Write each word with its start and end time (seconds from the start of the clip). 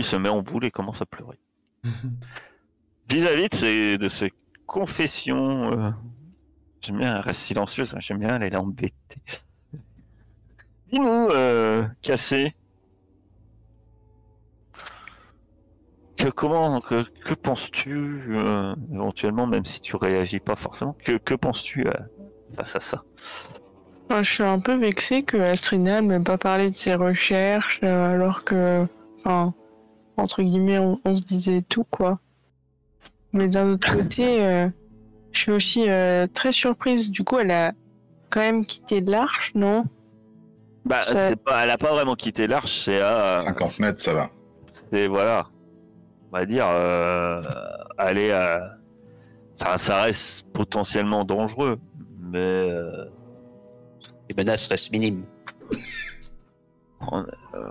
Laurie 0.00 0.02
se 0.02 0.16
met 0.16 0.28
en 0.28 0.42
boule 0.42 0.64
et 0.64 0.70
commence 0.70 1.02
à 1.02 1.06
pleurer. 1.06 1.38
Vis-à-vis 3.10 3.48
de 3.48 3.54
ces, 3.54 3.98
de 3.98 4.08
ces 4.08 4.32
confessions, 4.66 5.72
euh, 5.72 5.90
j'aime 6.80 6.98
bien, 6.98 7.16
elle 7.16 7.22
reste 7.22 7.40
silencieuse, 7.40 7.94
hein, 7.94 7.98
j'aime 8.00 8.18
bien, 8.18 8.40
elle 8.40 8.54
est 8.54 8.56
embêtée. 8.56 8.94
Dis-nous, 10.92 11.28
euh, 11.30 11.86
Cassé, 12.02 12.54
que 16.16 16.28
comment, 16.28 16.80
que, 16.80 17.04
que 17.24 17.34
penses-tu 17.34 18.22
euh, 18.30 18.74
éventuellement, 18.92 19.46
même 19.46 19.64
si 19.64 19.80
tu 19.80 19.96
réagis 19.96 20.40
pas 20.40 20.56
forcément, 20.56 20.96
que, 21.04 21.12
que 21.12 21.34
penses-tu 21.34 21.86
euh, 21.86 21.92
face 22.56 22.76
à 22.76 22.80
ça? 22.80 23.04
Je 24.10 24.22
suis 24.22 24.42
un 24.42 24.58
peu 24.58 24.74
vexée 24.74 25.22
que 25.22 25.36
Astrina 25.36 26.00
ne 26.00 26.08
m'ait 26.08 26.24
pas 26.24 26.38
parlé 26.38 26.68
de 26.68 26.74
ses 26.74 26.94
recherches, 26.94 27.80
euh, 27.84 28.14
alors 28.14 28.44
que, 28.44 28.86
enfin, 29.18 29.54
entre 30.20 30.42
guillemets, 30.42 30.78
on, 30.78 31.00
on 31.04 31.16
se 31.16 31.22
disait 31.22 31.62
tout, 31.62 31.84
quoi. 31.84 32.18
Mais 33.32 33.48
d'un 33.48 33.72
autre 33.72 33.88
côté, 33.96 34.42
euh, 34.44 34.68
je 35.32 35.38
suis 35.40 35.52
aussi 35.52 35.88
euh, 35.88 36.26
très 36.32 36.52
surprise. 36.52 37.10
Du 37.10 37.24
coup, 37.24 37.38
elle 37.38 37.50
a 37.50 37.72
quand 38.30 38.40
même 38.40 38.64
quitté 38.66 39.00
l'arche, 39.00 39.52
non? 39.54 39.84
Bah, 40.84 41.02
Ça- 41.02 41.28
c'est 41.30 41.36
pas, 41.36 41.64
elle 41.64 41.70
a 41.70 41.78
pas 41.78 41.92
vraiment 41.92 42.14
quitté 42.14 42.46
l'arche, 42.46 42.80
c'est 42.84 43.00
à, 43.00 43.38
50 43.40 43.78
mètres, 43.80 44.00
ça 44.00 44.14
va. 44.14 44.30
c'est 44.92 45.06
voilà, 45.08 45.48
on 46.32 46.36
va 46.38 46.46
dire, 46.46 46.66
euh, 46.68 47.42
aller 47.98 48.32
à, 48.32 48.76
enfin, 49.60 49.76
ça 49.78 50.02
reste 50.02 50.46
potentiellement 50.52 51.24
dangereux, 51.24 51.78
mais 52.18 52.38
euh, 52.38 53.04
Les 54.28 54.34
menaces 54.36 54.68
restent 54.68 54.90
minimes. 54.92 55.24
on- 57.00 57.26
euh, 57.54 57.70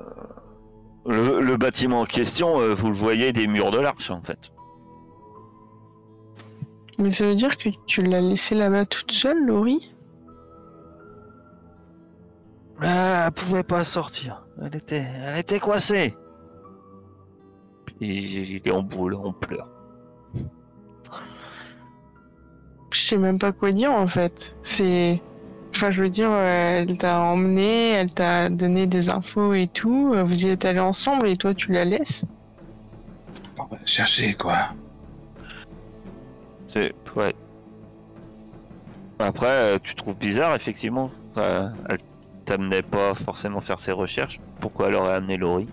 le, 1.06 1.42
le 1.42 1.58
bâtiment 1.58 2.02
en 2.02 2.06
question, 2.06 2.60
euh, 2.60 2.74
vous 2.74 2.90
le 2.90 2.96
voyez 2.96 3.34
des 3.34 3.48
murs 3.48 3.72
de 3.72 3.80
l'arche 3.80 4.12
en 4.12 4.22
fait. 4.22 4.52
Mais 6.98 7.12
ça 7.12 7.26
veut 7.26 7.36
dire 7.36 7.58
que 7.58 7.70
tu 7.86 8.02
l'as 8.02 8.22
laissée 8.22 8.56
là-bas 8.56 8.86
toute 8.86 9.12
seule, 9.12 9.46
Laurie? 9.46 9.94
Ah, 12.82 13.26
elle 13.28 13.32
pouvait 13.32 13.64
pas 13.64 13.84
sortir. 13.84 14.46
Elle 14.62 14.76
était, 14.76 15.08
elle 15.24 15.38
était 15.38 15.60
coincée. 15.60 16.16
Puis 17.86 17.96
il 18.00 18.56
est 18.58 18.72
en 18.72 18.84
boule, 18.84 19.16
on 19.16 19.34
pleure. 19.34 19.70
Je 22.92 23.00
sais 23.00 23.18
même 23.18 23.40
pas 23.40 23.52
quoi 23.52 23.72
dire 23.72 23.92
en 23.92 24.08
fait. 24.08 24.58
C'est. 24.62 25.22
Enfin, 25.75 25.91
je 25.91 26.02
veux 26.02 26.09
dire, 26.09 26.30
euh, 26.31 26.81
elle 26.81 26.97
t'a 26.97 27.19
emmené, 27.22 27.91
elle 27.91 28.13
t'a 28.13 28.50
donné 28.50 28.85
des 28.85 29.09
infos 29.09 29.53
et 29.53 29.68
tout. 29.68 30.12
euh, 30.13 30.24
Vous 30.24 30.46
y 30.46 30.50
êtes 30.50 30.66
allés 30.66 30.80
ensemble 30.80 31.28
et 31.30 31.35
toi 31.35 31.53
tu 31.53 31.72
la 31.72 31.85
laisses? 31.85 32.25
Chercher, 33.85 34.34
quoi. 34.34 34.69
C'est 36.68 36.94
ouais. 37.16 37.34
Après, 39.19 39.47
euh, 39.47 39.78
tu 39.81 39.96
trouves 39.96 40.16
bizarre 40.16 40.56
effectivement. 40.56 41.12
euh, 41.38 41.69
elle 41.90 42.00
t'amenait 42.46 42.81
pas 42.81 43.13
forcément 43.13 43.62
faire 43.62 43.80
ses 43.80 43.91
recherches. 43.91 44.40
Pourquoi 44.59 44.88
elle 44.88 44.96
aurait 44.96 45.13
amené 45.13 45.38
Laurie? 45.38 45.68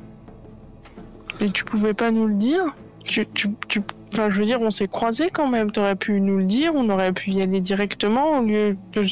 Et 1.41 1.49
tu 1.49 1.65
pouvais 1.65 1.95
pas 1.95 2.11
nous 2.11 2.27
le 2.27 2.35
dire? 2.35 2.65
Tu, 3.05 3.27
tu, 3.29 3.51
tu... 3.69 3.83
Enfin, 4.13 4.31
je 4.31 4.39
veux 4.39 4.45
dire, 4.45 4.61
on 4.61 4.71
s'est 4.71 4.89
croisés 4.89 5.31
quand 5.31 5.49
même. 5.49 5.71
T'aurais 5.71 5.97
pu 5.97 6.21
nous 6.21 6.39
le 6.39 6.45
dire, 6.45 6.73
on 6.75 6.89
aurait 6.91 7.13
pu 7.13 7.31
y 7.31 7.43
aller 7.43 7.61
directement 7.61 8.39
au 8.39 8.43
lieu 8.43 8.77
de. 8.93 9.03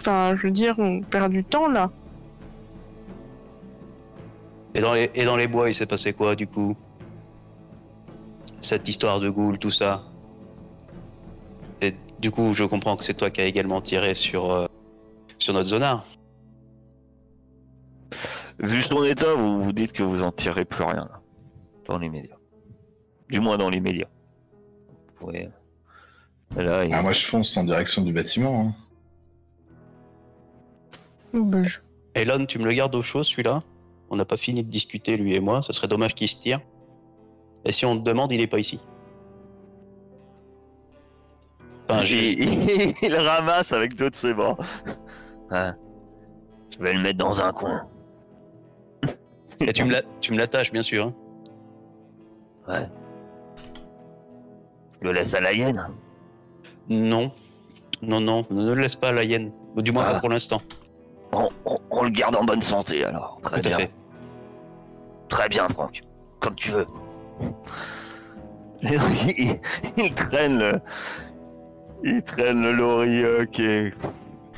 Enfin, 0.00 0.34
je 0.36 0.42
veux 0.46 0.50
dire, 0.52 0.74
on 0.78 1.02
perd 1.02 1.32
du 1.32 1.44
temps 1.44 1.68
là. 1.68 1.90
Et 4.74 4.80
dans 4.80 4.94
les, 4.94 5.10
et 5.14 5.24
dans 5.24 5.36
les 5.36 5.48
bois, 5.48 5.68
il 5.68 5.74
s'est 5.74 5.86
passé 5.86 6.12
quoi 6.12 6.36
du 6.36 6.46
coup? 6.46 6.76
Cette 8.60 8.88
histoire 8.88 9.20
de 9.20 9.28
Ghoul, 9.30 9.58
tout 9.58 9.70
ça. 9.70 10.04
Et 11.80 11.94
du 12.20 12.30
coup, 12.30 12.52
je 12.54 12.64
comprends 12.64 12.96
que 12.96 13.04
c'est 13.04 13.14
toi 13.14 13.30
qui 13.30 13.40
as 13.40 13.44
également 13.46 13.80
tiré 13.80 14.14
sur, 14.14 14.50
euh, 14.52 14.66
sur 15.38 15.52
notre 15.54 15.68
zonard. 15.68 16.04
Vu 18.60 18.82
son 18.82 19.04
état, 19.04 19.34
vous 19.34 19.62
vous 19.62 19.72
dites 19.72 19.92
que 19.92 20.02
vous 20.02 20.22
en 20.22 20.32
tirez 20.32 20.64
plus 20.64 20.82
rien 20.84 21.06
là, 21.10 21.20
dans 21.86 21.98
les 21.98 22.08
médias. 22.08 22.34
Du 23.30 23.40
moins 23.40 23.56
dans 23.56 23.70
les 23.70 23.80
médias. 23.80 24.08
Ouais. 25.20 25.48
Là, 26.56 26.84
il- 26.84 26.92
Ah, 26.92 27.02
moi, 27.02 27.12
je 27.12 27.24
fonce 27.26 27.56
en 27.56 27.64
direction 27.64 28.02
du 28.02 28.12
bâtiment. 28.12 28.68
hein. 28.68 28.74
Elon, 32.14 32.46
tu 32.46 32.58
me 32.58 32.64
le 32.64 32.72
gardes 32.72 32.94
au 32.94 33.02
chaud 33.02 33.22
celui-là? 33.22 33.62
On 34.10 34.16
n'a 34.16 34.24
pas 34.24 34.36
fini 34.36 34.62
de 34.64 34.70
discuter, 34.70 35.16
lui 35.16 35.34
et 35.34 35.40
moi. 35.40 35.62
Ce 35.62 35.72
serait 35.72 35.88
dommage 35.88 36.14
qu'il 36.14 36.28
se 36.28 36.38
tire. 36.38 36.60
Et 37.64 37.72
si 37.72 37.84
on 37.84 37.98
te 37.98 38.02
demande, 38.04 38.32
il 38.32 38.40
est 38.40 38.46
pas 38.46 38.58
ici. 38.58 38.80
Enfin, 41.88 42.02
il, 42.04 42.94
il 43.02 43.12
le 43.12 43.18
ramasse 43.20 43.72
avec 43.72 43.94
deux 43.94 44.10
de 44.10 44.14
ses 44.14 44.34
bras. 44.34 44.56
Hein. 45.50 45.74
Je 46.70 46.82
vais 46.82 46.92
le 46.92 47.00
mettre 47.00 47.18
dans 47.18 47.40
un 47.42 47.52
coin. 47.52 47.86
Et 49.60 49.72
tu 49.72 49.84
me 49.84 50.36
l'attaches, 50.36 50.72
bien 50.72 50.82
sûr. 50.82 51.06
hein. 51.06 51.14
Ouais. 52.68 52.88
Je 55.00 55.06
le 55.06 55.12
laisse 55.12 55.34
à 55.34 55.40
la 55.40 55.52
hyène. 55.52 55.86
Non. 56.88 57.30
Non, 58.02 58.20
non, 58.20 58.44
ne 58.50 58.74
le 58.74 58.80
laisse 58.82 58.96
pas 58.96 59.08
à 59.08 59.12
la 59.12 59.24
hyène. 59.24 59.52
Du 59.76 59.90
moins 59.92 60.04
Ah. 60.06 60.14
pas 60.14 60.20
pour 60.20 60.28
l'instant. 60.28 60.60
On, 61.32 61.48
on- 61.64 61.78
on 61.90 62.02
le 62.04 62.10
garde 62.10 62.36
en 62.36 62.44
bonne 62.44 62.62
santé 62.62 63.04
alors. 63.04 63.38
Très 63.42 63.60
Tout 63.60 63.68
bien. 63.68 63.78
fait. 63.78 63.90
Très 65.28 65.48
bien, 65.48 65.68
Franck. 65.68 66.00
Comme 66.40 66.54
tu 66.54 66.70
veux. 66.70 66.86
il, 68.82 69.60
il 69.96 70.14
traîne 70.14 70.58
le, 70.58 70.80
il 72.04 72.22
traîne 72.22 72.62
le 72.62 72.72
lorry 72.72 73.22
euh, 73.24 73.44
qui 73.44 73.64
est, 73.64 73.94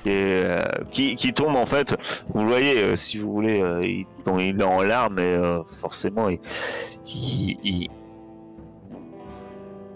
qui, 0.03 0.11
est, 0.11 0.45
euh, 0.45 0.63
qui, 0.93 1.17
qui 1.17 1.33
tombe 1.33 1.57
en 1.57 1.67
fait. 1.67 1.97
Vous 2.35 2.43
le 2.43 2.47
voyez, 2.49 2.83
euh, 2.83 2.97
si 2.97 3.19
vous 3.19 3.33
voulez, 3.33 3.61
euh, 3.63 3.81
il, 3.85 4.07
bon, 4.25 4.39
il 4.39 4.61
est 4.61 4.65
en 4.65 4.83
larmes 4.83 5.19
et 5.19 5.39
forcément, 5.81 6.29
il- 6.29 6.39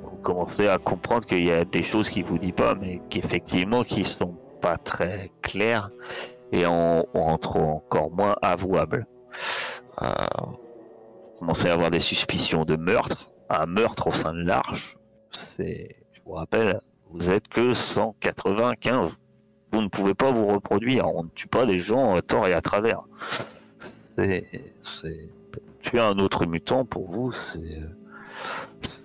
vous 0.02 0.16
commencez 0.22 0.68
à 0.68 0.78
comprendre 0.78 1.26
qu'il 1.26 1.46
y 1.46 1.52
a 1.52 1.64
des 1.64 1.82
choses 1.82 2.08
qu'il 2.08 2.24
vous 2.24 2.38
dit 2.38 2.52
pas, 2.52 2.74
mais 2.74 3.00
qu'effectivement, 3.10 3.84
qui 3.84 4.04
sont 4.04 4.34
pas 4.62 4.78
très 4.78 5.30
claires 5.42 5.90
et 6.54 6.66
en, 6.66 7.04
entre 7.14 7.56
encore 7.56 8.10
moins 8.10 8.36
avouables. 8.42 9.06
Euh, 10.02 10.06
commencez 11.38 11.68
à 11.68 11.72
avoir 11.72 11.90
des 11.90 12.00
suspicions 12.00 12.64
de 12.64 12.76
meurtre, 12.76 13.30
un 13.50 13.66
meurtre 13.66 14.06
au 14.08 14.12
sein 14.12 14.32
de 14.32 14.42
l'arche. 14.42 14.96
C'est, 15.32 15.96
je 16.12 16.20
vous 16.24 16.32
rappelle, 16.32 16.80
vous 17.10 17.30
êtes 17.30 17.48
que 17.48 17.74
195. 17.74 19.18
Vous 19.72 19.82
ne 19.82 19.88
pouvez 19.88 20.14
pas 20.14 20.30
vous 20.30 20.46
reproduire. 20.46 21.06
On 21.12 21.24
ne 21.24 21.28
tue 21.30 21.48
pas 21.48 21.66
des 21.66 21.80
gens 21.80 22.14
à 22.14 22.22
tort 22.22 22.46
et 22.46 22.52
à 22.52 22.60
travers. 22.60 23.00
C'est, 24.16 24.46
c'est 25.02 25.28
tuer 25.82 25.98
un 26.00 26.18
autre 26.18 26.46
mutant 26.46 26.84
pour 26.84 27.10
vous, 27.10 27.32
c'est, 27.32 27.82
c'est- 28.80 29.02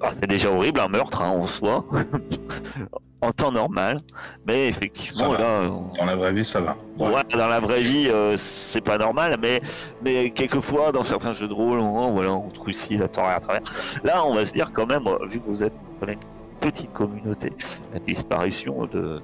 Ah, 0.00 0.12
déjà 0.28 0.50
horrible 0.52 0.80
un 0.80 0.88
meurtre 0.88 1.22
hein, 1.22 1.30
en 1.30 1.46
soi, 1.46 1.84
en 3.22 3.32
temps 3.32 3.52
normal. 3.52 4.00
Mais 4.46 4.68
effectivement, 4.68 5.32
là, 5.32 5.66
Dans 5.98 6.04
la 6.04 6.16
vraie 6.16 6.32
vie, 6.32 6.44
ça 6.44 6.60
va. 6.60 6.76
Ouais. 6.98 7.08
Ouais, 7.14 7.22
dans 7.32 7.48
la 7.48 7.60
vraie 7.60 7.80
vie, 7.80 8.08
euh, 8.10 8.34
c'est 8.36 8.80
pas 8.82 8.98
normal, 8.98 9.36
mais, 9.40 9.60
mais 10.04 10.30
quelquefois, 10.30 10.92
dans 10.92 11.02
certains 11.04 11.32
jeux 11.32 11.48
de 11.48 11.54
rôle, 11.54 11.78
on, 11.78 12.10
voilà, 12.12 12.32
on 12.32 12.48
trucide 12.50 13.00
à 13.02 13.08
tort 13.08 13.24
et 13.26 13.34
à 13.34 13.40
travers. 13.40 13.62
Là, 14.04 14.26
on 14.26 14.34
va 14.34 14.44
se 14.44 14.52
dire 14.52 14.70
quand 14.72 14.86
même, 14.86 15.06
euh, 15.06 15.26
vu 15.26 15.40
que 15.40 15.48
vous 15.48 15.64
êtes 15.64 15.72
dans 16.00 16.08
une 16.08 16.18
petite 16.60 16.92
communauté, 16.92 17.52
la 17.94 18.00
disparition 18.00 18.86
de. 18.86 18.88
de- 19.00 19.22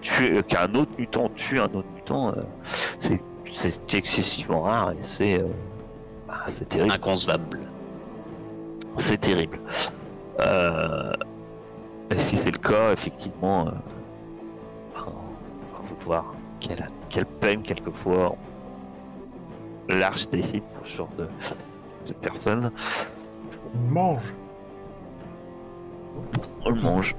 tuer- 0.00 0.42
qu'un 0.44 0.72
autre 0.74 0.92
mutant 0.98 1.28
tue 1.34 1.58
un 1.58 1.64
autre 1.64 1.88
mutant, 1.94 2.28
euh, 2.30 2.42
c'est 2.98 3.18
c'est 3.60 3.94
excessivement 3.94 4.62
rare 4.62 4.92
et 4.92 4.98
c'est. 5.02 5.40
euh, 5.40 5.46
bah, 6.28 6.34
c'est 6.46 6.68
terrible. 6.68 6.92
Inconcevable. 6.94 7.58
C'est 8.96 9.18
terrible. 9.18 9.58
Euh, 10.40 11.12
si 12.16 12.36
c'est 12.36 12.50
le 12.50 12.58
cas, 12.58 12.92
effectivement, 12.92 13.68
euh, 13.68 13.70
vous 14.96 15.94
de 15.96 16.04
voir 16.04 16.34
quelle, 16.60 16.86
quelle 17.08 17.26
peine 17.26 17.62
quelquefois 17.62 18.34
l'arche 19.88 20.28
décide 20.28 20.62
pour 20.64 20.86
ce 20.86 20.96
genre 20.96 21.08
de, 21.18 21.28
de 22.06 22.12
personnes. 22.14 22.70
On 23.74 23.78
mange. 23.92 24.34
On 26.64 26.70
le 26.70 26.82
mange. 26.82 27.14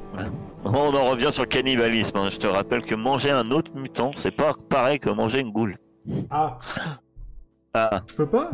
On 0.66 0.70
en 0.76 1.06
revient 1.06 1.32
sur 1.32 1.44
le 1.44 1.48
cannibalisme. 1.48 2.18
hein. 2.18 2.30
Je 2.30 2.38
te 2.38 2.48
rappelle 2.48 2.82
que 2.82 2.96
manger 2.96 3.32
un 3.32 3.46
autre 3.52 3.72
mutant, 3.76 4.12
c'est 4.16 4.32
pas 4.32 4.54
pareil 4.70 5.00
que 5.00 5.10
manger 5.10 5.40
une 5.40 5.52
goule. 5.52 5.78
Ah, 6.30 6.58
Ah, 7.74 8.02
je 8.08 8.16
peux 8.16 8.26
pas? 8.28 8.50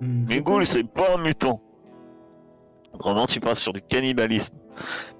Une 0.00 0.40
goule, 0.40 0.64
c'est 0.66 0.82
pas 0.84 1.14
un 1.16 1.22
mutant. 1.22 1.60
Autrement, 2.94 3.26
tu 3.26 3.38
passes 3.38 3.60
sur 3.60 3.72
du 3.72 3.82
cannibalisme. 3.82 4.54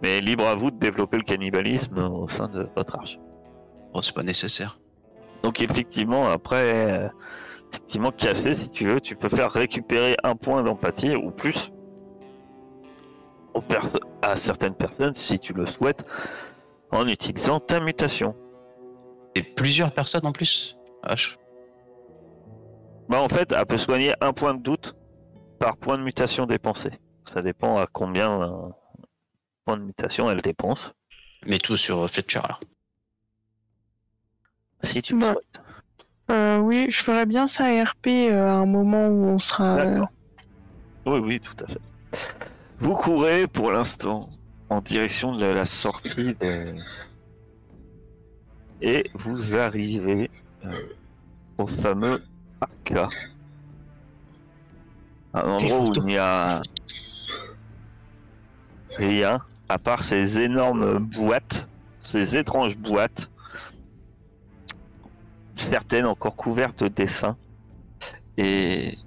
Mais 0.03 0.21
libre 0.21 0.47
à 0.47 0.55
vous 0.55 0.71
de 0.71 0.79
développer 0.79 1.17
le 1.17 1.23
cannibalisme 1.23 1.99
au 1.99 2.29
sein 2.29 2.49
de 2.49 2.69
votre 2.77 2.97
arche. 2.97 3.19
Oh, 3.95 4.03
c'est 4.03 4.15
pas 4.15 4.23
nécessaire. 4.23 4.79
Donc 5.43 5.61
effectivement, 5.61 6.29
après, 6.29 6.93
euh, 6.93 7.09
effectivement 7.73 8.11
cassé, 8.11 8.55
si 8.55 8.71
tu 8.71 8.87
veux, 8.87 9.01
tu 9.01 9.17
peux 9.17 9.29
faire 9.29 9.51
récupérer 9.51 10.17
un 10.23 10.35
point 10.35 10.63
d'empathie 10.63 11.15
ou 11.15 11.31
plus 11.31 11.73
aux 13.55 13.63
à 14.23 14.37
certaines 14.37 14.75
personnes, 14.75 15.15
si 15.15 15.39
tu 15.39 15.53
le 15.53 15.67
souhaites, 15.67 16.05
en 16.91 17.09
utilisant 17.09 17.59
ta 17.59 17.81
mutation. 17.81 18.35
Et 19.35 19.43
plusieurs 19.43 19.93
personnes 19.93 20.27
en 20.27 20.33
plus 20.33 20.77
Vache. 21.03 21.39
Bah, 23.09 23.23
en 23.23 23.29
fait, 23.29 23.53
elle 23.53 23.67
peut 23.67 23.79
soigner 23.79 24.15
un 24.21 24.33
point 24.33 24.55
de 24.55 24.63
doute 24.63 24.97
par 25.59 25.77
point 25.77 25.97
de 25.97 26.03
mutation 26.03 26.47
dépensé. 26.47 26.91
Ça 27.27 27.43
dépend 27.43 27.77
à 27.77 27.87
combien 27.87 28.73
euh, 29.67 29.73
points 29.73 29.77
de 29.77 29.83
mutation 29.83 30.31
elle 30.31 30.41
dépense. 30.43 30.95
Mais 31.47 31.59
tout 31.59 31.77
sur 31.77 32.09
Fletcher 32.11 32.41
alors. 32.43 32.61
Si 34.83 35.03
tu 35.03 35.15
Bah. 35.17 35.35
Euh, 36.31 36.59
oui, 36.59 36.87
je 36.91 37.03
ferais 37.03 37.25
bien 37.27 37.47
ça 37.47 37.65
RP 37.85 38.07
euh, 38.09 38.49
à 38.49 38.53
un 38.55 38.67
moment 38.67 39.07
où 39.07 39.27
on 39.27 39.39
sera. 39.39 39.79
euh. 39.79 40.05
Oui, 41.07 41.19
oui, 41.21 41.41
tout 41.41 41.65
à 41.65 41.69
fait. 41.69 41.81
Vous 42.79 42.95
courez 42.95 43.47
pour 43.47 43.71
l'instant 43.71 44.29
en 44.69 44.81
direction 44.81 45.33
de 45.37 45.47
la 45.47 45.65
sortie 45.65 46.35
de... 46.35 46.75
et 48.83 49.09
vous 49.15 49.55
arrivez 49.55 50.31
euh, 50.65 50.83
au 51.59 51.67
fameux 51.69 52.21
Arca. 52.61 53.09
Un 55.33 55.43
endroit 55.43 55.81
où 55.83 55.93
il 55.95 56.05
n'y 56.07 56.19
a 56.19 56.61
rien 58.97 59.41
à 59.69 59.79
part 59.79 60.03
ces 60.03 60.39
énormes 60.39 60.99
boîtes, 60.99 61.69
ces 62.01 62.37
étranges 62.37 62.77
boîtes, 62.77 63.31
certaines 65.57 66.07
encore 66.07 66.37
couvertes 66.37 66.83
de 66.83 66.89
dessins. 66.89 67.37
Et, 68.37 68.99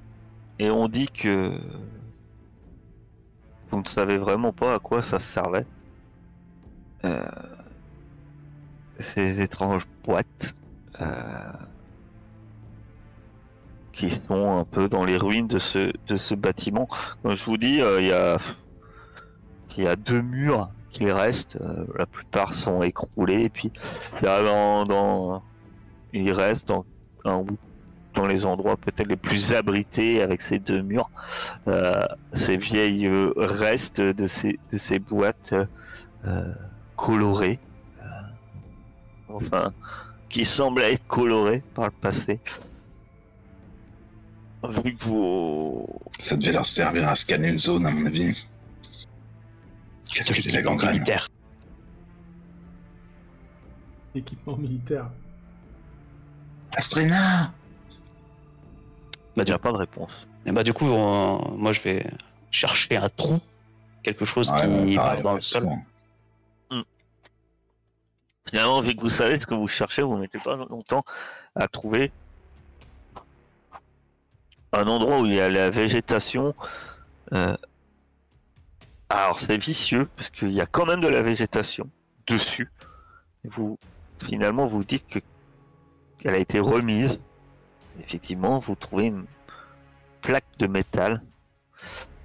et 0.58 0.70
on 0.72 0.88
dit 0.88 1.08
que 1.08 1.60
vous 3.72 3.82
ne 3.82 3.88
savez 3.88 4.18
vraiment 4.18 4.52
pas 4.52 4.76
à 4.76 4.80
quoi 4.80 5.02
ça 5.02 5.20
servait. 5.20 5.66
Euh, 7.06 7.24
ces 9.00 9.40
étranges 9.42 9.88
boîtes 10.04 10.56
euh, 11.00 11.52
qui 13.94 14.12
sont 14.12 14.60
un 14.60 14.66
peu 14.66 14.90
dans 14.90 15.06
les 15.06 15.16
ruines 15.16 15.48
de 15.48 15.60
ce, 15.60 15.94
de 16.08 16.18
ce 16.18 16.36
bâtiment. 16.36 16.90
Comme 17.22 17.36
je 17.36 17.46
vous 17.46 17.58
dis, 17.58 17.80
euh, 17.82 18.02
il 18.02 18.08
y 18.08 18.12
a 18.12 18.38
il 19.78 19.84
y 19.86 19.88
a 19.88 19.96
deux 19.96 20.22
murs 20.22 20.70
qui 20.92 21.12
restent. 21.12 21.58
euh, 21.62 21.86
la 21.98 22.06
plupart 22.06 22.54
sont 22.54 22.82
écroulés. 22.82 23.44
Et 23.44 23.50
puis 23.50 23.72
a 24.26 24.42
dans, 24.44 24.86
dans 24.86 25.44
il 26.14 26.32
reste 26.32 26.68
dans 26.68 26.86
dans 28.16 28.26
les 28.26 28.46
endroits 28.46 28.76
peut-être 28.76 29.08
les 29.08 29.16
plus 29.16 29.54
abrités 29.54 30.22
avec 30.22 30.42
ces 30.42 30.58
deux 30.58 30.82
murs, 30.82 31.10
euh, 31.68 32.04
ces 32.34 32.58
vieilles 32.58 33.06
euh, 33.06 33.32
restes 33.38 34.02
de 34.02 34.26
ces, 34.28 34.60
de 34.72 34.78
ces 34.78 35.00
boîtes 35.00 35.54
colorées, 36.98 37.60
enfin, 39.30 39.72
qui 40.28 40.44
semblent 40.44 40.82
être 40.82 41.06
colorées 41.08 41.64
par 41.76 41.86
le 41.86 41.92
passé. 41.92 42.40
Vu 44.68 44.96
que 44.96 45.06
vous... 45.06 45.88
Ça 46.18 46.36
devait 46.36 46.52
leur 46.52 46.66
servir 46.66 47.08
à 47.08 47.16
scanner 47.16 47.50
une 47.50 47.60
zone, 47.60 47.86
à 47.86 47.92
mon 47.92 48.06
avis. 48.06 48.48
Calculer 50.26 50.54
la 50.54 50.62
gangrène. 50.62 50.92
militaire. 50.92 51.28
Équipement 54.16 54.58
militaire. 54.58 55.10
Astrina 56.76 57.52
Bah, 59.36 59.44
a 59.48 59.58
pas 59.58 59.72
de 59.72 59.78
réponse. 59.78 60.28
et 60.46 60.52
bah, 60.52 60.64
du 60.64 60.74
coup, 60.74 60.86
on- 60.86 61.56
moi 61.58 61.72
je 61.74 61.82
vais 61.82 62.06
chercher 62.52 62.98
un 62.98 63.10
trou, 63.10 63.40
quelque 64.04 64.26
chose 64.26 64.52
Ouais, 64.52 64.58
qui 64.88 64.96
pareil, 64.96 65.24
dans 65.24 65.34
le 65.36 65.42
sol. 65.42 65.64
bon. 65.64 65.80
Finalement, 68.48 68.82
vu 68.82 68.96
que 68.96 69.02
vous 69.02 69.10
savez 69.10 69.40
ce 69.40 69.46
que 69.46 69.54
vous 69.54 69.68
cherchez, 69.68 70.02
vous 70.02 70.16
ne 70.16 70.22
mettez 70.22 70.40
pas 70.40 70.56
longtemps 70.56 71.06
à 71.56 71.68
trouver 71.68 72.12
un 74.74 74.88
endroit 74.88 75.20
où 75.22 75.26
il 75.28 75.34
y 75.36 75.40
a 75.40 75.50
la 75.50 75.70
végétation. 75.70 76.56
euh, 77.34 77.56
Alors, 79.10 79.40
c'est 79.40 79.58
vicieux, 79.58 80.08
parce 80.16 80.30
qu'il 80.30 80.52
y 80.52 80.62
a 80.62 80.68
quand 80.68 80.86
même 80.86 81.02
de 81.02 81.08
la 81.08 81.24
végétation 81.24 81.90
dessus. 82.28 82.70
Vous, 83.44 83.80
finalement, 84.24 84.68
vous 84.68 84.84
dites 84.84 85.08
que 85.08 85.20
qu'elle 86.20 86.36
a 86.36 86.38
été 86.38 86.60
remise. 86.60 87.20
Effectivement, 88.02 88.60
vous 88.60 88.76
trouvez 88.76 89.06
une 89.06 89.26
plaque 90.22 90.46
de 90.60 90.68
métal 90.68 91.22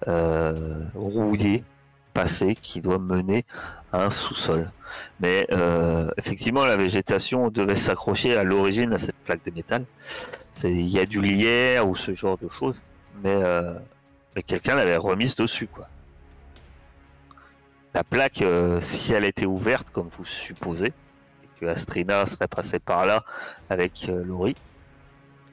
euh, 0.08 0.84
rouillée, 0.94 1.64
passée, 2.12 2.54
qui 2.54 2.80
doit 2.80 2.98
mener 2.98 3.44
à 3.92 4.04
un 4.04 4.10
sous-sol. 4.10 4.70
Mais 5.20 5.46
euh, 5.52 6.10
effectivement, 6.18 6.64
la 6.64 6.76
végétation 6.76 7.50
devait 7.50 7.76
s'accrocher 7.76 8.36
à 8.36 8.44
l'origine 8.44 8.92
à 8.92 8.98
cette 8.98 9.16
plaque 9.24 9.44
de 9.44 9.50
métal. 9.52 9.84
Il 10.62 10.88
y 10.88 10.98
a 10.98 11.06
du 11.06 11.20
lierre 11.20 11.88
ou 11.88 11.96
ce 11.96 12.14
genre 12.14 12.38
de 12.38 12.48
choses, 12.48 12.82
mais, 13.22 13.34
euh, 13.34 13.74
mais 14.36 14.42
quelqu'un 14.42 14.74
l'avait 14.74 14.96
remise 14.96 15.34
dessus, 15.34 15.66
quoi. 15.66 15.88
La 17.94 18.02
plaque, 18.02 18.42
euh, 18.42 18.80
si 18.80 19.12
elle 19.12 19.24
était 19.24 19.46
ouverte, 19.46 19.90
comme 19.90 20.08
vous 20.08 20.24
supposez, 20.24 20.88
et 20.88 21.60
que 21.60 21.66
Astrina 21.66 22.26
serait 22.26 22.48
passée 22.48 22.80
par 22.80 23.06
là 23.06 23.24
avec 23.70 24.06
euh, 24.08 24.24
Laurie, 24.24 24.56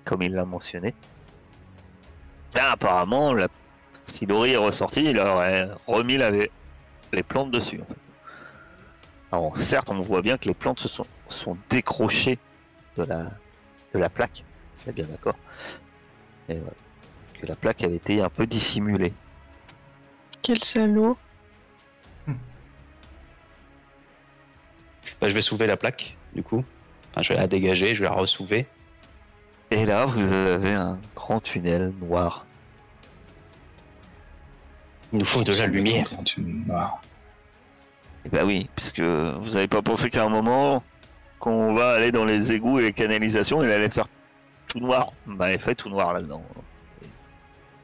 comme 0.05 0.23
il 0.23 0.33
l'a 0.33 0.45
mentionné, 0.45 0.95
apparemment, 2.55 3.35
si 4.07 4.25
Laurie 4.25 4.53
est 4.53 4.57
ressortie, 4.57 5.03
il 5.03 5.19
aurait 5.19 5.69
remis 5.87 6.17
les 6.17 7.23
plantes 7.23 7.51
dessus. 7.51 7.79
Alors, 9.31 9.55
certes, 9.57 9.89
on 9.89 10.01
voit 10.01 10.21
bien 10.21 10.37
que 10.37 10.47
les 10.47 10.53
plantes 10.53 10.79
se 10.79 10.89
sont, 10.89 11.57
décrochées 11.69 12.39
de 12.97 13.03
la, 13.93 14.09
plaque. 14.09 14.43
On 14.87 14.91
bien 14.91 15.05
d'accord. 15.05 15.35
Et. 16.49 16.57
Que 17.39 17.47
la 17.47 17.55
plaque 17.55 17.83
avait 17.83 17.95
été 17.95 18.21
un 18.21 18.29
peu 18.29 18.45
dissimulée. 18.45 19.13
Quel 20.43 20.63
salaud. 20.63 21.17
Bah, 25.21 25.29
je 25.29 25.35
vais 25.35 25.41
soulever 25.41 25.67
la 25.67 25.77
plaque, 25.77 26.17
du 26.33 26.41
coup. 26.41 26.65
Enfin, 27.11 27.21
je 27.21 27.33
vais 27.33 27.39
la 27.39 27.47
dégager, 27.47 27.93
je 27.93 28.03
vais 28.03 28.09
la 28.09 28.15
ressoulever. 28.15 28.65
Et 29.69 29.85
là, 29.85 30.05
vous 30.05 30.21
avez 30.21 30.73
un 30.73 30.99
grand 31.15 31.39
tunnel 31.39 31.93
noir. 32.01 32.45
Il 35.13 35.19
nous 35.19 35.25
faut 35.25 35.43
de 35.43 35.53
la 35.53 35.67
lumière. 35.67 36.07
Quand. 36.09 36.23
Et 38.25 38.29
bah 38.29 38.41
oui, 38.45 38.69
puisque 38.75 39.01
vous 39.01 39.51
n'avez 39.51 39.67
pas 39.67 39.81
pensé 39.81 40.09
qu'à 40.09 40.23
un 40.23 40.29
moment, 40.29 40.83
qu'on 41.39 41.73
va 41.73 41.91
aller 41.91 42.11
dans 42.11 42.25
les 42.25 42.51
égouts 42.51 42.79
et 42.79 42.83
les 42.83 42.93
canalisations, 42.93 43.63
il 43.63 43.71
allait 43.71 43.89
faire 43.89 44.05
tout 44.67 44.79
noir. 44.79 45.11
Bah, 45.25 45.51
il 45.51 45.59
fait 45.59 45.75
tout 45.75 45.89
noir 45.89 46.13
là-dedans. 46.13 46.43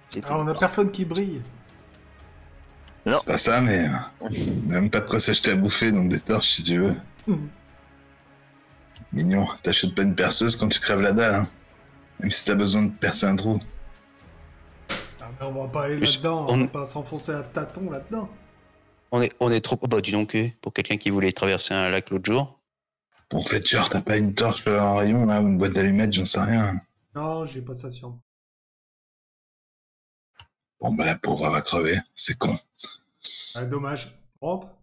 Tout 0.10 0.20
Ah, 0.29 0.39
on 0.39 0.48
a 0.48 0.53
personne 0.53 0.91
qui 0.91 1.06
brille. 1.06 1.41
C'est 3.06 3.25
pas 3.25 3.38
ça, 3.38 3.62
mais 3.62 3.86
euh, 3.88 3.91
on 4.20 4.27
a 4.27 4.74
même 4.74 4.89
pas 4.89 5.00
de 5.00 5.08
quoi 5.08 5.20
s'acheter 5.20 5.51
à 5.51 5.56
bouffer, 5.56 5.94
donc 5.94 6.10
des 6.10 6.20
torches 6.20 6.56
si 6.56 6.63
tu 6.63 6.77
veux. 6.77 6.96
Hmm. 7.27 7.48
Mignon, 9.13 9.48
t'achètes 9.62 9.93
pas 9.96 10.03
une 10.03 10.15
perceuse 10.15 10.55
quand 10.55 10.69
tu 10.69 10.79
crèves 10.79 11.01
la 11.01 11.12
dalle, 11.12 11.36
hein. 11.36 11.48
Même 12.19 12.31
si 12.31 12.46
t'as 12.46 12.55
besoin 12.55 12.84
de 12.84 12.91
percer 12.91 13.25
un 13.27 13.36
trou. 13.36 13.60
Ah, 15.22 15.29
mais 15.39 15.46
on 15.46 15.65
va 15.65 15.67
pas 15.67 15.84
aller 15.84 16.00
là-dedans, 16.00 16.46
on... 16.50 16.53
on- 16.53 16.65
va 16.65 16.72
pas 16.72 16.86
s'enfoncer 16.86 17.31
à 17.31 17.43
tâtons 17.43 17.91
là-dedans. 17.91 18.29
On 19.12 19.22
est, 19.22 19.34
on 19.39 19.51
est 19.51 19.62
trop. 19.62 19.77
Oh, 19.81 19.88
bah, 19.88 20.01
dis 20.01 20.12
donc, 20.12 20.36
euh, 20.36 20.50
pour 20.62 20.74
quelqu'un 20.74 20.98
qui 20.98 21.10
voulait 21.12 21.31
traverser 21.31 21.74
un 21.74 21.89
lac 21.89 22.10
l'autre 22.10 22.25
jour. 22.25 22.60
Bon, 23.29 23.41
Fletcher, 23.43 23.84
t'as 23.91 24.01
pas 24.01 24.17
une 24.17 24.34
torche 24.34 24.65
en 24.67 24.96
rayon 24.96 25.25
là, 25.25 25.41
ou 25.41 25.48
une 25.48 25.57
boîte 25.57 25.74
d'allumettes, 25.74 26.13
j'en 26.13 26.25
sais 26.25 26.39
rien. 26.39 26.81
Non, 27.13 27.46
j'ai 27.46 27.62
pas 27.62 27.75
ça 27.75 27.91
sur 27.91 28.10
moi. 28.10 28.19
Bon, 30.79 30.93
bah 30.93 31.05
la 31.05 31.15
pauvre 31.17 31.46
elle 31.48 31.51
va 31.51 31.62
crever, 31.62 32.00
c'est 32.15 32.38
con. 32.38 32.57
Ah, 33.55 33.65
dommage. 33.65 34.15
Rentre. 34.41 34.76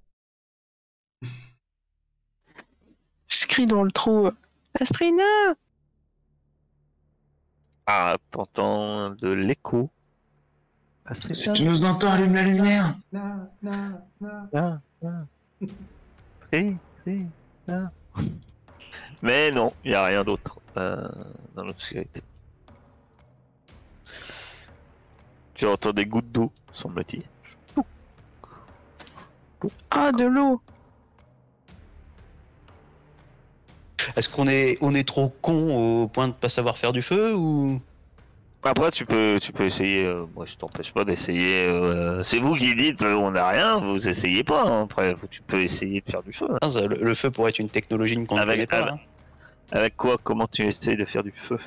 Je 3.40 3.46
crie 3.46 3.66
dans 3.66 3.82
le 3.82 3.90
trou. 3.90 4.30
Astrina 4.80 5.22
Ah, 7.86 8.16
t'entends 8.30 9.10
de 9.10 9.28
l'écho. 9.28 9.90
Si 11.12 11.30
Astrida, 11.30 11.52
tu 11.52 11.64
nous 11.64 11.84
entends, 11.84 12.12
allume 12.12 12.34
la 12.34 12.42
lumière 12.42 12.96
Na, 13.12 13.48
na, 13.62 14.02
na. 14.20 14.48
là, 14.52 14.80
là. 15.02 15.26
Tri, 16.50 16.76
tri, 17.02 17.26
là. 17.66 17.90
Mais 19.22 19.50
non, 19.50 19.72
il 19.84 19.90
n'y 19.90 19.96
a 19.96 20.04
rien 20.04 20.24
d'autre 20.24 20.58
euh, 20.76 21.08
dans 21.54 21.64
l'obscurité. 21.64 22.22
Tu 25.54 25.66
entends 25.66 25.92
des 25.92 26.06
gouttes 26.06 26.30
d'eau, 26.32 26.52
semble-t-il. 26.72 27.22
Ah, 29.90 30.12
de 30.12 30.24
l'eau 30.24 30.60
Est-ce 34.16 34.28
qu'on 34.28 34.46
est, 34.48 34.78
on 34.80 34.94
est 34.94 35.06
trop 35.06 35.28
con 35.42 36.02
au 36.02 36.08
point 36.08 36.28
de 36.28 36.32
pas 36.32 36.48
savoir 36.48 36.78
faire 36.78 36.92
du 36.92 37.02
feu 37.02 37.34
ou? 37.34 37.80
Après, 38.66 38.90
tu 38.90 39.04
peux, 39.04 39.38
tu 39.42 39.52
peux 39.52 39.64
essayer. 39.66 40.04
euh, 40.06 40.24
moi, 40.34 40.46
je 40.46 40.54
t'empêche 40.54 40.90
pas 40.92 41.04
d'essayer. 41.04 41.66
euh, 41.66 42.24
c'est 42.24 42.38
vous 42.38 42.54
qui 42.56 42.74
dites, 42.74 43.02
euh, 43.04 43.14
on 43.14 43.32
n'a 43.32 43.46
rien. 43.48 43.78
Vous 43.78 44.08
essayez 44.08 44.42
pas. 44.42 44.62
hein. 44.64 44.82
Après, 44.84 45.14
tu 45.30 45.42
peux 45.42 45.60
essayer 45.62 46.00
de 46.00 46.10
faire 46.10 46.22
du 46.22 46.32
feu. 46.32 46.46
hein. 46.50 46.58
Ah, 46.62 46.80
le, 46.80 46.96
le 47.02 47.14
feu 47.14 47.30
pourrait 47.30 47.50
être 47.50 47.58
une 47.58 47.68
technologie 47.68 48.14
qu'on 48.24 48.36
ne 48.36 48.40
Avec- 48.40 48.54
connaît 48.56 48.66
pas. 48.66 48.88
avec- 48.90 48.94
hein. 48.94 48.98
Avec 49.72 49.96
quoi 49.96 50.16
Comment 50.22 50.46
tu 50.46 50.62
essayes 50.66 50.96
de 50.96 51.04
faire 51.04 51.22
du 51.22 51.32
feu? 51.32 51.58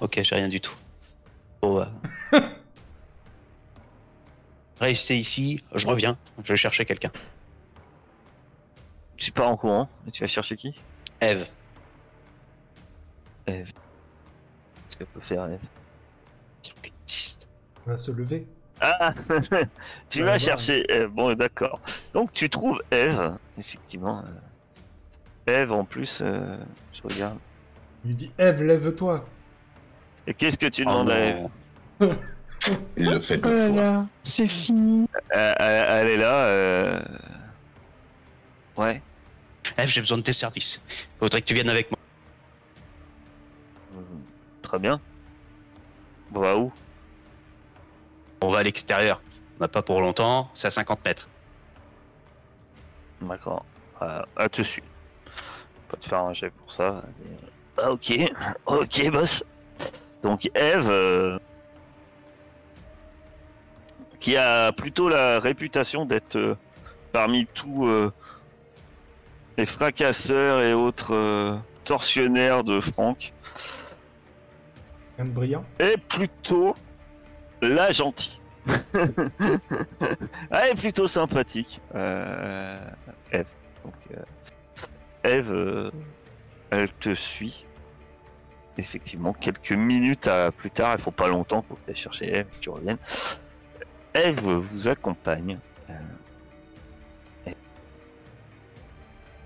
Ok, 0.00 0.20
j'ai 0.22 0.34
rien 0.34 0.48
du 0.48 0.60
tout. 0.60 0.74
Bon, 1.62 1.80
euh... 1.80 1.84
Restez 4.80 5.16
ici, 5.16 5.62
je 5.74 5.86
reviens, 5.86 6.18
je 6.42 6.52
vais 6.52 6.56
chercher 6.56 6.84
quelqu'un. 6.84 7.10
Tu 9.16 9.30
pars 9.30 9.48
en 9.48 9.56
courant. 9.56 9.88
Et 10.08 10.10
tu 10.10 10.22
vas 10.22 10.26
chercher 10.26 10.56
qui? 10.56 10.74
Eve, 11.22 11.46
Eve. 13.46 13.72
Qu'est-ce 13.72 14.96
qu'elle 14.98 15.06
peut 15.06 15.20
faire, 15.20 15.44
Eve? 15.50 15.60
Existe. 17.06 17.48
On 17.86 17.90
va 17.90 17.96
se 17.96 18.10
lever. 18.10 18.46
Ah 18.80 19.14
Tu 20.08 20.22
vas 20.24 20.38
chercher 20.38 20.84
Eve. 20.92 21.08
Bon, 21.10 21.32
d'accord. 21.34 21.80
Donc, 22.12 22.32
tu 22.32 22.50
trouves 22.50 22.82
Eve. 22.90 23.36
Effectivement. 23.58 24.24
euh, 25.46 25.62
Eve, 25.62 25.72
en 25.72 25.84
plus, 25.84 26.20
euh, 26.22 26.56
je 26.92 27.02
regarde. 27.02 27.38
Il 28.04 28.08
lui 28.08 28.14
dit 28.16 28.32
Eve, 28.38 28.62
lève-toi. 28.64 29.24
Et 30.26 30.34
qu'est-ce 30.34 30.58
que 30.58 30.66
tu 30.66 30.82
Oh 30.82 30.90
demandes 30.90 31.10
à 31.10 31.20
Eve? 31.20 31.48
Il 32.96 33.10
le 33.10 33.20
fait 33.20 33.36
Oh 33.38 33.48
deux 33.48 33.72
là 33.74 33.92
fois. 33.92 34.06
c'est 34.24 34.46
fini. 34.48 35.08
Euh, 35.36 35.54
elle, 35.58 35.86
elle 35.88 36.08
est 36.08 36.16
là. 36.16 36.44
euh, 36.46 37.00
Ouais. 38.76 39.02
Eve, 39.78 39.88
j'ai 39.88 40.00
besoin 40.00 40.18
de 40.18 40.22
tes 40.22 40.32
services. 40.32 40.82
Faudrait 41.18 41.40
que 41.40 41.46
tu 41.46 41.54
viennes 41.54 41.68
avec 41.70 41.90
moi. 41.90 41.98
Euh, 43.96 44.00
Très 44.62 44.78
bien. 44.78 45.00
On 46.34 46.40
va 46.40 46.56
où? 46.56 46.72
On 48.42 48.48
va 48.48 48.60
à 48.60 48.62
l'extérieur. 48.62 49.20
On 49.58 49.64
n'a 49.64 49.68
pas 49.68 49.82
pour 49.82 50.00
longtemps, 50.00 50.50
c'est 50.54 50.66
à 50.66 50.70
50 50.70 51.04
mètres. 51.04 51.28
D'accord. 53.20 53.64
Euh, 54.00 54.22
à 54.36 54.48
te 54.48 54.62
suivre. 54.62 54.86
Pas 55.88 55.96
te 55.96 56.08
faire 56.08 56.18
un 56.20 56.32
jet 56.32 56.50
pour 56.50 56.72
ça. 56.72 57.02
Ah, 57.78 57.92
ok. 57.92 58.12
Ok, 58.66 59.10
boss. 59.10 59.44
Donc, 60.22 60.50
Eve. 60.54 60.88
euh, 60.90 61.38
Qui 64.18 64.36
a 64.36 64.72
plutôt 64.72 65.08
la 65.08 65.38
réputation 65.40 66.04
d'être 66.06 66.36
euh, 66.36 66.56
parmi 67.12 67.46
tous 67.46 67.86
euh, 67.86 68.10
les 69.58 69.66
fracasseurs 69.66 70.60
et 70.60 70.72
autres 70.74 71.14
euh, 71.14 71.56
tortionnaires 71.84 72.64
de 72.64 72.80
Franck. 72.80 73.32
De 75.18 75.24
brillant. 75.24 75.64
est 75.78 75.98
plutôt 75.98 76.74
la 77.60 77.92
gentille. 77.92 78.38
Elle 80.50 80.70
est 80.70 80.78
plutôt 80.80 81.06
sympathique. 81.06 81.80
Euh, 81.94 82.78
Eve. 83.32 83.46
Donc, 83.84 83.94
euh, 84.16 84.22
Eve, 85.24 85.52
euh, 85.52 85.90
elle 86.70 86.90
te 86.94 87.14
suit. 87.14 87.66
Effectivement, 88.78 89.32
quelques 89.34 89.72
minutes 89.72 90.26
à- 90.28 90.50
plus 90.50 90.70
tard, 90.70 90.94
il 90.96 91.02
faut 91.02 91.10
pas 91.10 91.28
longtemps 91.28 91.62
pour 91.62 91.78
que 91.78 91.84
tu 91.84 91.90
ailles 91.90 91.96
chercher 91.96 92.26
Eve 92.34 92.46
et 92.50 92.56
que 92.56 92.60
tu 92.60 92.70
reviennes. 92.70 92.98
Eve 94.14 94.40
vous 94.40 94.88
accompagne. 94.88 95.58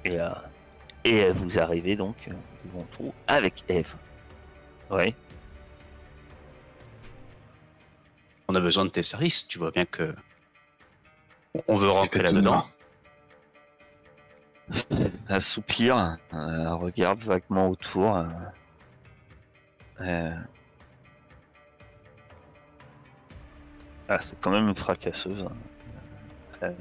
Et, 0.07 0.21
euh, 0.21 0.29
et 1.05 1.31
vous 1.31 1.59
arrivez 1.59 1.97
donc 1.97 2.17
euh, 2.29 2.33
devant 2.65 2.85
tout 2.97 3.13
avec 3.27 3.65
Eve. 3.69 3.95
Ouais. 4.91 5.15
On 8.49 8.55
a 8.55 8.61
besoin 8.61 8.85
de 8.85 8.91
tes 8.91 9.03
services, 9.03 9.47
tu 9.49 9.59
vois 9.59 9.71
bien 9.73 9.85
que. 9.85 10.15
On 11.69 11.77
veut 11.77 11.91
rentrer 11.91 12.23
là-dedans. 12.23 12.67
euh, 16.35 16.61
elle 16.61 16.69
regarde 16.69 17.23
vaguement 17.25 17.69
autour. 17.69 18.17
euh, 18.17 18.25
euh. 20.01 20.35
Ah, 24.09 24.21
c'est 24.21 24.39
quand 24.41 24.51
même 24.51 24.69
une 24.69 24.75
fracasseuse. 24.75 25.45
hein. 26.63 26.73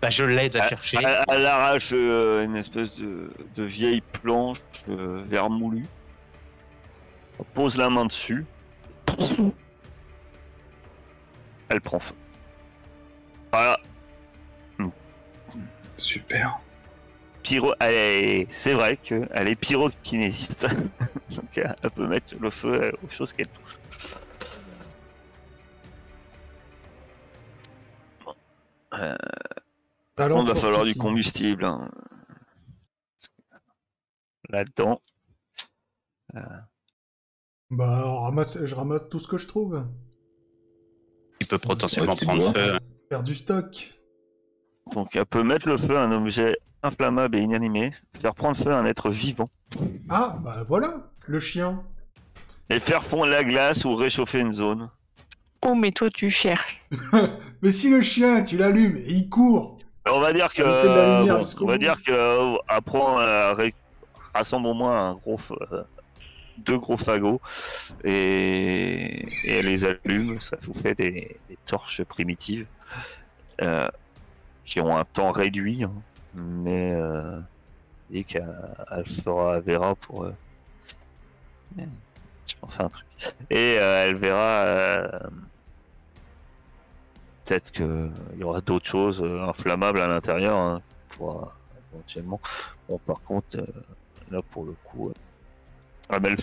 Bah, 0.00 0.08
je 0.10 0.24
l'aide 0.24 0.56
à 0.56 0.68
chercher. 0.68 0.98
Elle, 1.02 1.24
elle 1.28 1.46
arrache 1.46 1.90
euh, 1.92 2.44
une 2.44 2.56
espèce 2.56 2.96
de, 2.96 3.30
de 3.54 3.62
vieille 3.64 4.00
planche 4.00 4.58
euh, 4.88 5.22
vermoulue. 5.28 5.86
Elle 7.38 7.44
pose 7.54 7.76
la 7.76 7.90
main 7.90 8.06
dessus. 8.06 8.44
Elle 11.68 11.80
prend 11.80 11.98
feu. 12.00 12.14
Voilà. 13.52 13.78
Super. 15.96 16.58
Pyro, 17.42 17.74
elle 17.78 17.94
est- 17.94 18.46
c'est 18.50 18.72
vrai 18.74 18.96
qu'elle 18.96 19.28
est 19.48 19.54
pyrokinésiste. 19.54 20.66
Donc 21.30 21.44
elle 21.56 21.76
elle 21.82 21.90
peut 21.90 22.06
mettre 22.06 22.34
le 22.40 22.50
feu 22.50 22.82
euh, 22.82 22.92
aux 23.04 23.10
choses 23.10 23.32
qu'elle 23.32 23.48
touche. 23.48 23.78
Bon. 28.24 28.34
Euh, 28.94 29.16
Talent 30.20 30.42
il 30.42 30.48
va 30.48 30.54
falloir 30.54 30.84
du 30.84 30.94
combustible. 30.94 31.64
hein. 31.64 31.90
Là-dedans. 34.50 35.00
Bah, 37.70 38.02
on 38.04 38.20
ramasse, 38.22 38.64
je 38.64 38.74
ramasse 38.74 39.08
tout 39.08 39.18
ce 39.18 39.28
que 39.28 39.38
je 39.38 39.46
trouve. 39.46 39.86
Tu 41.40 41.46
peux 41.46 41.58
potentiellement 41.58 42.12
Ouais, 42.14 42.24
prendre 42.26 42.52
feu. 42.52 42.78
Faire 43.08 43.22
du 43.22 43.34
stock. 43.34 43.92
Donc 44.92 45.14
elle 45.16 45.24
peut 45.26 45.42
mettre 45.42 45.68
le 45.68 45.76
feu 45.76 45.96
à 45.96 46.02
un 46.02 46.12
objet 46.12 46.58
inflammable 46.82 47.36
et 47.36 47.40
inanimé, 47.42 47.92
faire 48.20 48.34
prendre 48.34 48.56
feu 48.56 48.70
à 48.72 48.78
un 48.78 48.84
être 48.86 49.08
vivant, 49.10 49.50
Ah, 50.08 50.38
bah 50.42 50.64
voilà, 50.66 51.12
le 51.26 51.38
chien. 51.38 51.84
et 52.70 52.80
faire 52.80 53.04
fondre 53.04 53.26
la 53.26 53.44
glace 53.44 53.84
ou 53.84 53.94
réchauffer 53.94 54.40
une 54.40 54.52
zone. 54.52 54.90
Oh, 55.62 55.74
mais 55.74 55.90
toi, 55.90 56.08
tu 56.10 56.28
cherches. 56.30 56.82
Mais 57.62 57.70
si 57.70 57.90
le 57.90 58.00
chien, 58.00 58.42
tu 58.42 58.56
l'allumes 58.56 58.96
et 58.96 59.12
il 59.12 59.28
court. 59.28 59.76
On 60.06 60.20
va 60.20 60.32
dire 60.32 60.52
que, 60.52 60.62
lumière 61.18 61.40
jusqu'au 61.40 61.64
on 61.64 61.68
va 61.68 61.78
dire 61.78 62.02
que 62.02 62.10
euh, 62.12 62.56
apprend 62.68 63.20
euh, 63.20 63.52
ré- 63.52 63.74
rassemble 64.34 64.66
au 64.68 64.74
moins 64.74 65.10
un 65.10 65.14
gros, 65.14 65.38
euh, 65.72 65.82
deux 66.58 66.78
gros 66.78 66.96
fagots 66.96 67.40
et, 68.04 69.24
et 69.44 69.58
elle 69.58 69.66
les 69.66 69.84
allume. 69.84 70.40
Ça 70.40 70.56
vous 70.62 70.74
fait 70.74 70.94
des, 70.94 71.36
des 71.48 71.58
torches 71.66 72.02
primitives 72.04 72.66
euh, 73.60 73.88
qui 74.64 74.80
ont 74.80 74.96
un 74.96 75.04
temps 75.04 75.32
réduit, 75.32 75.84
hein, 75.84 75.92
mais 76.34 76.92
euh, 76.94 77.38
et 78.12 78.24
qu'elle 78.24 78.48
elle 78.90 79.06
fera 79.06 79.60
verra 79.60 79.94
pour. 79.94 80.24
euh, 80.24 80.34
je 81.76 82.54
pense 82.60 82.80
à 82.80 82.84
un 82.84 82.88
truc. 82.88 83.06
Et 83.50 83.76
euh, 83.78 84.06
elle 84.08 84.16
verra. 84.16 85.20
Euh, 87.50 87.58
Peut-être 87.58 87.72
qu'il 87.72 88.40
y 88.40 88.44
aura 88.44 88.60
d'autres 88.60 88.86
choses 88.86 89.20
euh, 89.22 89.42
inflammables 89.42 90.00
à 90.00 90.06
l'intérieur 90.06 90.56
hein, 90.56 90.82
pour 91.08 91.52
éventuellement. 91.92 92.40
Bon, 92.88 92.98
par 92.98 93.20
contre, 93.22 93.58
euh, 93.58 93.66
là 94.30 94.40
pour 94.50 94.64
le 94.64 94.74
coup, 94.84 95.08
euh, 95.08 95.14
elle 96.10 96.20
met 96.20 96.30
le 96.30 96.36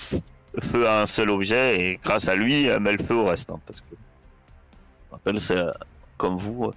feu 0.61 0.87
à 0.87 1.01
un 1.01 1.05
seul 1.05 1.29
objet 1.29 1.79
et 1.79 1.99
grâce 2.03 2.27
à 2.27 2.35
lui, 2.35 2.65
elle 2.65 2.79
met 2.79 2.91
le 2.93 3.03
feu 3.03 3.15
au 3.15 3.25
reste. 3.25 3.49
hein, 3.51 3.59
parce 3.65 3.81
que, 3.81 3.87
je 3.91 5.11
rappelle, 5.11 5.41
ça, 5.41 5.73
comme 6.17 6.37
vous, 6.37 6.65
euh, 6.65 6.71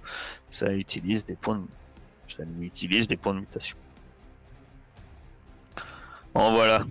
ça 0.49 0.73
utilise 0.73 1.25
des 1.25 1.35
points 1.35 1.57
de, 1.57 1.65
ça 2.35 2.43
utilise 2.61 3.07
des 3.07 3.17
points 3.17 3.33
de 3.33 3.39
mutation. 3.39 3.77
Bon, 6.33 6.53
voilà. 6.53 6.85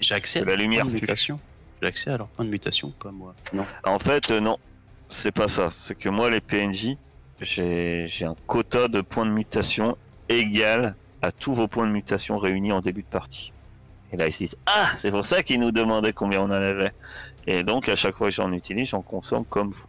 J'ai 0.00 0.14
accès 0.14 0.40
à 0.40 0.44
la 0.44 0.56
lumière 0.56 0.86
mutation. 0.86 1.38
J'ai 1.80 1.88
accès 1.88 2.10
à 2.10 2.16
leur 2.16 2.28
point 2.28 2.44
de 2.44 2.50
mutation 2.50 2.88
ou 2.88 2.92
pas 2.92 3.10
moi? 3.10 3.34
Non. 3.52 3.64
En 3.84 3.98
fait, 3.98 4.30
euh, 4.30 4.40
non, 4.40 4.58
c'est 5.12 5.32
pas 5.32 5.48
ça. 5.48 5.68
C'est 5.70 5.94
que 5.94 6.08
moi, 6.08 6.30
les 6.30 6.40
PNJ, 6.40 6.96
j'ai 7.40 8.24
un 8.24 8.34
quota 8.46 8.88
de 8.88 9.00
points 9.00 9.26
de 9.26 9.30
mutation 9.30 9.96
égal 10.28 10.94
à 11.22 11.30
tous 11.32 11.54
vos 11.54 11.68
points 11.68 11.86
de 11.86 11.92
mutation 11.92 12.38
réunis 12.38 12.72
en 12.72 12.80
début 12.80 13.02
de 13.02 13.06
partie. 13.08 13.52
Et 14.12 14.16
là, 14.16 14.26
ils 14.26 14.32
se 14.32 14.38
disent 14.38 14.56
Ah, 14.66 14.90
c'est 14.96 15.10
pour 15.10 15.24
ça 15.24 15.42
qu'ils 15.42 15.60
nous 15.60 15.72
demandaient 15.72 16.12
combien 16.12 16.40
on 16.40 16.44
en 16.46 16.50
avait. 16.50 16.92
Et 17.46 17.62
donc, 17.62 17.88
à 17.88 17.96
chaque 17.96 18.14
fois 18.16 18.28
que 18.28 18.34
j'en 18.34 18.52
utilise, 18.52 18.88
j'en 18.90 19.02
consomme 19.02 19.44
comme 19.44 19.70
vous. 19.70 19.86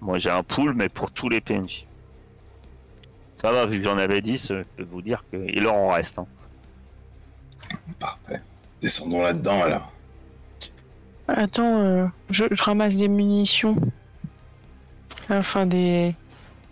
Moi, 0.00 0.18
j'ai 0.18 0.30
un 0.30 0.42
pool, 0.42 0.74
mais 0.74 0.88
pour 0.88 1.10
tous 1.10 1.28
les 1.28 1.40
PNJ. 1.40 1.84
Ça 3.34 3.52
va, 3.52 3.66
vu 3.66 3.78
que 3.78 3.84
j'en 3.84 3.98
avais 3.98 4.20
10, 4.20 4.50
euh, 4.50 4.64
je 4.78 4.82
peux 4.84 4.90
vous 4.90 5.02
dire 5.02 5.24
qu'il 5.30 5.62
leur 5.62 5.74
en 5.74 5.88
reste. 5.90 6.18
hein. 6.18 6.26
Parfait. 7.98 8.40
Descendons 8.80 9.22
là-dedans 9.22 9.62
alors. 9.62 9.92
Attends, 11.28 11.78
euh, 11.84 12.06
je, 12.30 12.44
je 12.50 12.62
ramasse 12.62 12.96
des 12.96 13.08
munitions. 13.08 13.76
Enfin, 15.28 15.66
des. 15.66 16.14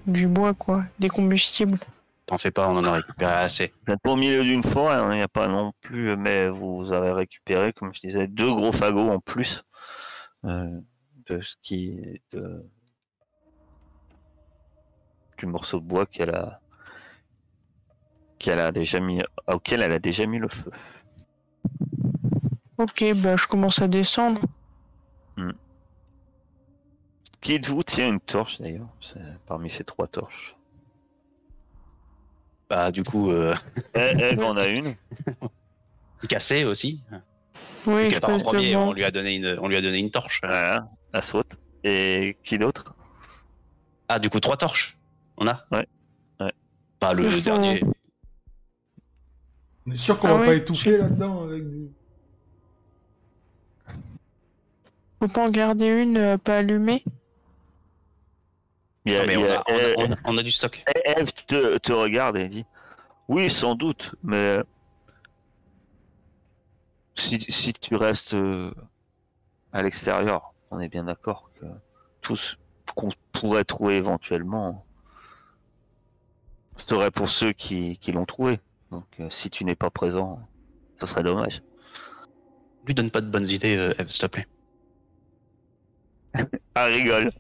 du 0.06 0.26
bois, 0.26 0.54
quoi. 0.54 0.84
Des 0.98 1.08
combustibles. 1.08 1.78
T'en 2.25 2.38
fais 2.38 2.50
pas, 2.50 2.68
on 2.68 2.76
en 2.76 2.84
a 2.84 2.92
récupéré 2.92 3.32
assez. 3.32 3.72
Vous 3.86 3.92
êtes 3.92 4.00
au 4.04 4.16
milieu 4.16 4.42
d'une 4.42 4.64
forêt, 4.64 4.94
hein, 4.94 5.12
il 5.12 5.16
n'y 5.16 5.22
a 5.22 5.28
pas 5.28 5.46
non 5.46 5.72
plus, 5.80 6.16
mais 6.16 6.48
vous 6.48 6.92
avez 6.92 7.12
récupéré, 7.12 7.72
comme 7.72 7.94
je 7.94 8.00
disais, 8.00 8.26
deux 8.26 8.52
gros 8.52 8.72
fagots 8.72 9.10
en 9.10 9.20
plus 9.20 9.62
euh, 10.44 10.80
de 11.26 11.40
ce 11.40 11.54
qui 11.62 12.20
de, 12.32 12.64
du 15.38 15.46
morceau 15.46 15.78
de 15.78 15.84
bois 15.84 16.06
qu'elle 16.06 16.34
a 16.34 16.60
qu'elle 18.38 18.58
a 18.58 18.72
déjà 18.72 19.00
mis 19.00 19.22
auquel 19.46 19.82
elle 19.82 19.92
a 19.92 19.98
déjà 19.98 20.26
mis 20.26 20.38
le 20.38 20.48
feu. 20.48 20.70
Ok, 22.78 23.04
bah 23.16 23.37
je 23.37 23.47
commence 23.47 23.80
à 23.80 23.88
descendre. 23.88 24.40
Qui 27.40 27.61
de 27.61 27.66
vous 27.66 27.83
tient 27.83 28.09
une 28.09 28.21
torche 28.21 28.61
d'ailleurs 28.61 28.88
parmi 29.47 29.71
ces 29.71 29.85
trois 29.85 30.09
torches. 30.09 30.56
Bah, 32.68 32.90
du 32.90 33.04
coup, 33.04 33.30
euh, 33.30 33.54
Elle, 33.92 34.21
elle 34.21 34.42
en 34.42 34.56
a 34.56 34.66
une. 34.66 34.97
cassé 36.28 36.64
aussi. 36.64 37.04
Oui, 37.87 38.11
je 38.11 38.16
en 38.16 38.37
premier, 38.38 38.75
on 38.75 38.92
lui 38.92 39.04
a 39.04 39.12
donné 39.12 39.37
une, 39.37 39.59
on 39.61 39.68
lui 39.68 39.76
a 39.76 39.80
donné 39.83 39.99
une 39.99 40.11
torche. 40.11 40.40
Voilà, 40.42 40.89
elle 41.12 41.23
saute. 41.23 41.56
Et 41.84 42.36
qui 42.43 42.58
d'autre? 42.58 42.97
Ah, 44.08 44.19
du 44.19 44.28
coup, 44.28 44.41
trois 44.41 44.56
torches. 44.56 44.99
On 45.36 45.47
a? 45.47 45.65
Ouais. 45.71 45.86
Ouais. 46.41 46.52
Bah, 47.00 47.15
le, 47.15 47.41
dernier. 47.43 47.84
On 49.86 49.93
est 49.93 49.97
sûr 49.97 50.19
qu'on 50.19 50.28
Ah 50.28 50.34
va 50.34 50.41
oui. 50.41 50.47
pas 50.47 50.54
étouffer 50.56 50.99
là-dedans 50.99 51.45
avec 51.45 51.69
du... 51.69 51.91
Faut 55.19 55.29
pas 55.29 55.47
en 55.47 55.50
garder 55.50 55.87
une 55.87 56.19
euh, 56.19 56.39
pas 56.39 56.59
allumée 56.59 57.02
Il 59.07 59.13
y 59.13 59.17
a- 59.17 59.21
Non, 59.21 59.26
mais 59.26 59.33
il 59.35 59.39
on 59.39 59.45
y 59.45 59.49
a- 59.49 59.61
a, 59.61 59.65
on 59.69 59.73
a- 59.75 59.79
Eve- 59.79 59.95
on 59.99 60.13
a- 60.13 60.17
on 60.25 60.37
a 60.39 60.43
du 60.43 60.50
stock. 60.50 60.85
Eve 61.05 61.33
te, 61.47 61.79
te 61.79 61.93
regarde 61.93 62.37
et 62.37 62.49
dit 62.49 62.65
Oui, 63.29 63.49
sans 63.50 63.75
doute, 63.75 64.15
mais 64.23 64.59
si, 67.15 67.41
si 67.49 67.73
tu 67.73 67.95
restes 67.97 68.35
euh, 68.35 68.73
à 69.73 69.83
l'extérieur, 69.83 70.52
on 70.71 70.81
est 70.81 70.89
bien 70.89 71.05
d'accord 71.05 71.50
que 71.61 71.67
tout 72.21 72.37
ce 72.37 72.55
qu'on 72.95 73.11
pourrait 73.33 73.65
trouver 73.65 73.97
éventuellement 73.97 74.85
serait 76.76 77.11
pour 77.11 77.31
ceux 77.31 77.52
qui, 77.52 77.99
qui 77.99 78.13
l'ont 78.13 78.26
trouvé. 78.26 78.61
Donc 78.91 79.07
euh, 79.21 79.31
si 79.31 79.49
tu 79.50 79.65
n'es 79.65 79.75
pas 79.75 79.91
présent, 79.91 80.41
ce 81.00 81.07
serait 81.07 81.23
dommage. 81.23 81.63
Lui 82.87 82.95
donne 82.95 83.11
pas 83.11 83.21
de 83.21 83.29
bonnes 83.31 83.47
idées, 83.49 83.76
euh, 83.76 83.95
Eve, 83.99 84.09
s'il 84.09 84.21
te 84.23 84.26
plaît. 84.26 84.47
Elle 86.75 86.92
rigole. 86.92 87.30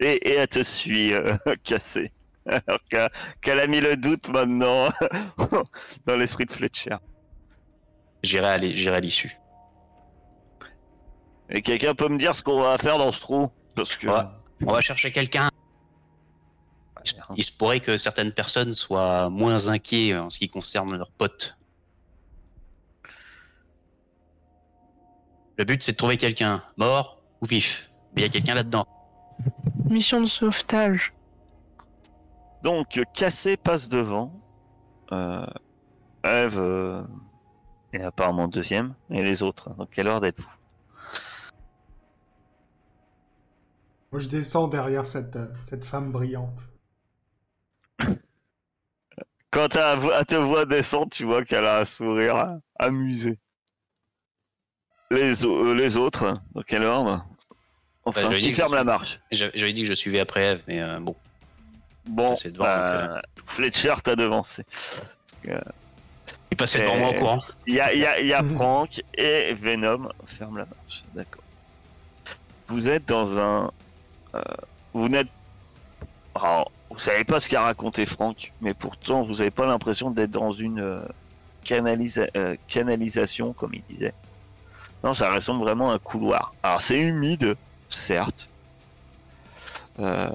Et, 0.00 0.12
et 0.28 0.34
elle 0.34 0.48
te 0.48 0.62
suit, 0.62 1.12
euh, 1.14 1.36
cassée. 1.64 2.12
Alors 2.46 2.78
qu'elle 3.40 3.58
a 3.58 3.66
mis 3.66 3.80
le 3.80 3.96
doute 3.96 4.28
maintenant 4.28 4.88
dans 6.06 6.16
l'esprit 6.16 6.44
de 6.44 6.52
Fletcher. 6.52 6.96
J'irai 8.22 8.46
à 8.46 8.58
l'é- 8.58 8.76
j'irai 8.76 8.96
à 8.96 9.00
l'issue. 9.00 9.36
Et 11.50 11.62
quelqu'un 11.62 11.94
peut 11.94 12.08
me 12.08 12.18
dire 12.18 12.34
ce 12.36 12.42
qu'on 12.42 12.60
va 12.60 12.76
faire 12.78 12.98
dans 12.98 13.10
ce 13.12 13.20
trou? 13.20 13.50
Parce 13.74 13.96
que. 13.96 14.06
Ouais. 14.08 14.22
On 14.64 14.72
va 14.72 14.80
chercher 14.80 15.12
quelqu'un. 15.12 15.48
Il 17.36 17.44
se 17.44 17.52
pourrait 17.52 17.80
que 17.80 17.96
certaines 17.96 18.32
personnes 18.32 18.72
soient 18.72 19.28
moins 19.30 19.68
inquiets 19.68 20.16
en 20.16 20.28
ce 20.30 20.38
qui 20.38 20.48
concerne 20.48 20.96
leurs 20.96 21.12
potes. 21.12 21.56
Le 25.58 25.64
but, 25.64 25.82
c'est 25.82 25.92
de 25.92 25.96
trouver 25.96 26.16
quelqu'un, 26.18 26.62
mort 26.76 27.22
ou 27.40 27.46
vif. 27.46 27.85
Mais 28.16 28.22
il 28.22 28.24
y 28.24 28.28
a 28.28 28.30
quelqu'un 28.30 28.54
là-dedans. 28.54 28.86
Mission 29.90 30.22
de 30.22 30.26
sauvetage. 30.26 31.12
Donc, 32.62 32.98
Cassé 33.12 33.58
passe 33.58 33.88
devant. 33.90 34.32
Euh, 35.12 35.46
Eve 36.24 36.58
euh, 36.58 37.02
est 37.92 38.02
apparemment 38.02 38.48
deuxième. 38.48 38.94
Et 39.10 39.22
les 39.22 39.42
autres. 39.42 39.68
Donc, 39.74 39.90
quelle 39.90 40.08
heure 40.08 40.22
d'être-vous 40.22 40.48
Moi, 44.12 44.20
je 44.20 44.28
descends 44.28 44.66
derrière 44.66 45.04
cette, 45.04 45.36
euh, 45.36 45.48
cette 45.60 45.84
femme 45.84 46.10
brillante. 46.10 46.70
Quand 49.50 49.76
elle 49.76 50.24
te 50.24 50.36
voit 50.36 50.64
descendre, 50.64 51.10
tu 51.10 51.24
vois 51.24 51.44
qu'elle 51.44 51.66
a 51.66 51.80
un 51.80 51.84
sourire 51.84 52.60
amusé. 52.78 53.38
Les, 55.10 55.44
euh, 55.44 55.74
les 55.74 55.98
autres, 55.98 56.40
dans 56.54 56.62
quel 56.62 56.82
ordre 56.82 57.26
Enfin, 58.08 58.30
Bah, 58.30 58.38
qui 58.38 58.54
ferme 58.54 58.72
la 58.72 58.78
suis- 58.80 58.86
marche. 58.86 59.20
J'a- 59.32 59.50
J'avais 59.54 59.72
dit 59.72 59.82
que 59.82 59.88
je 59.88 59.94
suivais 59.94 60.20
après 60.20 60.44
Eve, 60.52 60.62
mais 60.68 60.80
euh, 60.80 60.98
bon. 61.00 61.14
Bon, 62.06 62.34
devant, 62.44 62.64
bah, 62.64 63.20
donc, 63.36 63.46
Fletcher 63.46 63.94
t'a 64.02 64.14
devancé. 64.16 64.64
Il 65.44 66.56
passait 66.56 66.78
devant 66.80 66.96
moi 66.96 67.10
au 67.10 67.14
Euh, 67.14 67.18
courant. 67.18 67.38
Il 67.66 67.74
y 67.74 67.80
a, 67.80 67.92
y 67.94 68.04
a- 68.06 68.20
il 68.20 68.26
y 68.28 68.32
a 68.32 68.42
Franck 68.54 69.02
et 69.14 69.54
Venom 69.54 70.08
ferme 70.26 70.58
la 70.58 70.66
marche. 70.66 71.04
D'accord. 71.14 71.42
Vous 72.68 72.86
êtes 72.88 73.06
dans 73.06 73.36
un. 73.38 73.70
euh, 74.34 74.40
vous 74.94 75.08
n'êtes. 75.08 75.28
Alors, 76.34 76.70
vous 76.90 76.98
savez 76.98 77.24
pas 77.24 77.40
ce 77.40 77.48
qu'a 77.48 77.62
raconté 77.62 78.06
Franck, 78.06 78.52
mais 78.60 78.74
pourtant 78.74 79.22
vous 79.24 79.34
n'avez 79.36 79.50
pas 79.50 79.66
l'impression 79.66 80.10
d'être 80.10 80.30
dans 80.30 80.52
une 80.52 80.80
euh, 80.80 81.00
canalisa- 81.64 82.30
euh, 82.36 82.56
canalisation, 82.68 83.52
comme 83.52 83.74
il 83.74 83.82
disait. 83.88 84.14
Non, 85.04 85.12
ça 85.14 85.30
ressemble 85.30 85.62
vraiment 85.64 85.90
à 85.90 85.94
un 85.94 85.98
couloir. 85.98 86.54
Alors 86.62 86.80
c'est 86.80 86.98
humide, 86.98 87.56
certes. 87.88 88.48
Euh, 89.98 90.28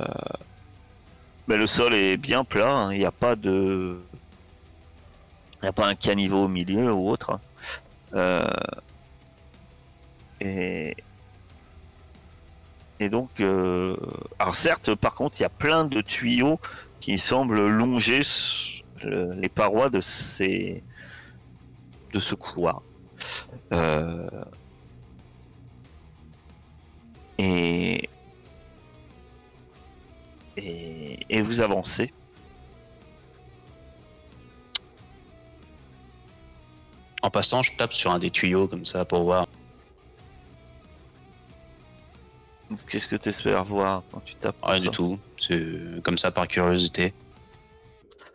mais 1.47 1.57
le 1.57 1.67
sol 1.67 1.93
est 1.93 2.17
bien 2.17 2.43
plat, 2.43 2.71
hein, 2.71 2.93
il 2.93 2.99
n'y 2.99 3.05
a 3.05 3.11
pas 3.11 3.35
de. 3.35 3.99
Il 5.61 5.67
a 5.67 5.73
pas 5.73 5.87
un 5.87 5.95
caniveau 5.95 6.45
au 6.45 6.47
milieu 6.47 6.91
ou 6.91 7.09
autre. 7.09 7.39
Euh, 8.15 8.49
et, 10.39 10.95
donc, 13.09 13.29
euh, 13.39 13.95
alors 14.39 14.55
certes, 14.55 14.95
par 14.95 15.13
contre, 15.13 15.39
il 15.39 15.43
y 15.43 15.45
a 15.45 15.49
plein 15.49 15.85
de 15.85 16.01
tuyaux 16.01 16.59
qui 16.99 17.19
semblent 17.19 17.67
longer 17.67 18.21
les 19.03 19.49
parois 19.49 19.89
de 19.89 20.01
ces 20.01 20.83
de 22.13 22.19
ce 22.19 22.35
couloir. 22.35 22.81
Et, 27.43 28.09
et 30.57 31.19
et 31.29 31.41
vous 31.41 31.61
avancez. 31.61 32.13
En 37.23 37.29
passant, 37.29 37.61
je 37.61 37.71
tape 37.77 37.93
sur 37.93 38.11
un 38.11 38.19
des 38.19 38.29
tuyaux 38.31 38.67
comme 38.67 38.85
ça 38.85 39.05
pour 39.05 39.23
voir. 39.23 39.47
Qu'est-ce 42.87 43.07
que 43.07 43.15
tu 43.17 43.29
espères 43.29 43.63
voir 43.65 44.01
quand 44.11 44.21
tu 44.21 44.33
tapes 44.35 44.55
Rien 44.63 44.79
du 44.79 44.89
tout. 44.89 45.19
C'est 45.37 45.61
comme 46.03 46.17
ça 46.17 46.31
par 46.31 46.47
curiosité. 46.47 47.13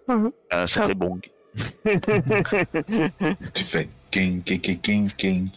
Mhm. 0.09 0.31
Ah, 0.51 0.67
ça 0.67 0.83
Ça- 0.83 0.87
fait 0.89 0.95
bong. 0.95 1.21
Tu 3.55 3.63
fais 3.65 3.89
king, 4.11 4.43
king, 4.43 4.61
king, 4.61 5.11
king, 5.17 5.49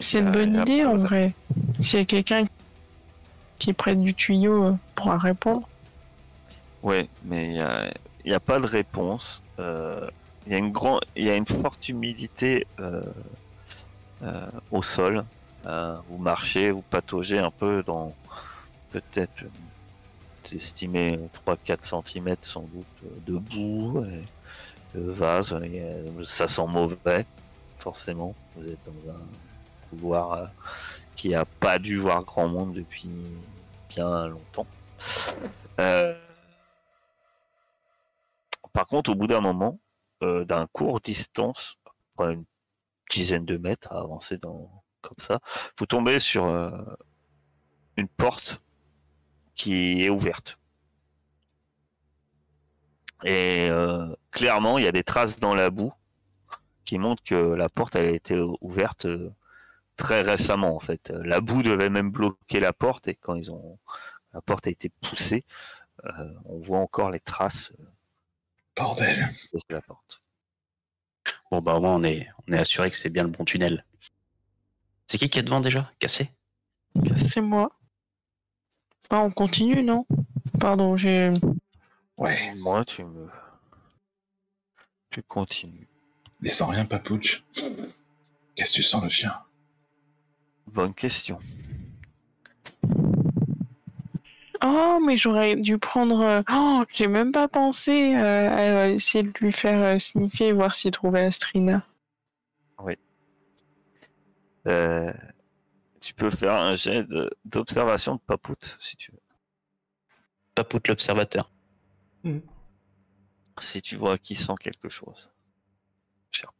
C'est 0.00 0.18
y 0.18 0.20
une 0.20 0.32
bonne 0.32 0.54
y 0.54 0.60
idée 0.60 0.84
en 0.84 0.96
vrai. 0.96 1.34
S'il 1.78 1.98
y 1.98 2.02
a 2.02 2.04
quelqu'un 2.04 2.44
qui 3.58 3.70
est 3.70 3.74
près 3.74 3.94
du 3.94 4.14
tuyau 4.14 4.66
euh, 4.66 4.72
pourra 4.94 5.18
répondre. 5.18 5.68
Ouais, 6.82 7.08
mais 7.24 7.46
il 7.46 7.52
n'y 7.52 7.60
a, 7.60 7.92
y 8.24 8.32
a 8.32 8.40
pas 8.40 8.58
de 8.58 8.66
réponse. 8.66 9.42
Euh, 9.58 10.08
Il 10.46 10.52
y, 10.52 10.54
a 10.54 10.58
une 10.58 10.72
grand... 10.72 11.00
il 11.14 11.24
y 11.24 11.30
a 11.30 11.36
une 11.36 11.46
forte 11.46 11.88
humidité 11.88 12.66
euh, 12.78 13.02
euh, 14.22 14.46
au 14.70 14.82
sol. 14.82 15.24
Euh, 15.66 15.96
vous 16.08 16.16
marchez, 16.16 16.70
vous 16.70 16.82
pataugez 16.82 17.38
un 17.38 17.50
peu 17.50 17.82
dans 17.82 18.14
peut-être, 18.92 19.42
euh, 19.42 20.56
estimez 20.56 21.18
3-4 21.46 22.02
cm 22.06 22.36
sans 22.40 22.62
doute 22.62 22.86
euh, 23.04 23.08
de 23.26 23.38
boue, 23.38 24.04
et 24.06 24.98
de 24.98 25.10
vase. 25.10 25.54
Y 25.62 26.24
Ça 26.24 26.48
sent 26.48 26.66
mauvais, 26.66 27.26
forcément. 27.80 28.34
Vous 28.56 28.68
êtes 28.68 28.78
dans 28.84 29.12
un 29.12 29.20
couloir 29.88 30.32
euh, 30.32 30.46
qui 31.16 31.34
a 31.34 31.44
pas 31.44 31.78
dû 31.78 31.98
voir 31.98 32.24
grand 32.24 32.48
monde 32.48 32.74
depuis 32.74 33.10
bien 33.88 34.28
longtemps. 34.28 34.66
Euh, 35.80 36.16
Par 38.72 38.86
contre, 38.86 39.10
au 39.10 39.14
bout 39.14 39.26
d'un 39.26 39.40
moment, 39.40 39.80
euh, 40.22 40.44
d'un 40.44 40.66
court 40.66 41.00
distance, 41.00 41.76
une 42.18 42.44
dizaine 43.10 43.44
de 43.46 43.56
mètres 43.56 43.90
à 43.92 44.00
avancer 44.00 44.36
dans, 44.36 44.70
comme 45.00 45.18
ça, 45.18 45.40
vous 45.78 45.86
tombez 45.86 46.18
sur 46.18 46.44
euh, 46.44 46.70
une 47.96 48.08
porte 48.08 48.62
qui 49.54 50.04
est 50.04 50.10
ouverte. 50.10 50.58
Et 53.24 53.68
clairement, 54.30 54.78
il 54.78 54.84
y 54.84 54.88
a 54.88 54.92
des 54.92 55.04
traces 55.04 55.38
dans 55.38 55.54
la 55.54 55.68
boue 55.68 55.92
qui 56.84 56.98
montrent 56.98 57.22
que 57.22 57.34
la 57.34 57.68
porte 57.68 57.96
elle 57.96 58.06
a 58.06 58.10
été 58.10 58.38
ouverte 58.60 59.06
euh, 59.06 59.30
très 59.96 60.22
récemment 60.22 60.74
en 60.76 60.80
fait. 60.80 61.10
La 61.10 61.40
boue 61.40 61.62
devait 61.62 61.90
même 61.90 62.10
bloquer 62.10 62.60
la 62.60 62.72
porte 62.72 63.08
et 63.08 63.14
quand 63.14 63.34
ils 63.34 63.50
ont 63.50 63.78
la 64.32 64.40
porte 64.40 64.66
a 64.66 64.70
été 64.70 64.88
poussée, 65.00 65.44
euh, 66.04 66.34
on 66.44 66.58
voit 66.60 66.78
encore 66.78 67.10
les 67.10 67.20
traces 67.20 67.72
Bordel. 68.76 69.28
de 69.52 69.74
la 69.74 69.82
porte. 69.82 70.22
Bon, 71.50 71.58
bah, 71.60 71.74
au 71.74 71.80
moins, 71.80 71.96
on 71.96 72.02
est, 72.04 72.28
on 72.46 72.52
est 72.52 72.58
assuré 72.58 72.90
que 72.90 72.96
c'est 72.96 73.10
bien 73.10 73.24
le 73.24 73.30
bon 73.30 73.44
tunnel. 73.44 73.84
C'est 75.06 75.18
qui 75.18 75.28
qui 75.28 75.40
est 75.40 75.42
devant 75.42 75.60
déjà? 75.60 75.90
Cassé? 75.98 76.30
C'est 77.16 77.40
moi. 77.40 77.72
Ah, 79.10 79.22
on 79.22 79.30
continue, 79.32 79.82
non? 79.82 80.06
Pardon, 80.60 80.96
j'ai. 80.96 81.32
Ouais, 82.16 82.54
Moi, 82.54 82.84
tu 82.84 83.02
me. 83.02 83.28
Tu 85.10 85.22
continues. 85.24 85.88
Mais 86.40 86.48
sans 86.48 86.66
rien, 86.66 86.84
Papouche. 86.84 87.42
Qu'est-ce 88.54 88.70
que 88.72 88.76
tu 88.76 88.82
sens, 88.82 89.02
le 89.02 89.08
chien? 89.08 89.34
Bonne 90.66 90.94
question. 90.94 91.38
Oh, 94.62 94.98
mais 95.04 95.16
j'aurais 95.16 95.56
dû 95.56 95.78
prendre. 95.78 96.20
euh, 96.20 96.42
Oh, 96.52 96.84
j'ai 96.92 97.06
même 97.06 97.32
pas 97.32 97.48
pensé 97.48 98.14
euh, 98.14 98.50
à 98.84 98.88
essayer 98.88 99.24
de 99.24 99.32
lui 99.40 99.52
faire 99.52 99.82
euh, 99.82 99.98
sniffer 99.98 100.48
et 100.48 100.52
voir 100.52 100.74
s'il 100.74 100.90
trouvait 100.90 101.24
Astrina. 101.24 101.84
Euh, 104.66 105.10
tu 106.02 106.12
peux 106.12 106.28
faire 106.28 106.52
un 106.54 106.74
jet 106.74 107.02
de- 107.04 107.30
d'observation 107.46 108.16
de 108.16 108.20
papoute, 108.20 108.76
si 108.78 108.94
tu 108.98 109.10
veux. 109.10 109.20
Papoute 110.54 110.86
l'observateur. 110.88 111.50
Si 113.58 113.80
tu 113.80 113.96
vois 113.96 114.18
qu'il 114.18 114.38
sent 114.38 114.52
quelque 114.60 114.90
chose. 114.90 115.30
Cher. 116.32 116.50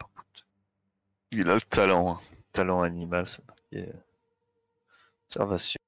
Il 1.33 1.49
a 1.49 1.55
le 1.55 1.61
talent. 1.61 2.13
hein. 2.15 2.21
Talent 2.53 2.83
animal, 2.83 3.27
c'est 3.27 3.47
marqué. 3.47 3.89
euh, 3.89 3.93
Observation. 5.29 5.79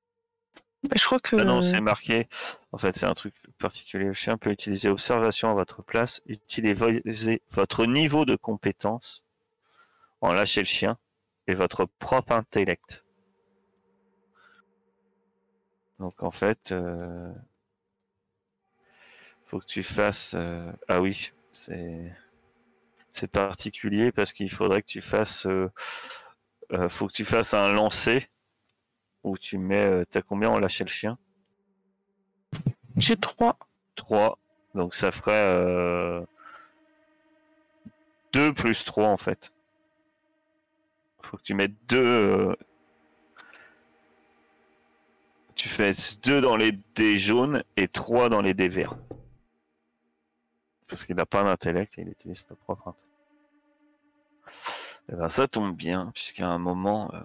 Bah, 0.84 0.96
je 0.96 1.04
crois 1.04 1.18
que. 1.18 1.36
Ah 1.36 1.44
non, 1.44 1.62
c'est 1.62 1.80
marqué. 1.80 2.28
En 2.72 2.78
fait, 2.78 2.96
c'est 2.96 3.06
un 3.06 3.14
truc 3.14 3.34
particulier. 3.58 4.04
Le 4.06 4.12
chien 4.14 4.38
peut 4.38 4.50
utiliser 4.50 4.88
observation 4.88 5.50
à 5.50 5.54
votre 5.54 5.82
place. 5.82 6.22
Utilisez 6.26 7.42
votre 7.50 7.86
niveau 7.86 8.24
de 8.24 8.36
compétence 8.36 9.24
en 10.20 10.32
lâcher 10.32 10.60
le 10.60 10.66
chien 10.66 10.98
et 11.48 11.54
votre 11.54 11.84
propre 11.86 12.32
intellect. 12.32 13.04
Donc 15.98 16.22
en 16.22 16.30
fait, 16.30 16.70
euh, 16.72 17.32
faut 19.46 19.58
que 19.60 19.66
tu 19.66 19.82
fasses. 19.82 20.34
euh, 20.36 20.70
Ah 20.88 21.00
oui, 21.00 21.32
c'est 21.52 22.12
c'est 23.12 23.30
particulier 23.30 24.12
parce 24.12 24.32
qu'il 24.32 24.50
faudrait 24.50 24.82
que 24.82 24.88
tu 24.88 25.00
fasses. 25.02 25.46
euh, 25.46 25.70
euh, 26.72 26.88
faut 26.88 27.06
que 27.06 27.12
tu 27.12 27.24
fasses 27.24 27.54
un 27.54 27.72
lancer 27.72 28.28
où 29.24 29.36
tu 29.38 29.58
mets. 29.58 29.84
euh, 29.86 30.04
T'as 30.10 30.22
combien 30.22 30.50
en 30.50 30.58
lâcher 30.58 30.84
le 30.84 30.90
chien? 30.90 31.18
J'ai 32.96 33.16
trois. 33.16 33.58
3. 33.96 34.38
Donc 34.74 34.94
ça 34.94 35.12
ferait 35.12 35.32
euh, 35.34 36.22
2 38.32 38.52
plus 38.54 38.84
3 38.84 39.08
en 39.08 39.16
fait. 39.16 39.52
Faut 41.22 41.36
que 41.36 41.42
tu 41.42 41.54
mettes 41.54 41.74
2. 41.88 42.56
Tu 45.54 45.68
fais 45.68 45.92
2 46.22 46.40
dans 46.40 46.56
les 46.56 46.72
dés 46.94 47.18
jaunes 47.18 47.62
et 47.76 47.86
3 47.88 48.28
dans 48.28 48.40
les 48.40 48.54
dés 48.54 48.68
verts. 48.68 48.96
Parce 50.92 51.06
qu'il 51.06 51.16
n'a 51.16 51.24
pas 51.24 51.42
d'intellect 51.42 51.96
et 51.96 52.02
il 52.02 52.08
utilise 52.10 52.44
ton 52.44 52.54
propre 52.54 52.88
intellect. 52.88 53.08
Et 55.08 55.16
ben 55.16 55.30
ça 55.30 55.48
tombe 55.48 55.74
bien, 55.74 56.10
puisqu'à 56.12 56.46
un 56.46 56.58
moment, 56.58 57.10
euh, 57.14 57.22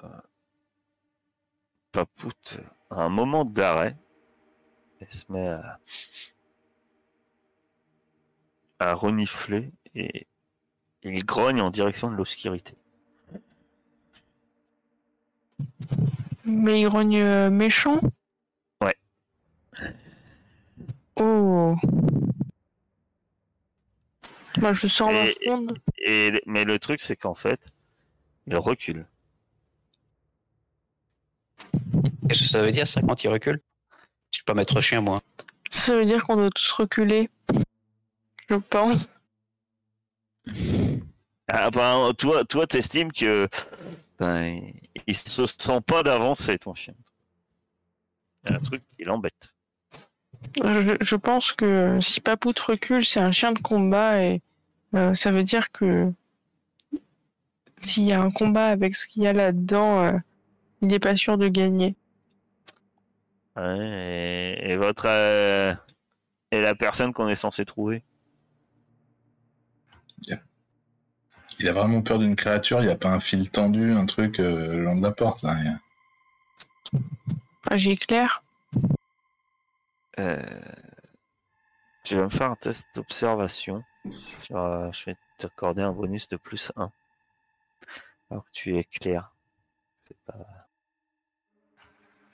Papoute, 1.91 2.59
à 2.89 3.03
un 3.03 3.09
moment 3.09 3.43
d'arrêt, 3.43 3.97
elle 5.01 5.11
se 5.11 5.29
met 5.29 5.49
à, 5.49 5.79
à 8.79 8.93
renifler 8.93 9.69
et 9.95 10.27
il 11.03 11.25
grogne 11.25 11.59
en 11.59 11.69
direction 11.69 12.09
de 12.09 12.15
l'obscurité. 12.15 12.73
Mais 16.45 16.79
il 16.79 16.87
grogne 16.87 17.19
euh, 17.19 17.49
méchant? 17.49 17.99
Ouais. 18.81 18.95
Oh. 21.17 21.75
Moi, 24.59 24.73
je 24.73 24.87
sors 24.87 25.11
ma 25.11 25.25
Et- 25.27 25.31
fronde. 25.43 25.79
Et, 25.99 26.41
mais 26.45 26.63
le 26.65 26.79
truc, 26.79 27.01
c'est 27.01 27.15
qu'en 27.15 27.35
fait, 27.35 27.59
il 28.47 28.57
recule. 28.57 29.05
Qu'est-ce 32.27 32.41
que 32.41 32.47
ça 32.47 32.61
veut 32.61 32.71
dire 32.71 32.87
ça 32.87 33.01
quand 33.01 33.23
il 33.23 33.29
recule? 33.29 33.61
Je 34.31 34.39
peux 34.39 34.45
pas 34.45 34.53
mettre 34.53 34.81
chien, 34.81 35.01
moi. 35.01 35.17
Ça 35.69 35.95
veut 35.95 36.05
dire 36.05 36.23
qu'on 36.23 36.35
doit 36.35 36.49
tous 36.49 36.71
reculer. 36.71 37.29
Je 38.49 38.55
pense. 38.55 39.09
Ah 41.49 41.69
ben, 41.71 42.13
toi, 42.17 42.45
toi, 42.45 42.67
t'estimes 42.67 43.11
que 43.11 43.47
ben, 44.19 44.61
il 45.07 45.15
se 45.17 45.45
sent 45.45 45.81
pas 45.85 46.03
d'avancer, 46.03 46.57
ton 46.57 46.73
chien. 46.73 46.93
Il 48.45 48.51
y 48.51 48.53
a 48.53 48.57
un 48.57 48.61
truc 48.61 48.83
qui 48.95 49.03
l'embête. 49.03 49.53
Je, 50.63 50.97
je 50.99 51.15
pense 51.15 51.51
que 51.51 51.99
si 52.01 52.21
Papout 52.21 52.57
recule, 52.59 53.05
c'est 53.05 53.19
un 53.19 53.31
chien 53.31 53.51
de 53.51 53.59
combat 53.59 54.23
et 54.23 54.41
euh, 54.95 55.13
ça 55.13 55.31
veut 55.31 55.43
dire 55.43 55.71
que 55.71 56.11
s'il 57.79 58.03
y 58.03 58.13
a 58.13 58.21
un 58.21 58.31
combat 58.31 58.67
avec 58.67 58.95
ce 58.95 59.05
qu'il 59.05 59.23
y 59.23 59.27
a 59.27 59.33
là-dedans, 59.33 60.05
euh, 60.05 60.17
il 60.81 60.87
n'est 60.87 60.99
pas 60.99 61.15
sûr 61.15 61.37
de 61.37 61.47
gagner. 61.47 61.95
Ouais, 63.55 64.57
et, 64.61 64.71
et 64.71 64.77
votre 64.77 65.05
euh, 65.07 65.73
et 66.51 66.61
la 66.61 66.75
personne 66.75 67.13
qu'on 67.13 67.27
est 67.27 67.35
censé 67.35 67.65
trouver? 67.65 68.03
Il 71.59 71.67
a 71.67 71.71
vraiment 71.71 72.03
peur 72.03 72.19
d'une 72.19 72.35
créature, 72.35 72.81
il 72.81 72.85
n'y 72.85 72.91
a 72.91 72.95
pas 72.95 73.09
un 73.09 73.19
fil 73.19 73.49
tendu, 73.49 73.91
un 73.91 74.05
truc 74.05 74.39
euh, 74.39 74.73
le 74.73 74.83
long 74.83 74.95
de 74.95 75.01
la 75.01 75.11
porte, 75.11 75.41
là. 75.41 75.55
Ah, 77.69 77.77
J'éclaire. 77.77 78.43
Euh, 80.19 80.41
tu 82.03 82.15
vas 82.15 82.23
me 82.23 82.29
faire 82.29 82.51
un 82.51 82.55
test 82.55 82.85
d'observation. 82.95 83.83
Vas- 84.49 84.91
Je 84.91 85.05
vais 85.05 85.17
t'accorder 85.37 85.81
un 85.81 85.91
bonus 85.91 86.27
de 86.29 86.37
plus 86.37 86.71
1. 86.75 86.91
Alors 88.31 88.43
que 88.45 88.51
tu 88.51 88.77
es 88.77 88.83
clair. 88.83 89.31
C'est 90.07 90.17
pas... 90.25 90.67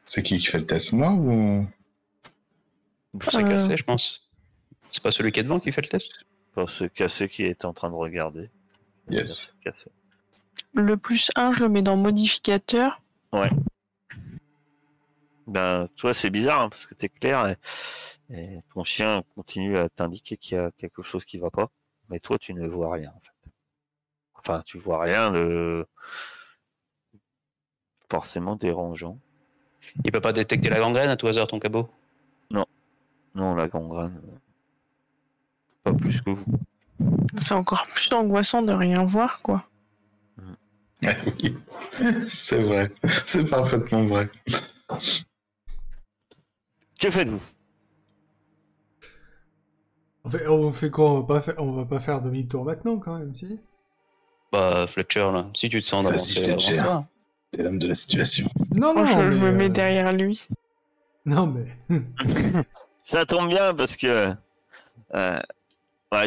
C'est 0.03 0.21
qui 0.23 0.37
qui 0.37 0.45
fait 0.47 0.59
le 0.59 0.65
test, 0.65 0.93
moi 0.93 1.11
ou 1.13 1.67
C'est 3.29 3.37
Euh. 3.43 3.47
cassé, 3.47 3.77
je 3.77 3.83
pense. 3.83 4.29
C'est 4.91 5.01
pas 5.01 5.11
celui 5.11 5.31
qui 5.31 5.39
est 5.39 5.43
devant 5.43 5.59
qui 5.59 5.71
fait 5.71 5.81
le 5.81 5.87
test? 5.87 6.23
Pas 6.53 6.67
ce 6.67 6.83
cassé 6.85 7.29
qui 7.29 7.43
est 7.43 7.65
en 7.65 7.73
train 7.73 7.89
de 7.89 7.95
regarder. 7.95 8.49
Yes. 9.09 9.53
Cassé. 9.63 9.89
Le 10.73 10.97
plus 10.97 11.31
1, 11.35 11.51
je 11.53 11.61
le 11.61 11.69
mets 11.69 11.81
dans 11.81 11.97
modificateur. 11.97 13.01
Ben, 15.47 15.85
toi, 15.97 16.13
c'est 16.13 16.29
bizarre 16.29 16.61
hein, 16.61 16.69
parce 16.69 16.85
que 16.85 16.93
t'es 16.95 17.09
clair 17.09 17.47
et, 17.47 17.57
et 18.33 18.59
ton 18.73 18.83
chien 18.83 19.23
continue 19.35 19.77
à 19.77 19.89
t'indiquer 19.89 20.37
qu'il 20.37 20.57
y 20.57 20.59
a 20.59 20.71
quelque 20.77 21.03
chose 21.03 21.25
qui 21.25 21.37
va 21.37 21.49
pas. 21.49 21.69
Mais 22.09 22.19
toi, 22.19 22.37
tu 22.39 22.53
ne 22.53 22.67
vois 22.67 22.93
rien 22.93 23.11
en 23.15 23.19
fait. 23.19 23.51
Enfin, 24.35 24.61
tu 24.65 24.77
vois 24.77 25.01
rien 25.01 25.31
de 25.31 25.85
forcément 28.09 28.55
dérangeant. 28.55 29.17
Il 30.05 30.11
peut 30.11 30.21
pas 30.21 30.33
détecter 30.33 30.69
la 30.69 30.79
gangrène 30.79 31.09
à 31.09 31.17
tout 31.17 31.27
hasard, 31.27 31.47
ton 31.47 31.59
cabot? 31.59 31.89
Non, 33.35 33.55
la 33.55 33.67
gangrène. 33.67 34.21
euh, 34.27 34.37
Pas 35.83 35.93
plus 35.93 36.21
que 36.21 36.29
vous. 36.29 36.45
C'est 37.37 37.53
encore 37.55 37.87
plus 37.87 38.11
angoissant 38.13 38.61
de 38.61 38.71
rien 38.73 39.03
voir, 39.03 39.41
quoi. 39.41 39.65
Oui, 41.01 41.57
c'est 42.29 42.61
vrai. 42.61 42.89
C'est 43.25 43.49
parfaitement 43.49 44.05
vrai. 44.05 44.29
Que 47.03 47.11
faites-vous? 47.11 47.41
On 50.23 50.29
fait, 50.29 50.47
on 50.47 50.71
fait 50.71 50.89
quoi? 50.89 51.11
On 51.11 51.19
va, 51.19 51.23
pas 51.27 51.41
faire, 51.41 51.55
on 51.57 51.73
va 51.73 51.83
pas 51.83 51.99
faire 51.99 52.21
demi-tour 52.21 52.63
maintenant, 52.63 52.97
quand 52.97 53.19
même, 53.19 53.35
si? 53.35 53.59
Bah, 54.53 54.87
Fletcher, 54.87 55.29
là, 55.33 55.49
si 55.53 55.67
tu 55.67 55.81
te 55.81 55.85
sens 55.85 56.05
Vas-y, 56.05 56.11
d'avancer, 56.13 56.43
Fletcher. 56.45 56.79
avance-toi. 56.79 57.07
T'es 57.51 57.63
l'homme 57.63 57.79
de 57.79 57.87
la 57.89 57.93
situation. 57.93 58.47
Non, 58.73 58.93
Oh, 58.95 58.99
non, 58.99 59.05
je, 59.05 59.17
mais, 59.19 59.35
me 59.35 59.51
mets 59.51 59.65
euh, 59.65 59.69
derrière 59.69 60.13
lui. 60.13 60.47
Non, 61.25 61.45
mais... 61.45 61.65
Ça 63.01 63.25
tombe 63.25 63.49
bien 63.49 63.75
parce 63.75 63.97
que 63.97 64.33
euh, 65.13 65.41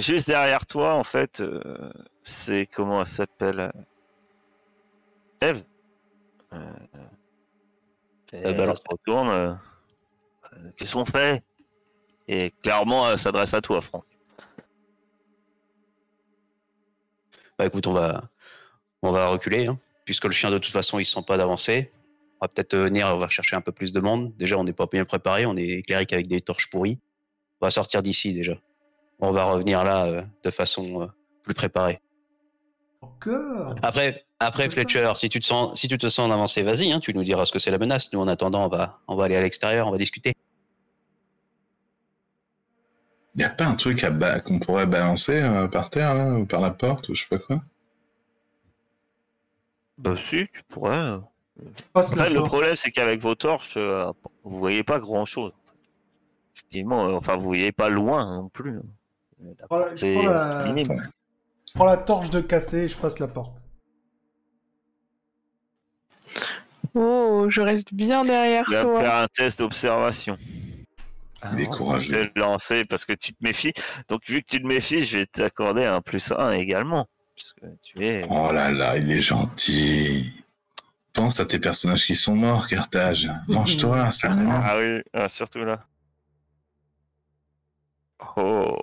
juste 0.00 0.26
derrière 0.26 0.66
toi, 0.66 0.96
en 0.96 1.04
fait, 1.04 1.40
euh, 1.40 1.90
c'est 2.22 2.66
comment 2.66 3.00
elle 3.00 3.06
s'appelle 3.06 3.72
Eve? 5.40 5.62
Balance. 6.50 6.68
elle 8.30 8.76
se 8.76 8.82
retourne. 8.90 9.58
Euh, 10.57 10.66
euh, 10.66 10.71
Qu'est-ce 10.77 10.95
qu'on 10.95 11.05
fait? 11.05 11.42
Et 12.29 12.53
clairement, 12.62 13.11
elle 13.11 13.19
s'adresse 13.19 13.55
à 13.55 13.61
toi, 13.61 13.81
Franck. 13.81 14.05
Bah 17.59 17.66
écoute, 17.66 17.87
on 17.87 17.92
va, 17.92 18.29
on 19.03 19.12
va 19.12 19.29
reculer, 19.29 19.66
hein, 19.66 19.79
puisque 20.05 20.25
le 20.25 20.33
chien 20.33 20.51
de 20.51 20.59
toute 20.59 20.73
façon 20.73 20.99
il 20.99 21.05
sent 21.05 21.23
pas 21.27 21.37
d'avancer. 21.37 21.90
On 22.40 22.45
va 22.45 22.49
peut-être 22.49 22.75
euh, 22.75 22.85
venir, 22.85 23.07
on 23.07 23.19
va 23.19 23.29
chercher 23.29 23.57
un 23.57 23.62
peu 23.62 23.73
plus 23.73 23.92
de 23.92 24.01
monde. 24.01 24.35
Déjà, 24.37 24.59
on 24.59 24.64
n'est 24.64 24.75
pas 24.75 24.87
bien 24.87 25.05
préparé, 25.05 25.47
on 25.47 25.57
est 25.57 25.66
éclairé 25.66 26.05
qu'avec 26.05 26.27
des 26.27 26.40
torches 26.40 26.69
pourries. 26.69 27.01
On 27.61 27.66
va 27.66 27.71
sortir 27.71 28.03
d'ici 28.03 28.35
déjà. 28.35 28.53
On 29.21 29.33
va 29.33 29.45
revenir 29.45 29.85
là 29.85 30.05
euh, 30.05 30.23
de 30.42 30.51
façon 30.51 31.03
euh, 31.03 31.07
plus 31.42 31.55
préparée. 31.55 32.01
Encore? 33.01 33.75
Après, 33.83 34.27
après. 34.38 34.69
Fletcher, 34.69 35.12
si 35.14 35.31
tu 35.31 35.40
te 35.40 35.47
sens, 35.47 35.81
si 35.81 35.88
tu 35.88 35.97
te 35.97 36.09
sens 36.09 36.29
en 36.29 36.31
avancée, 36.31 36.62
vas-y, 36.62 36.92
hein, 36.92 37.01
tu 37.01 37.14
nous 37.14 37.25
diras 37.25 37.47
ce 37.47 37.53
que 37.53 37.59
c'est 37.59 37.71
la 37.71 37.79
menace. 37.79 38.12
Nous, 38.12 38.21
en 38.21 38.29
attendant, 38.29 38.66
on 38.66 38.69
va, 38.69 39.01
on 39.09 39.16
va 39.16 39.25
aller 39.25 39.37
à 39.37 39.40
l'extérieur, 39.40 39.87
on 39.87 39.90
va 39.90 39.99
discuter. 39.99 40.35
Y 43.37 43.44
a 43.44 43.51
pas 43.51 43.66
un 43.66 43.75
truc 43.75 44.03
à 44.03 44.11
ba- 44.11 44.40
qu'on 44.40 44.59
pourrait 44.59 44.87
balancer 44.87 45.40
euh, 45.42 45.68
par 45.68 45.90
terre, 45.90 46.14
là, 46.14 46.33
ou 46.35 46.46
par 46.46 46.61
la 46.61 46.70
porte, 46.70 47.09
ou 47.11 47.14
je 47.14 47.22
sais 47.22 47.29
pas 47.29 47.38
quoi? 47.38 47.62
Bah 49.99 50.16
si, 50.16 50.46
tu 50.53 50.62
pourrais. 50.68 51.18
Après, 51.94 52.31
le 52.31 52.42
problème, 52.42 52.77
c'est 52.77 52.90
qu'avec 52.90 53.20
vos 53.20 53.35
torches, 53.35 53.75
euh, 53.77 54.11
vous 54.44 54.59
voyez 54.59 54.83
pas 54.85 54.99
grand-chose. 54.99 55.53
Effectivement, 56.55 57.07
euh, 57.09 57.12
enfin, 57.14 57.37
vous 57.37 57.44
voyez 57.44 57.72
pas 57.72 57.88
loin 57.90 58.25
non 58.42 58.49
plus. 58.49 58.81
La 59.40 59.66
Prends 59.66 59.79
la- 59.79 59.96
je 59.96 60.12
prends 60.14 60.27
la-. 60.27 60.64
Je 60.77 61.72
prends 61.75 61.96
torche 61.99 62.31
de 62.31 62.40
cassé 62.40 62.85
et 62.85 62.88
je 62.88 62.96
passe 62.96 63.18
la 63.18 63.29
porte. 63.29 63.59
Oh, 66.94 67.46
je 67.51 67.61
reste 67.61 67.92
bien 67.92 68.25
derrière 68.25 68.64
Tu 68.64 68.72
vas 68.72 68.83
toi. 68.83 69.01
faire 69.01 69.14
un 69.14 69.27
test 69.29 69.59
d'observation. 69.59 70.38
Il 71.53 71.61
est 71.61 71.66
Avant 71.66 71.77
courageux. 71.77 72.09
de 72.11 72.25
te 72.29 72.38
lancer 72.38 72.85
parce 72.85 73.05
que 73.05 73.12
tu 73.12 73.33
te 73.33 73.44
méfies. 73.44 73.72
Donc, 74.09 74.22
vu 74.29 74.42
que 74.42 74.49
tu 74.49 74.61
te 74.62 74.66
méfies, 74.66 75.05
je 75.05 75.18
vais 75.18 75.27
t'accorder 75.27 75.85
un 75.85 76.01
plus 76.01 76.33
1 76.33 76.53
également. 76.53 77.09
Parce 77.37 77.53
que 77.53 77.66
tu 77.83 78.05
es. 78.07 78.25
Oh 78.31 78.51
là 78.53 78.70
là, 78.70 78.96
il 78.96 79.11
est 79.11 79.20
gentil. 79.20 80.42
Pense 81.12 81.38
à 81.40 81.46
tes 81.46 81.59
personnages 81.59 82.07
qui 82.07 82.14
sont 82.14 82.35
morts, 82.35 82.66
Carthage. 82.68 83.31
Venge-toi, 83.49 84.11
c'est 84.11 84.29
rien. 84.29 84.49
Ah 84.64 84.79
oui, 84.79 85.03
ah, 85.12 85.29
surtout 85.29 85.61
là. 85.64 85.87
Oh. 88.37 88.79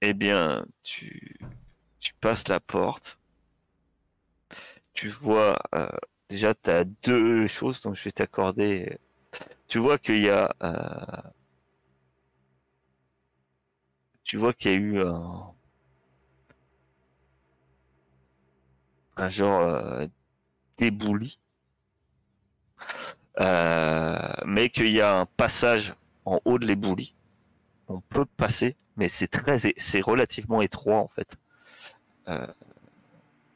Eh 0.00 0.12
bien, 0.12 0.64
tu, 0.82 1.36
tu 2.00 2.12
passes 2.20 2.46
la 2.48 2.60
porte. 2.60 3.18
Tu 4.94 5.08
vois, 5.08 5.58
euh, 5.74 5.88
déjà, 6.28 6.54
tu 6.54 6.70
as 6.70 6.84
deux 6.84 7.46
choses, 7.46 7.80
donc 7.82 7.94
je 7.94 8.02
vais 8.04 8.10
t'accorder. 8.12 8.98
Tu 9.68 9.78
vois 9.78 9.98
qu'il 9.98 10.24
y 10.24 10.30
a. 10.30 10.52
euh, 10.62 11.20
Tu 14.22 14.36
vois 14.36 14.52
qu'il 14.52 14.70
y 14.70 14.74
a 14.74 14.76
eu 14.76 15.00
un. 15.00 15.52
Un 19.18 19.28
genre 19.28 19.60
euh, 19.60 20.06
d'éboulis. 20.78 21.40
Euh, 23.40 24.18
mais 24.46 24.68
qu'il 24.68 24.90
y 24.90 25.00
a 25.00 25.20
un 25.20 25.26
passage 25.26 25.94
en 26.24 26.40
haut 26.44 26.58
de 26.58 26.66
l'éboulis. 26.66 27.14
On 27.88 28.00
peut 28.00 28.26
passer, 28.26 28.76
mais 28.96 29.08
c'est 29.08 29.28
très, 29.28 29.58
c'est 29.76 30.00
relativement 30.02 30.62
étroit 30.62 30.98
en 30.98 31.08
fait. 31.08 31.36
Euh, 32.28 32.46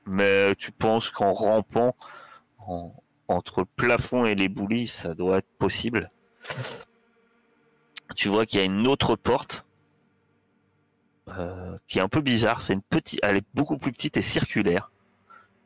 mais 0.07 0.55
tu 0.57 0.73
penses 0.73 1.11
qu'en 1.11 1.33
rampant 1.33 1.95
en- 2.59 2.95
entre 3.33 3.65
plafond 3.65 4.25
et 4.25 4.35
l'éboulis, 4.35 4.89
ça 4.89 5.15
doit 5.15 5.39
être 5.39 5.51
possible. 5.59 6.11
Tu 8.17 8.29
vois 8.29 8.47
qu'il 8.47 8.61
y 8.61 8.63
a 8.63 8.67
une 8.67 8.87
autre 8.87 9.17
porte 9.17 9.67
euh, 11.29 11.79
qui 11.87 11.99
est 11.99 12.03
un 12.03 12.09
peu 12.09 12.21
bizarre. 12.21 12.63
C'est 12.63 12.75
une 12.75 12.83
petite, 12.83 13.21
elle 13.23 13.37
est 13.37 13.47
beaucoup 13.55 13.79
plus 13.79 13.93
petite 13.93 14.17
et 14.17 14.23
circulaire. 14.23 14.91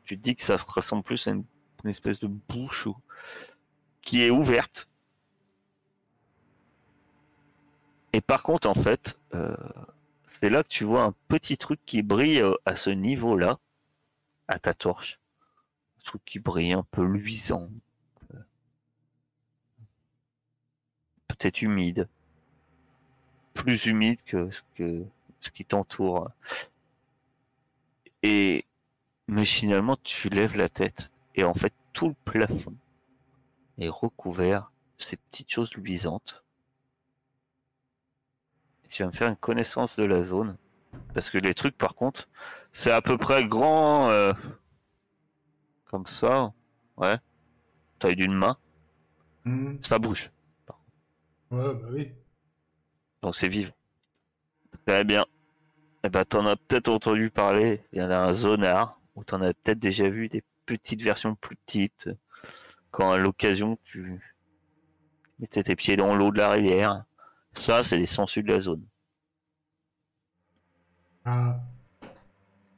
Tu 0.04 0.16
te 0.16 0.22
dis 0.22 0.36
que 0.36 0.42
ça 0.42 0.58
se 0.58 0.64
ressemble 0.66 1.02
plus 1.02 1.26
à 1.26 1.32
une, 1.32 1.44
espèce 1.84 2.18
de 2.20 2.26
bouche 2.26 2.86
ou 2.86 2.96
qui 4.02 4.22
est 4.22 4.30
ouverte. 4.30 4.88
Et 8.12 8.20
par 8.20 8.42
contre, 8.42 8.68
en 8.68 8.74
fait, 8.74 9.18
euh, 9.34 9.56
c'est 10.26 10.50
là 10.50 10.62
que 10.62 10.68
tu 10.68 10.84
vois 10.84 11.02
un 11.02 11.14
petit 11.28 11.56
truc 11.56 11.80
qui 11.86 12.02
brille 12.02 12.40
euh, 12.40 12.54
à 12.64 12.76
ce 12.76 12.90
niveau-là, 12.90 13.58
à 14.48 14.58
ta 14.58 14.74
torche. 14.74 15.20
Qui 16.24 16.38
brille 16.38 16.72
un 16.72 16.84
peu 16.90 17.04
luisant. 17.04 17.68
euh, 18.34 18.38
Peut-être 21.28 21.62
humide. 21.62 22.08
Plus 23.54 23.86
humide 23.86 24.20
que 24.24 24.48
ce, 24.50 25.50
qui 25.50 25.64
t'entoure. 25.64 26.30
Et 28.22 28.64
machinalement, 29.26 29.96
tu 30.02 30.28
lèves 30.28 30.56
la 30.56 30.68
tête. 30.68 31.10
Et 31.34 31.44
en 31.44 31.54
fait, 31.54 31.72
tout 31.92 32.08
le 32.08 32.14
plafond 32.24 32.74
est 33.78 33.88
recouvert 33.88 34.70
de 34.98 35.02
ces 35.04 35.16
petites 35.16 35.50
choses 35.50 35.74
luisantes. 35.74 36.44
Tu 38.88 39.02
vas 39.02 39.08
me 39.08 39.12
faire 39.12 39.28
une 39.28 39.36
connaissance 39.36 39.96
de 39.96 40.04
la 40.04 40.22
zone. 40.22 40.56
Parce 41.14 41.30
que 41.30 41.38
les 41.38 41.54
trucs, 41.54 41.76
par 41.76 41.94
contre, 41.94 42.28
c'est 42.72 42.92
à 42.92 43.02
peu 43.02 43.18
près 43.18 43.44
grand. 43.44 44.08
euh, 44.10 44.32
comme 45.96 46.06
ça. 46.06 46.52
Ouais. 46.98 47.16
Taille 47.98 48.16
d'une 48.16 48.34
main. 48.34 48.58
Hmm. 49.46 49.76
Ça 49.80 49.98
bouge. 49.98 50.30
Ouais, 51.50 51.74
bah 51.74 51.88
oui. 51.90 52.12
Donc 53.22 53.34
c'est 53.34 53.48
vivant. 53.48 53.72
Très 54.86 55.04
bien. 55.04 55.24
Eh 56.04 56.10
ben, 56.10 56.24
t'en 56.24 56.44
as 56.46 56.56
peut-être 56.56 56.88
entendu 56.88 57.30
parler. 57.30 57.82
Il 57.92 58.00
y 58.00 58.02
en 58.02 58.10
a 58.10 58.18
un 58.18 58.32
zonard. 58.32 59.00
Ou 59.14 59.24
t'en 59.24 59.40
as 59.40 59.54
peut-être 59.54 59.78
déjà 59.78 60.10
vu 60.10 60.28
des 60.28 60.44
petites 60.66 61.00
versions 61.00 61.34
plus 61.34 61.56
petites. 61.56 62.10
Quand 62.90 63.12
à 63.12 63.16
l'occasion 63.16 63.78
tu 63.84 64.36
mettais 65.38 65.62
tes 65.62 65.76
pieds 65.76 65.96
dans 65.96 66.14
l'eau 66.14 66.30
de 66.30 66.38
la 66.38 66.50
rivière. 66.50 67.04
Ça, 67.54 67.82
c'est 67.82 67.96
les 67.96 68.04
sangsues 68.06 68.42
de 68.42 68.52
la 68.52 68.60
zone. 68.60 68.84
Ah, 71.24 71.58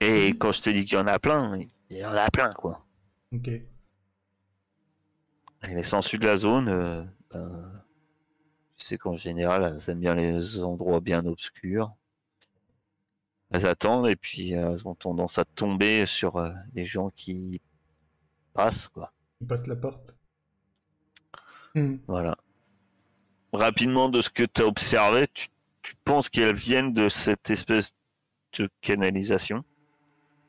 Et 0.01 0.29
quand 0.39 0.53
je 0.53 0.63
te 0.63 0.71
dis 0.71 0.85
qu'il 0.85 0.97
y 0.97 1.01
en 1.01 1.09
a 1.09 1.19
plein, 1.19 1.59
il 1.91 1.97
y 1.97 2.07
en 2.07 2.15
a 2.15 2.31
plein, 2.31 2.53
quoi. 2.53 2.85
Ok. 3.33 3.49
Et 3.49 3.67
les 5.75 5.83
sangsues 5.83 6.19
de 6.19 6.27
la 6.27 6.37
zone, 6.37 6.69
euh, 6.69 7.05
ben, 7.33 7.83
tu 8.77 8.87
sais 8.87 8.99
qu'en 8.99 9.17
général, 9.17 9.65
elles 9.65 9.91
aiment 9.91 10.01
bien 10.01 10.15
les 10.15 10.61
endroits 10.61 11.01
bien 11.01 11.27
obscurs. 11.27 11.93
Elles 13.51 13.67
attendent 13.67 14.09
et 14.09 14.17
puis 14.17 14.55
euh, 14.55 14.73
elles 14.73 14.87
ont 14.87 14.95
tendance 14.95 15.39
à 15.39 15.45
tomber 15.45 16.07
sur 16.07 16.37
euh, 16.37 16.53
les 16.75 16.85
gens 16.85 17.11
qui 17.11 17.61
passent, 18.53 18.89
quoi. 18.89 19.13
Il 19.41 19.47
passe 19.47 19.67
la 19.67 19.77
porte. 19.77 20.17
Hmm. 21.75 21.97
Voilà. 22.07 22.37
Rapidement, 23.53 24.11
de 24.11 24.21
ce 24.21 24.31
que 24.31 24.45
tu 24.45 24.63
as 24.63 24.67
observé, 24.67 25.27
tu, 25.33 25.49
tu 25.83 25.95
penses 26.05 26.29
qu'elles 26.29 26.55
viennent 26.55 26.93
de 26.93 27.09
cette 27.09 27.51
espèce 27.51 27.93
de 28.59 28.69
canalisation 28.81 29.65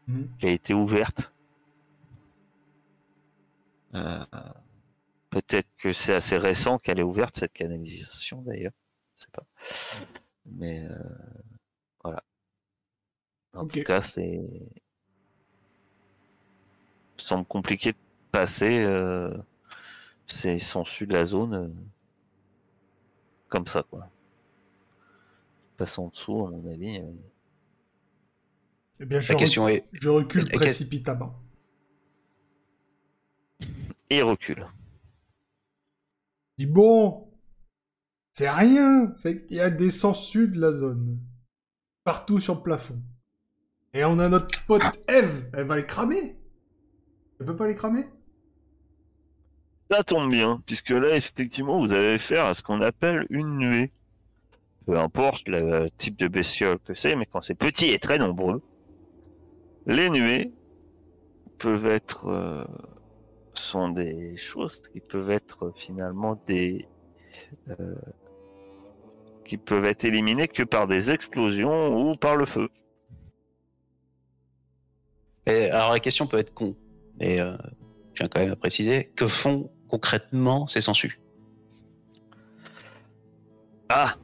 Hmm. 0.09 0.23
qui 0.39 0.47
a 0.47 0.49
été 0.49 0.73
ouverte? 0.73 1.31
Euh, 3.95 4.25
Peut-être 5.29 5.67
que 5.77 5.93
c'est 5.93 6.15
assez 6.15 6.37
récent 6.37 6.79
qu'elle 6.79 6.97
est 6.99 7.03
ouverte, 7.03 7.37
cette 7.37 7.53
canalisation 7.53 8.41
d'ailleurs. 8.41 8.71
Je 9.15 9.21
sais 9.23 9.29
pas. 9.31 9.45
Mais 10.45 10.83
euh, 10.85 10.97
voilà. 12.03 12.23
En 13.53 13.67
tout 13.67 13.83
cas, 13.83 14.01
c'est. 14.01 14.41
Semble 17.17 17.45
compliqué 17.45 17.91
de 17.91 17.97
passer. 18.31 18.83
Euh... 18.83 19.37
C'est 20.25 20.57
de 20.57 21.13
la 21.13 21.25
zone. 21.25 21.53
euh, 21.53 21.67
Comme 23.49 23.67
ça, 23.67 23.83
quoi. 23.83 24.07
Passe 25.77 25.97
en 25.99 26.07
dessous, 26.07 26.45
à 26.47 26.49
mon 26.51 26.71
avis. 26.71 26.99
euh, 26.99 27.11
Eh 28.99 29.05
bien, 29.05 29.21
je, 29.21 29.31
La 29.31 29.35
re- 29.35 29.39
question 29.39 29.67
est, 29.67 29.85
je 29.91 30.09
recule 30.09 30.45
précipitamment. 30.49 31.39
Et 34.09 34.17
il 34.17 34.23
recule. 34.23 34.65
Dis 36.57 36.65
bon, 36.65 37.31
c'est 38.33 38.49
rien. 38.49 39.13
C'est 39.15 39.45
il 39.49 39.57
y 39.57 39.61
a 39.61 39.69
des 39.69 39.91
sangsues 39.91 40.47
de 40.47 40.59
la 40.59 40.71
zone 40.71 41.19
partout 42.03 42.39
sur 42.39 42.55
le 42.55 42.61
plafond. 42.61 43.01
Et 43.93 44.03
on 44.03 44.19
a 44.19 44.29
notre 44.29 44.65
pote 44.65 44.83
Eve. 45.07 45.49
Elle 45.53 45.65
va 45.65 45.75
les 45.75 45.85
cramer. 45.85 46.35
Elle 47.39 47.45
peut 47.45 47.55
pas 47.55 47.67
les 47.67 47.75
cramer? 47.75 48.05
Ça 49.91 50.03
tombe 50.03 50.29
bien, 50.29 50.61
puisque 50.67 50.91
là, 50.91 51.15
effectivement, 51.15 51.79
vous 51.79 51.93
avez 51.93 52.13
affaire 52.13 52.45
à 52.45 52.53
ce 52.53 52.61
qu'on 52.61 52.81
appelle 52.81 53.25
une 53.29 53.57
nuée. 53.57 53.91
Peu 54.85 54.97
importe 54.97 55.47
le 55.47 55.87
type 55.97 56.17
de 56.17 56.27
bestiole 56.27 56.79
que 56.79 56.93
c'est, 56.93 57.15
mais 57.15 57.25
quand 57.25 57.41
c'est 57.41 57.55
petit 57.55 57.87
et 57.87 57.99
très 57.99 58.19
nombreux, 58.19 58.61
les 59.87 60.09
nuées 60.09 60.51
peuvent 61.57 61.87
être 61.87 62.27
euh, 62.27 62.65
sont 63.59 63.89
des 63.89 64.37
choses 64.37 64.81
qui 64.91 64.99
peuvent 64.99 65.31
être 65.31 65.71
finalement 65.75 66.41
des 66.47 66.87
euh, 67.69 67.95
qui 69.45 69.57
peuvent 69.57 69.85
être 69.85 70.05
éliminées 70.05 70.47
que 70.47 70.63
par 70.63 70.87
des 70.87 71.11
explosions 71.11 71.95
ou 71.95 72.15
par 72.15 72.35
le 72.35 72.45
feu. 72.45 72.69
Et 75.45 75.69
alors 75.71 75.91
la 75.91 75.99
question 75.99 76.27
peut 76.27 76.37
être 76.37 76.53
con, 76.53 76.75
mais 77.19 77.39
euh, 77.39 77.57
je 78.13 78.19
tiens 78.19 78.27
quand 78.27 78.39
même 78.39 78.51
à 78.51 78.55
préciser 78.55 79.11
que 79.15 79.27
font 79.27 79.71
concrètement 79.87 80.67
ces 80.67 80.81
sangsues? 80.81 81.19
Ah, 83.89 84.15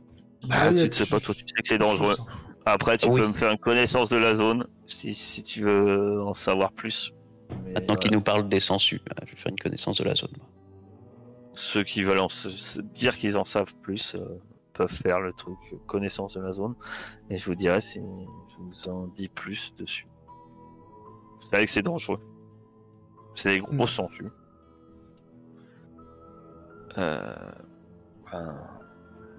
Bah, 0.44 0.70
tu 0.70 0.86
ne 0.86 0.92
sais 0.92 1.08
pas, 1.08 1.20
toi, 1.20 1.34
tu 1.34 1.44
sais 1.48 1.62
que 1.62 1.68
c'est 1.68 1.78
dangereux. 1.80 2.18
Après, 2.66 2.98
tu 2.98 3.10
Oui. 3.10 3.22
peux 3.22 3.28
me 3.28 3.34
faire 3.34 3.52
une 3.52 3.58
connaissance 3.58 4.10
de 4.10 4.18
la 4.18 4.36
zone 4.36 4.68
si, 4.88 5.14
si 5.14 5.42
tu 5.42 5.64
veux 5.64 6.22
en 6.22 6.34
savoir 6.36 6.72
plus. 6.72 7.12
Maintenant 7.74 7.96
qu'il 7.96 8.12
nous 8.12 8.22
parle 8.22 8.48
des 8.50 8.60
sangsues, 8.60 9.02
là, 9.08 9.16
je 9.26 9.32
vais 9.32 9.38
faire 9.38 9.52
une 9.52 9.60
connaissance 9.60 9.98
de 9.98 10.04
la 10.04 10.16
zone. 10.16 10.32
Ceux 11.54 11.84
qui 11.84 12.04
veulent 12.04 12.20
en 12.20 12.30
se- 12.30 12.80
dire 12.82 13.16
qu'ils 13.18 13.38
en 13.38 13.46
savent 13.46 13.74
plus 13.82 14.16
euh, 14.16 14.40
peuvent 14.74 14.92
faire 14.92 15.20
le 15.22 15.32
truc 15.34 15.58
euh, 15.74 15.78
connaissance 15.88 16.34
de 16.36 16.42
la 16.42 16.54
zone. 16.54 16.76
Et 17.30 17.38
je 17.38 17.46
vous 17.46 17.56
dirai 17.56 17.80
si 17.82 18.00
je 18.00 18.58
vous 18.60 18.90
en 18.90 19.08
dis 19.08 19.30
plus 19.30 19.74
dessus. 19.78 20.08
Vous 21.42 21.48
savez 21.48 21.66
que 21.66 21.72
c'est 21.72 21.82
dangereux. 21.82 22.20
C'est 23.36 23.54
des 23.56 23.60
gros 23.60 23.74
Hmm. 23.74 23.88
sangsues. 23.88 24.32
Euh, 26.98 27.34
ben, 28.32 28.56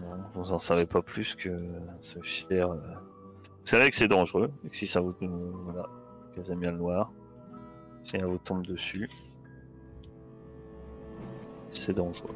non, 0.00 0.16
vous 0.34 0.52
en 0.52 0.58
savez 0.58 0.86
pas 0.86 1.02
plus 1.02 1.34
que 1.34 1.50
ce 2.00 2.20
cher. 2.22 2.70
euh, 2.70 2.76
Vous 3.60 3.66
savez 3.66 3.90
que 3.90 3.96
c'est 3.96 4.08
dangereux. 4.08 4.50
Et 4.64 4.68
que 4.70 4.76
si 4.76 4.86
ça 4.86 5.00
vous. 5.00 5.14
euh, 5.22 5.26
voilà. 5.64 5.86
Qu'elles 6.34 6.50
aiment 6.50 6.60
bien 6.60 6.72
le 6.72 6.78
noir. 6.78 7.10
Si 8.06 8.14
elle 8.14 8.24
vous 8.26 8.38
tombe 8.38 8.64
dessus. 8.64 9.10
C'est 11.72 11.92
dangereux. 11.92 12.30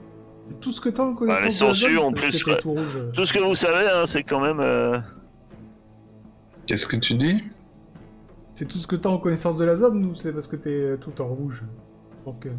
C'est 0.48 0.58
tout 0.60 0.72
ce 0.72 0.80
que 0.80 0.88
t'as 0.88 1.04
en 1.04 1.12
Bah, 1.12 1.18
connaissance 1.18 1.42
les 1.44 1.46
de 1.46 1.64
la 1.64 1.68
sangsues, 1.74 1.94
zone, 1.94 2.04
en 2.06 2.12
plus, 2.12 2.42
que 2.42 2.60
tout 2.60 2.72
rouge. 2.72 2.98
Tout 3.14 3.24
ce 3.24 3.32
que 3.32 3.38
vous 3.38 3.54
savez, 3.54 3.88
hein, 3.88 4.04
c'est 4.06 4.24
quand 4.24 4.40
même. 4.40 4.58
euh, 4.58 4.98
Qu'est-ce 6.66 6.86
que 6.88 6.96
tu 6.96 7.14
dis? 7.14 7.44
C'est 8.54 8.66
tout 8.66 8.78
ce 8.78 8.86
que 8.88 8.96
t'as 8.96 9.10
en 9.10 9.18
connaissance 9.18 9.56
de 9.58 9.64
la 9.64 9.76
zone 9.76 10.04
ou 10.06 10.16
c'est 10.16 10.32
parce 10.32 10.48
que 10.48 10.56
t'es 10.56 10.96
tout 10.98 11.20
en 11.22 11.28
rouge 11.28 11.62
Donc, 12.26 12.46
euh, 12.46 12.50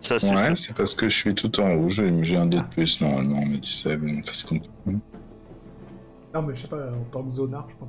Ça. 0.00 0.16
Ouais, 0.16 0.54
c'est 0.56 0.76
parce 0.76 0.94
que 0.96 1.08
je 1.08 1.16
suis 1.16 1.34
tout 1.36 1.60
en 1.60 1.76
rouge 1.76 2.00
et 2.00 2.24
j'ai 2.24 2.36
un 2.36 2.46
dé 2.46 2.56
de 2.58 2.62
plus 2.64 3.00
normalement, 3.00 3.44
mais 3.46 3.60
tu 3.60 3.70
sais, 3.70 3.96
on 4.02 4.22
fait 4.24 4.34
ce 4.34 4.46
qu'on 4.48 4.58
peut. 4.58 4.92
Non, 6.34 6.42
mais 6.42 6.56
je 6.56 6.62
sais 6.62 6.68
pas, 6.68 6.90
en 6.90 7.04
tant 7.12 7.22
que 7.22 7.30
zonard, 7.30 7.68
je 7.70 7.76
pense. 7.76 7.88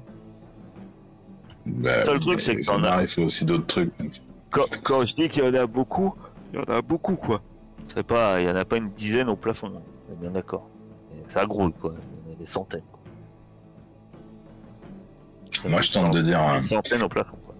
Bah, 1.65 2.03
Seul 2.05 2.19
truc, 2.19 2.39
c'est 2.41 2.55
que 2.55 2.65
t'en 2.65 2.83
as- 2.83 3.01
Il 3.03 3.07
faut 3.07 3.23
aussi 3.23 3.45
d'autres 3.45 3.67
trucs. 3.67 3.91
donc. 3.99 4.21
Quand, 4.51 4.65
quand 4.83 5.05
je 5.05 5.15
dis 5.15 5.29
qu'il 5.29 5.43
y 5.43 5.47
en 5.47 5.53
a 5.53 5.67
beaucoup, 5.67 6.15
il 6.53 6.59
y 6.59 6.61
en 6.61 6.65
a 6.73 6.81
beaucoup 6.81 7.15
quoi. 7.15 7.41
C'est 7.85 8.03
pas, 8.03 8.41
il 8.41 8.47
y 8.47 8.49
en 8.51 8.55
a 8.55 8.65
pas 8.65 8.77
une 8.77 8.89
dizaine 8.89 9.29
au 9.29 9.35
plafond. 9.35 9.71
On 10.09 10.13
est 10.13 10.15
bien 10.19 10.31
d'accord. 10.31 10.67
Ça 11.27 11.45
grouille 11.45 11.73
quoi. 11.73 11.93
Il 12.25 12.29
y 12.29 12.33
en 12.33 12.35
a 12.35 12.39
des 12.39 12.45
centaines. 12.47 12.81
quoi. 12.91 12.99
Moi, 15.69 15.81
je 15.81 15.91
tente 15.91 16.13
de 16.13 16.21
dire. 16.21 16.37
centaines- 16.37 16.49
hein, 16.49 16.55
des 16.55 16.61
centaines 16.61 17.03
au 17.03 17.09
plafond 17.09 17.37
quoi. 17.45 17.55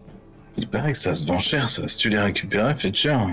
Il 0.57 0.67
paraît 0.67 0.93
que 0.93 0.97
ça 0.97 1.13
se 1.15 1.25
vend 1.27 1.39
cher, 1.39 1.69
ça. 1.69 1.87
Si 1.87 1.97
tu 1.97 2.09
les 2.09 2.19
récupérais, 2.19 2.75
fait 2.75 2.93
cher. 2.95 3.27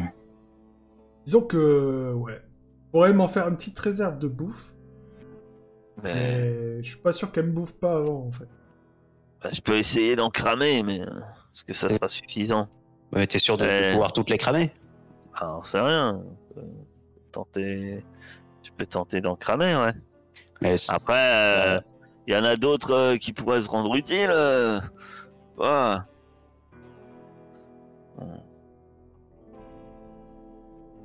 Disons 1.25 1.41
que, 1.43 2.13
ouais. 2.15 2.41
On 2.89 2.91
pourrait 2.99 3.13
m'en 3.15 3.29
faire 3.29 3.49
une 3.49 3.57
petite 3.57 3.79
réserve 3.79 4.19
de 4.19 4.29
bouffe, 4.29 4.75
Mais 6.03 6.15
mais 6.15 6.83
je 6.83 6.89
suis 6.91 6.99
pas 7.01 7.13
sûr 7.13 7.31
qu'elle 7.33 7.47
me 7.47 7.53
bouffe 7.53 7.75
pas 7.79 7.97
avant, 7.99 8.27
en 8.27 8.31
fait. 8.31 8.49
Bah, 9.43 9.51
je 9.53 9.61
peux 9.61 9.77
essayer 9.77 10.17
d'en 10.17 10.31
cramer, 10.31 10.83
mais 10.83 11.01
euh, 11.01 11.07
est-ce 11.55 11.65
que 11.65 11.75
ça 11.75 11.89
sera 11.89 12.09
suffisant 12.09 12.69
Mais 13.13 13.27
t'es 13.27 13.39
sûr 13.39 13.57
de, 13.57 13.65
de 13.65 13.69
Ouais. 13.69 13.91
pouvoir 13.93 14.13
toutes 14.13 14.31
les 14.31 14.39
cramer 14.39 14.71
Ah, 15.35 15.59
sait 15.63 15.81
rien. 15.81 16.21
Je 16.51 16.55
peux 16.61 16.67
tenter, 17.33 18.05
je 18.63 18.71
peux 18.77 18.87
tenter 18.87 19.21
d'en 19.21 19.37
cramer, 19.37 19.77
ouais. 19.77 19.93
Mais 20.63 20.79
c'est- 20.79 20.93
Après, 20.93 21.15
euh, 21.77 21.79
il 22.27 22.35
y 22.35 22.37
en 22.39 22.45
a 22.45 22.57
d'autres 22.57 22.93
euh, 22.95 23.17
qui 23.19 23.33
pourraient 23.33 23.61
se 23.61 23.69
rendre 23.69 23.95
utiles. 23.95 24.31
euh. 24.33 24.81
Ouais. 25.59 25.97
Bon. 28.19 28.43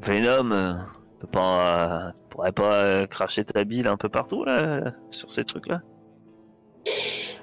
Venom, 0.02 0.52
euh, 0.52 0.74
peut 1.20 1.28
pas, 1.28 2.08
euh, 2.08 2.12
pourrait 2.30 2.52
pas 2.52 2.74
euh, 2.84 3.06
cracher 3.08 3.44
ta 3.46 3.64
bile 3.64 3.88
un 3.88 3.98
peu 3.98 4.10
partout 4.10 4.44
là, 4.46 4.80
là, 4.80 4.92
sur 5.12 5.32
ces 5.32 5.44
trucs-là. 5.44 5.82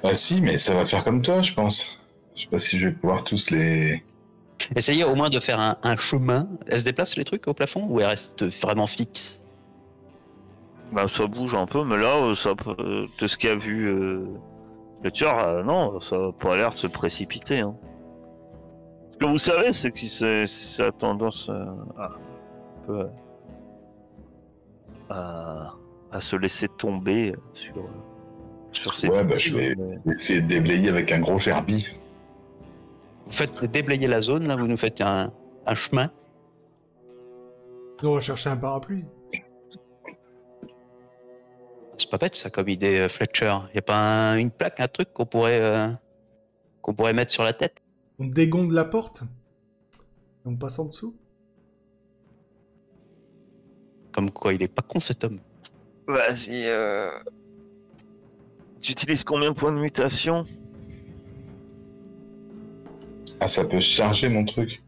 Bah, 0.03 0.15
si, 0.15 0.41
mais 0.41 0.59
ça 0.59 0.75
va 0.75 0.85
faire 0.85 1.03
comme 1.05 1.23
toi, 1.23 1.43
je 1.43 1.53
pense. 1.53 2.01
Je 2.37 2.43
sais 2.43 2.49
pas 2.49 2.59
si 2.59 2.79
je 2.79 2.89
vais 2.89 2.95
pouvoir 2.95 3.25
tous 3.25 3.51
les. 3.51 4.03
essayez 4.77 5.05
au 5.05 5.15
moins 5.15 5.29
de 5.31 5.41
faire 5.41 5.59
un, 5.59 5.77
un 5.83 5.97
chemin. 5.97 6.49
Elle 6.69 6.81
se 6.81 6.85
déplace 6.85 7.17
les 7.17 7.25
trucs 7.25 7.47
au 7.49 7.55
plafond 7.55 7.87
ou 7.89 8.01
elle 8.01 8.07
reste 8.07 8.45
vraiment 8.63 8.87
fixe? 8.87 9.43
Bah, 10.93 11.07
ça 11.09 11.27
bouge 11.27 11.55
un 11.55 11.67
peu, 11.67 11.85
mais 11.85 11.99
là, 11.99 12.17
euh, 12.17 12.35
ça, 12.35 12.55
peut- 12.55 13.07
de 13.19 13.27
ce 13.27 13.37
qu'a 13.37 13.55
vu 13.57 13.89
euh, 13.89 14.25
Fletcher, 15.03 15.31
euh, 15.45 15.63
non, 15.63 16.01
ça 16.01 16.17
a 16.17 16.33
pas 16.33 16.57
l'air 16.57 16.71
de 16.71 16.75
se 16.77 16.87
précipiter. 16.87 17.59
hein. 17.61 17.75
Ce 19.13 19.19
que 19.19 19.27
vous 19.27 19.39
savez, 19.39 19.73
c'est 19.73 19.91
que 19.91 19.99
c'est- 19.99 20.47
ça 20.47 20.87
a 20.87 20.93
tendance 20.93 21.49
euh, 21.51 21.65
à, 21.99 22.05
un 22.07 22.87
peu, 22.87 23.01
euh, 23.01 23.07
à, 25.11 25.75
à 26.13 26.21
se 26.21 26.37
laisser 26.37 26.69
tomber 26.69 27.35
sur, 27.53 27.77
euh, 27.79 27.89
sur 28.73 28.93
Ouais, 29.11 29.25
bah, 29.25 29.39
je 29.39 29.57
vais- 29.57 29.75
mais- 29.77 30.13
essayer 30.13 30.41
de 30.43 30.47
déblayer 30.49 30.89
avec 30.89 31.11
un 31.13 31.21
gros 31.21 31.39
gerbi. 31.39 31.87
Vous 33.27 33.33
faites 33.33 33.65
déblayer 33.65 34.07
la 34.07 34.21
zone, 34.21 34.47
là, 34.47 34.57
vous 34.57 34.67
nous 34.67 34.77
faites 34.77 35.01
un, 35.01 35.33
un 35.67 35.75
chemin. 35.75 36.11
On 38.03 38.15
va 38.15 38.21
chercher 38.21 38.51
un 38.51 38.57
parapluie. 38.57 39.05
C'est 41.99 42.11
pas 42.11 42.19
bête 42.19 42.37
ça 42.37 42.49
comme 42.49 42.69
idée, 42.69 43.01
euh, 43.01 43.09
Fletcher. 43.09 43.57
Y 43.75 43.79
a 43.79 43.83
pas 43.83 43.97
un- 44.33 44.37
une 44.39 44.51
plaque, 44.53 44.79
un 44.81 44.87
truc 44.87 45.13
qu'on 45.13 45.27
pourrait, 45.27 45.61
euh, 45.61 45.89
qu'on 46.81 46.95
pourrait 46.95 47.13
mettre 47.13 47.33
sur 47.33 47.43
la 47.43 47.53
tête? 47.53 47.83
On 48.21 48.27
dégonde 48.27 48.71
la 48.71 48.85
porte. 48.85 49.23
Et 49.25 50.49
on 50.49 50.55
passe 50.57 50.79
en 50.79 50.85
dessous. 50.85 51.17
Comme 54.13 54.31
quoi, 54.31 54.55
il 54.55 54.63
est 54.63 54.69
pas 54.69 54.83
con 54.83 55.01
cet 55.01 55.25
homme. 55.25 55.41
Vas-y. 56.07 56.65
Euh... 56.67 57.11
Tu 58.81 58.93
utilises 58.93 59.25
combien 59.25 59.51
de 59.51 59.55
points 59.55 59.73
de 59.73 59.79
mutation? 59.79 60.45
Ah, 63.41 63.49
ça 63.49 63.65
peut 63.65 63.81
charger 63.81 64.29
mon 64.29 64.45
truc. 64.45 64.83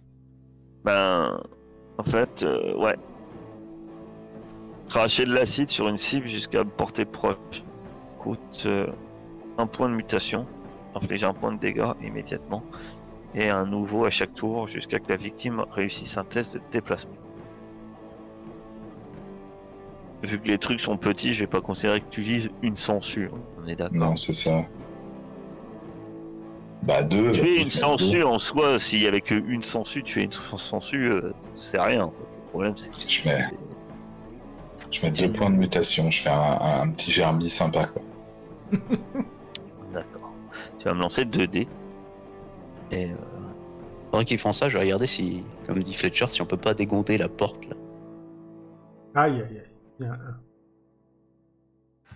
Ben, 0.84 1.40
en 1.98 2.02
fait, 2.02 2.42
euh, 2.42 2.76
ouais. 2.76 2.96
Cracher 4.88 5.24
de 5.24 5.32
l'acide 5.32 5.68
sur 5.68 5.88
une 5.88 5.98
cible 5.98 6.26
jusqu'à 6.26 6.64
portée 6.64 7.04
proche 7.04 7.64
coûte 8.18 8.62
euh, 8.66 8.86
un 9.58 9.66
point 9.66 9.88
de 9.88 9.94
mutation, 9.94 10.46
inflige 10.94 11.22
un 11.22 11.32
point 11.32 11.52
de 11.52 11.60
dégâts 11.60 11.92
immédiatement, 12.02 12.64
et 13.34 13.48
un 13.48 13.66
nouveau 13.66 14.04
à 14.04 14.10
chaque 14.10 14.34
tour 14.34 14.66
jusqu'à 14.66 14.98
que 14.98 15.08
la 15.08 15.16
victime 15.16 15.64
réussisse 15.70 16.16
un 16.16 16.24
test 16.24 16.54
de 16.54 16.62
déplacement. 16.72 17.19
Vu 20.22 20.38
que 20.38 20.48
les 20.48 20.58
trucs 20.58 20.80
sont 20.80 20.96
petits, 20.98 21.32
je 21.34 21.40
vais 21.40 21.46
pas 21.46 21.60
considérer 21.62 22.00
que 22.00 22.10
tu 22.10 22.20
utilises 22.20 22.50
une 22.62 22.76
censure. 22.76 23.32
On 23.62 23.66
est 23.66 23.76
d'accord. 23.76 23.96
Non, 23.96 24.16
c'est 24.16 24.32
ça. 24.34 24.66
Bah, 26.82 27.02
deux. 27.02 27.32
Tu 27.32 27.40
es 27.46 27.56
une 27.62 27.70
censure 27.70 28.30
en 28.30 28.38
soi, 28.38 28.78
s'il 28.78 29.02
y 29.02 29.06
avait 29.06 29.20
que 29.20 29.34
une 29.34 29.62
censure, 29.62 30.02
tu 30.02 30.20
es 30.20 30.24
une 30.24 30.32
censure, 30.32 31.14
euh, 31.16 31.34
c'est 31.54 31.80
rien. 31.80 32.06
Le 32.06 32.48
problème, 32.50 32.74
c'est 32.76 32.90
que 32.90 33.00
Je 33.08 33.28
mets- 33.28 33.44
Je 34.90 35.06
mets 35.06 35.12
deux 35.12 35.30
points 35.32 35.50
de 35.50 35.56
mutation. 35.56 36.10
Je 36.10 36.22
fais 36.22 36.30
un, 36.30 36.32
un- 36.60 36.80
un 36.82 36.88
petit 36.90 37.10
gerbi 37.10 37.48
sympa, 37.48 37.86
quoi. 37.86 38.02
D'accord. 39.92 40.32
Tu 40.78 40.84
vas 40.86 40.94
me 40.94 41.00
lancer 41.00 41.24
2 41.24 41.46
dés. 41.46 41.68
Et 42.90 43.10
euh, 43.10 43.14
Pendant 44.10 44.24
qu'ils 44.24 44.38
font 44.38 44.52
ça, 44.52 44.68
je 44.68 44.76
vais 44.76 44.84
regarder 44.84 45.06
si, 45.06 45.44
comme 45.66 45.82
dit 45.82 45.94
Fletcher, 45.94 46.26
si 46.28 46.42
on 46.42 46.46
peut 46.46 46.56
pas 46.56 46.74
dégonder 46.74 47.16
la 47.18 47.28
porte 47.28 47.66
là. 47.68 47.76
Aïe, 49.14 49.34
aïe, 49.34 49.40
aïe. 49.42 49.62
Il 50.00 50.06
y 50.06 50.08
a 50.08 50.12
un. 50.12 50.40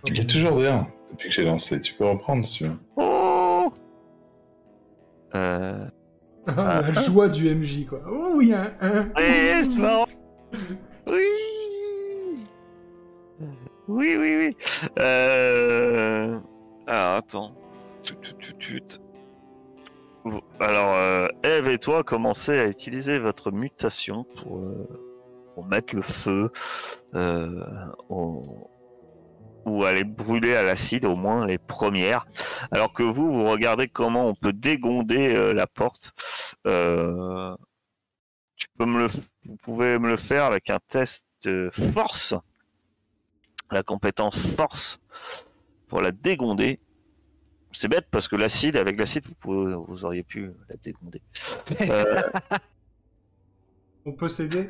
Il 0.07 0.19
est 0.19 0.29
toujours 0.29 0.57
bien 0.57 0.87
depuis 1.11 1.29
que 1.29 1.35
j'ai 1.35 1.45
lancé. 1.45 1.79
Tu 1.79 1.93
peux 1.93 2.05
reprendre 2.05 2.43
si 2.43 2.57
tu 2.57 2.63
veux. 2.65 2.77
Oh 2.97 3.71
euh... 5.35 5.87
Ah, 6.47 6.81
la 6.81 6.91
joie 6.91 7.27
du 7.27 7.49
MJ, 7.53 7.85
quoi. 7.87 8.01
Oh, 8.09 8.39
il 8.41 8.49
y 8.49 8.53
a 8.53 8.73
un 8.81 9.01
1. 9.01 9.03
Oui, 9.17 9.73
c'est 9.73 9.79
marrant. 9.81 10.05
Oui. 11.07 12.43
Oui, 13.87 14.15
oui, 14.19 14.35
oui. 14.37 14.57
Euh... 14.99 16.39
Alors, 16.87 17.15
attends. 17.17 17.55
Tut, 18.03 18.15
tut, 18.21 18.35
tut, 18.35 18.55
tut. 18.57 18.99
Vous- 20.23 20.41
Alors, 20.59 20.95
euh, 20.95 21.27
Eve 21.43 21.67
et 21.67 21.77
toi 21.79 22.03
commencez 22.03 22.57
à 22.59 22.65
utiliser 22.67 23.19
votre 23.19 23.51
mutation 23.51 24.25
pour, 24.37 24.59
euh, 24.59 25.04
pour 25.55 25.65
mettre 25.65 25.95
le 25.95 26.01
feu 26.01 26.51
euh, 27.15 27.63
au- 28.09 28.69
ou 29.65 29.83
aller 29.83 30.03
brûler 30.03 30.53
à 30.55 30.61
l'acide, 30.63 31.05
au 31.05 31.15
moins 31.15 31.47
les 31.47 31.57
premières. 31.57 32.27
Alors 32.71 32.93
que 32.93 33.01
vous, 33.01 33.31
vous 33.31 33.45
regardez 33.45 33.87
comment 33.87 34.27
on 34.29 34.35
peut 34.35 34.53
dégonder 34.53 35.33
euh, 35.35 35.53
la 35.53 35.65
porte. 35.65 36.11
Euh, 36.67 37.55
tu 38.57 38.67
peux 38.77 38.85
me 38.85 38.99
le, 38.99 39.07
vous 39.45 39.55
pouvez 39.63 39.97
me 39.97 40.09
le 40.09 40.17
faire 40.17 40.43
avec 40.43 40.69
un 40.69 40.79
test 40.87 41.23
de 41.43 41.71
force, 41.93 42.35
la 43.71 43.81
compétence 43.81 44.37
force 44.55 44.99
pour 45.87 46.01
la 46.01 46.11
dégonder. 46.11 46.79
C'est 47.71 47.87
bête 47.87 48.07
parce 48.11 48.27
que 48.27 48.35
l'acide, 48.35 48.77
avec 48.77 48.97
l'acide, 48.99 49.25
vous, 49.25 49.35
pouvez- 49.35 49.73
vous 49.87 50.05
auriez 50.05 50.23
pu 50.23 50.51
la 50.69 50.75
dégonder. 50.83 51.21
Euh, 51.89 52.21
On 54.05 54.13
peut 54.13 54.29
s'aider? 54.29 54.69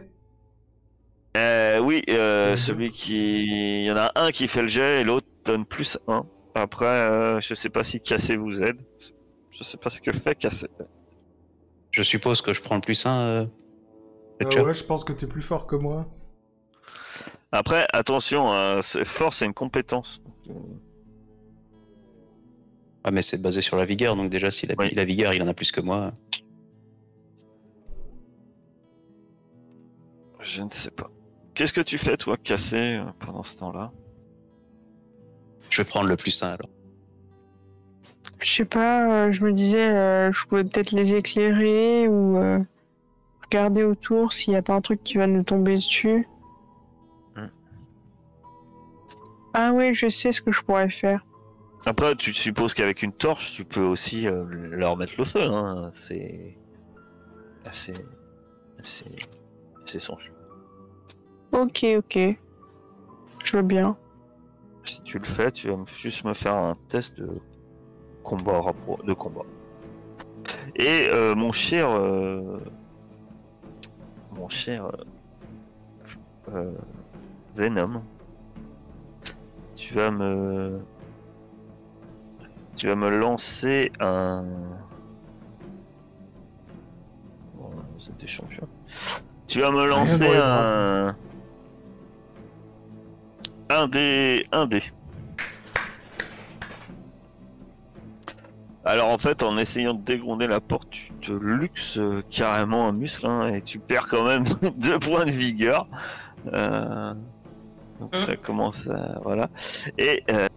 Euh, 1.36 1.80
oui, 1.80 2.02
euh, 2.10 2.52
Mhm. 2.52 2.58
celui 2.58 2.92
qui. 2.92 3.46
Il 3.82 3.86
y 3.86 3.92
en 3.92 3.98
a 3.98 4.12
un 4.16 4.32
qui 4.32 4.48
fait 4.48 4.62
le 4.62 4.68
jet 4.68 5.02
et 5.02 5.04
l'autre 5.04 5.28
donne 5.44 5.66
plus 5.66 5.98
1. 6.08 6.26
Après, 6.56 6.86
euh, 6.86 7.42
je 7.42 7.54
sais 7.54 7.70
pas 7.70 7.84
si 7.84 8.00
Cassé 8.00 8.38
vous 8.38 8.64
aide. 8.64 8.78
Je 9.52 9.64
sais 9.64 9.78
pas 9.78 9.90
ce 9.90 10.00
que 10.02 10.14
fait 10.14 10.36
Cassé. 10.36 10.68
Je 11.92 12.04
suppose 12.04 12.42
que 12.42 12.54
je 12.54 12.62
prends 12.62 12.76
le 12.76 12.82
plus 12.82 13.06
1. 13.06 13.18
Euh... 13.20 13.46
Euh, 14.44 14.64
ouais, 14.64 14.74
je 14.74 14.84
pense 14.84 15.04
que 15.04 15.14
t'es 15.14 15.28
plus 15.28 15.42
fort 15.42 15.66
que 15.68 15.76
moi. 15.76 16.08
Après, 17.52 17.86
attention, 17.94 18.82
c'est- 18.82 19.06
force, 19.06 19.38
c'est 19.38 19.46
une 19.46 19.54
compétence. 19.54 20.22
Ah, 23.06 23.12
mais 23.12 23.22
c'est 23.22 23.42
basé 23.42 23.62
sur 23.62 23.78
la 23.78 23.86
vigueur, 23.86 24.16
donc 24.16 24.30
déjà, 24.30 24.52
s'il 24.52 24.72
a 24.72 24.76
Oui. 24.78 24.90
la 24.94 25.06
vigueur, 25.06 25.34
il 25.34 25.42
en 25.44 25.48
a 25.48 25.54
plus 25.54 25.72
que 25.72 25.80
moi. 25.80 26.12
Je 30.42 30.62
ne 30.64 30.70
sais 30.70 30.92
pas. 30.92 31.10
Qu'est-ce 31.56 31.74
que 31.74 31.82
tu 31.82 31.98
fais, 31.98 32.18
toi, 32.18 32.38
Cassé, 32.38 32.98
euh, 32.98 33.06
pendant 33.20 33.44
ce 33.44 33.56
temps-là? 33.56 33.92
Je 35.70 35.82
vais 35.82 35.88
prendre 35.88 36.08
le 36.08 36.16
plus 36.16 36.44
1 36.44 36.48
alors. 36.48 36.70
Je 38.42 38.52
sais 38.52 38.66
pas, 38.66 39.28
euh, 39.28 39.32
je 39.32 39.44
me 39.44 39.54
disais, 39.54 39.92
euh, 39.92 40.32
je 40.32 40.46
pouvais 40.48 40.64
peut-être 40.64 40.92
les 40.92 41.16
éclairer 41.16 42.08
ou 42.08 42.38
euh, 42.38 42.60
regarder 43.44 43.84
autour 43.84 44.34
s'il 44.34 44.52
n'y 44.52 44.58
a 44.58 44.62
pas 44.62 44.74
un 44.74 44.82
truc 44.82 45.04
qui 45.04 45.18
va 45.18 45.28
nous 45.28 45.44
tomber 45.44 45.76
dessus. 45.76 46.28
Hmm. 47.36 47.48
Ah 49.54 49.72
oui, 49.74 49.94
je 49.94 50.10
sais 50.10 50.32
ce 50.32 50.42
que 50.42 50.52
je 50.52 50.62
pourrais 50.62 50.90
faire. 50.90 51.26
Après, 51.86 52.16
tu 52.16 52.34
supposes 52.34 52.74
qu'avec 52.74 53.04
une 53.04 53.14
torche, 53.14 53.54
tu 53.54 53.64
peux 53.64 53.84
aussi 53.84 54.28
euh, 54.28 54.44
leur 54.50 54.98
mettre 54.98 55.14
le 55.18 55.24
feu. 55.24 55.42
Hein. 55.42 55.92
C'est 55.94 56.58
assez, 57.64 57.94
assez, 58.80 59.06
assez 59.86 60.00
sensu. 60.00 60.35
Ok, 61.56 61.86
ok. 61.98 62.20
Je 63.44 63.58
veux 63.58 63.64
bien. 63.64 63.96
Si 64.84 65.02
tu 65.04 65.20
le 65.20 65.26
fais, 65.26 65.52
tu 65.52 65.70
vas 65.70 65.78
me- 65.78 65.86
juste 65.86 66.26
me 66.26 66.34
faire 66.34 66.54
un 66.54 66.76
test 66.90 67.18
de 67.18 67.30
combat 68.24 68.62
de 69.06 69.14
combat. 69.14 69.46
Et 70.76 71.08
euh, 71.10 71.34
mon 71.34 71.54
cher, 71.54 71.90
euh, 71.90 72.60
mon 74.32 74.50
cher 74.50 74.92
euh, 76.50 76.72
Venom, 77.56 78.04
tu 79.76 79.94
vas 79.94 80.12
me, 80.12 80.80
tu 82.76 82.88
vas 82.88 82.96
me 82.96 83.10
lancer 83.18 83.94
un. 84.02 84.44
Bon, 87.56 87.70
vous 87.98 88.10
êtes 88.10 88.18
des 88.20 88.28
champions. 88.28 88.68
Tu 89.48 89.62
vas 89.62 89.72
me 89.72 89.86
lancer 89.86 90.36
un. 90.36 91.16
Un 93.70 93.88
dé. 93.88 94.46
Un 94.52 94.68
dé. 94.68 94.84
Alors 98.84 99.10
en 99.10 99.18
fait, 99.18 99.42
en 99.42 99.58
essayant 99.58 99.96
de 99.96 100.02
dégronder 100.02 100.46
la 100.46 100.62
porte, 100.62 100.92
tu 100.92 101.12
te 101.14 101.32
luxes 101.32 101.98
euh, 101.98 102.22
carrément 102.30 102.88
un 102.88 102.92
muscle 102.92 103.26
hein, 103.26 103.52
et 103.52 103.62
tu 103.64 103.80
perds 103.80 104.08
quand 104.08 104.24
même 104.24 104.44
deux 104.78 105.00
points 105.00 105.26
de 105.26 105.32
vigueur. 105.32 105.88
Euh, 106.54 107.14
donc 108.00 108.16
ça 108.16 108.36
commence 108.36 108.88
à 108.88 109.20
voilà. 109.24 109.50
Et 109.98 110.24
euh, 110.30 110.48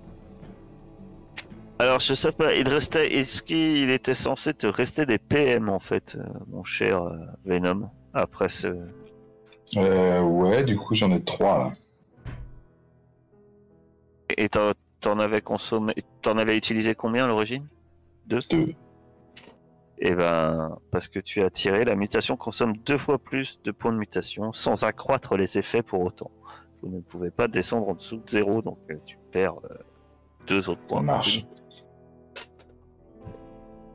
alors 1.79 2.01
je 2.01 2.13
sais 2.13 2.33
pas, 2.33 2.53
il 2.53 2.69
restait, 2.69 3.15
est-ce 3.15 3.43
qu'il 3.43 3.89
était 3.91 4.13
censé 4.13 4.53
te 4.53 4.67
rester 4.67 5.07
des 5.07 5.19
PM 5.19 5.71
en 5.71 5.81
fait, 5.81 6.19
mon 6.49 6.65
cher 6.65 7.01
Venom, 7.47 7.89
après 8.13 8.51
ce. 8.51 8.77
Euh, 9.77 10.21
ouais, 10.21 10.65
du 10.65 10.77
coup, 10.77 10.95
j'en 10.95 11.13
ai 11.13 11.23
trois 11.23 11.59
là. 11.59 11.73
Et 14.37 14.49
t'en 14.49 15.19
avais 15.19 15.41
consommé, 15.41 15.95
t'en 16.23 16.37
avais 16.39 16.57
utilisé 16.57 16.95
combien 16.95 17.25
à 17.25 17.29
l'origine? 17.29 17.67
Deux? 18.27 18.39
Deux. 18.51 18.75
Et 20.01 20.15
ben, 20.15 20.77
parce 20.93 21.09
que 21.09 21.19
tu 21.19 21.43
as 21.43 21.51
tiré, 21.51 21.85
la 21.85 21.97
mutation 21.97 22.37
consomme 22.37 22.77
deux 22.77 22.99
fois 22.99 23.19
plus 23.19 23.61
de 23.65 23.73
points 23.73 23.93
de 23.93 23.99
mutation 23.99 24.53
sans 24.53 24.85
accroître 24.85 25.37
les 25.37 25.59
effets 25.59 25.83
pour 25.83 26.03
autant. 26.03 26.31
Vous 26.83 26.89
ne 26.89 27.01
pouvez 27.01 27.31
pas 27.31 27.49
descendre 27.49 27.89
en 27.89 27.95
dessous 27.95 28.19
de 28.19 28.31
zéro, 28.31 28.63
donc 28.63 28.79
euh, 28.91 28.95
tu 29.07 29.19
perds 29.33 29.57
euh, 29.71 29.75
deux 30.47 30.69
autres 30.69 30.81
Ça 30.87 30.97
points. 30.97 31.03
marche. 31.03 31.45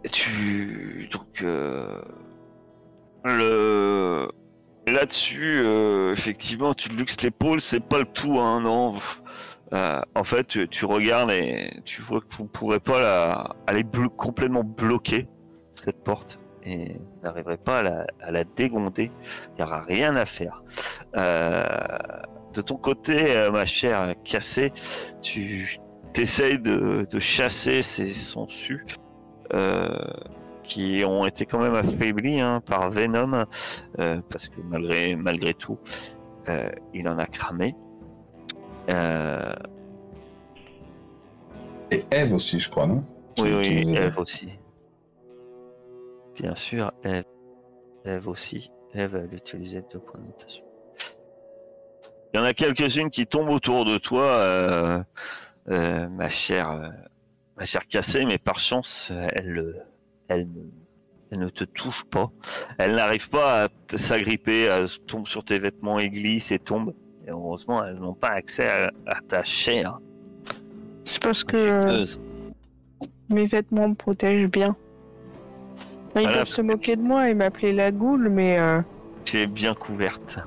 Et 0.03 0.09
tu 0.09 1.07
donc 1.11 1.41
euh, 1.41 2.01
le 3.23 4.27
là-dessus, 4.85 5.61
euh, 5.63 6.11
effectivement, 6.11 6.73
tu 6.73 6.89
luxes 6.89 7.21
l'épaule, 7.21 7.61
c'est 7.61 7.79
pas 7.79 7.99
le 7.99 8.05
tout, 8.05 8.37
hein, 8.37 8.59
non. 8.59 8.95
Euh, 9.73 10.01
en 10.13 10.23
fait, 10.23 10.69
tu, 10.69 10.85
regardes 10.85 11.31
et 11.31 11.71
tu 11.83 12.01
vois 12.01 12.21
que 12.21 12.35
vous 12.35 12.45
pourrez 12.45 12.79
pas 12.79 13.55
aller 13.65 13.83
complètement 14.15 14.63
bloquer 14.63 15.27
cette 15.71 16.03
porte 16.03 16.39
et 16.63 16.95
n'arriverez 17.23 17.57
pas 17.57 17.79
à 18.21 18.31
la, 18.31 18.43
dégonder. 18.43 19.11
Il 19.51 19.55
n'y 19.57 19.63
aura 19.63 19.81
rien 19.81 20.15
à 20.15 20.25
faire. 20.25 20.63
Euh, 21.17 21.65
de 22.53 22.61
ton 22.61 22.75
côté, 22.75 23.35
euh, 23.35 23.51
ma 23.51 23.65
chère 23.65 24.13
Cassée, 24.23 24.71
tu 25.21 25.79
essayes 26.15 26.61
de, 26.61 27.07
chasser 27.19 27.81
ces 27.81 28.13
sangsues 28.13 28.85
qui 30.63 31.03
ont 31.05 31.25
été 31.25 31.45
quand 31.45 31.59
même 31.59 31.75
affaiblis 31.75 32.39
hein, 32.39 32.61
par 32.65 32.89
Venom 32.89 33.45
parce 33.97 34.47
que 34.49 34.61
malgré, 34.61 35.53
tout, 35.55 35.79
il 36.93 37.07
en 37.07 37.17
a 37.17 37.25
cramé. 37.25 37.75
Euh, 38.89 39.53
Et 41.91 42.03
Eve 42.11 42.33
aussi, 42.33 42.59
je 42.59 42.69
crois, 42.69 42.87
non 42.87 43.03
Oui, 43.39 43.53
oui. 43.53 43.95
Eve 43.95 44.17
aussi. 44.19 44.49
Bien 46.35 46.55
sûr, 46.55 46.91
Eve. 47.03 47.23
Eve 48.05 48.27
aussi. 48.27 48.71
Eve, 48.93 49.15
elle 49.15 49.33
utilisait 49.35 49.83
deux 49.91 49.99
points 49.99 50.19
de 50.19 50.25
mutation. 50.27 50.63
Il 52.33 52.37
y 52.37 52.39
en 52.39 52.43
a 52.43 52.53
quelques-unes 52.53 53.09
qui 53.11 53.27
tombent 53.27 53.49
autour 53.49 53.85
de 53.85 53.97
toi, 53.97 54.23
euh, 54.23 55.03
euh, 55.69 56.07
ma 56.09 56.29
chère, 56.29 56.71
euh, 56.71 56.89
ma 57.57 57.63
chère 57.65 57.87
Cassée, 57.87 58.25
mais 58.25 58.39
par 58.39 58.59
chance, 58.59 59.11
elle, 59.35 59.85
elle, 60.27 60.47
ne- 60.51 60.69
elle 61.31 61.39
ne 61.39 61.49
te 61.49 61.63
touche 61.63 62.03
pas. 62.05 62.31
Elle 62.79 62.95
n'arrive 62.95 63.29
pas 63.29 63.65
à 63.65 63.67
s'agripper, 63.95 64.63
elle 64.63 64.87
tombe 65.07 65.27
sur 65.27 65.45
tes 65.45 65.59
vêtements 65.59 65.99
et 65.99 66.09
glisse 66.09 66.51
et 66.51 66.59
tombe. 66.59 66.93
Et 67.25 67.31
heureusement, 67.31 67.83
elles 67.85 67.95
n'ont 67.99 68.13
pas 68.13 68.29
accès 68.31 68.67
à, 68.67 68.91
à 69.07 69.21
ta 69.27 69.43
chair. 69.43 69.99
C'est 71.05 71.21
parce 71.21 71.43
que 71.43 71.55
euh, 71.57 72.05
mes 73.29 73.45
vêtements 73.45 73.89
me 73.89 73.95
protègent 73.95 74.49
bien. 74.49 74.75
Ils 76.15 76.21
Voilà. 76.21 76.37
peuvent 76.39 76.47
se 76.47 76.61
moquer 76.61 76.95
de 76.95 77.01
moi 77.01 77.29
et 77.29 77.33
m'appeler 77.33 77.73
la 77.73 77.91
goule, 77.91 78.29
mais 78.29 78.59
euh, 78.59 78.81
Tu 79.25 79.39
es 79.39 79.47
bien 79.47 79.73
couverte. 79.73 80.39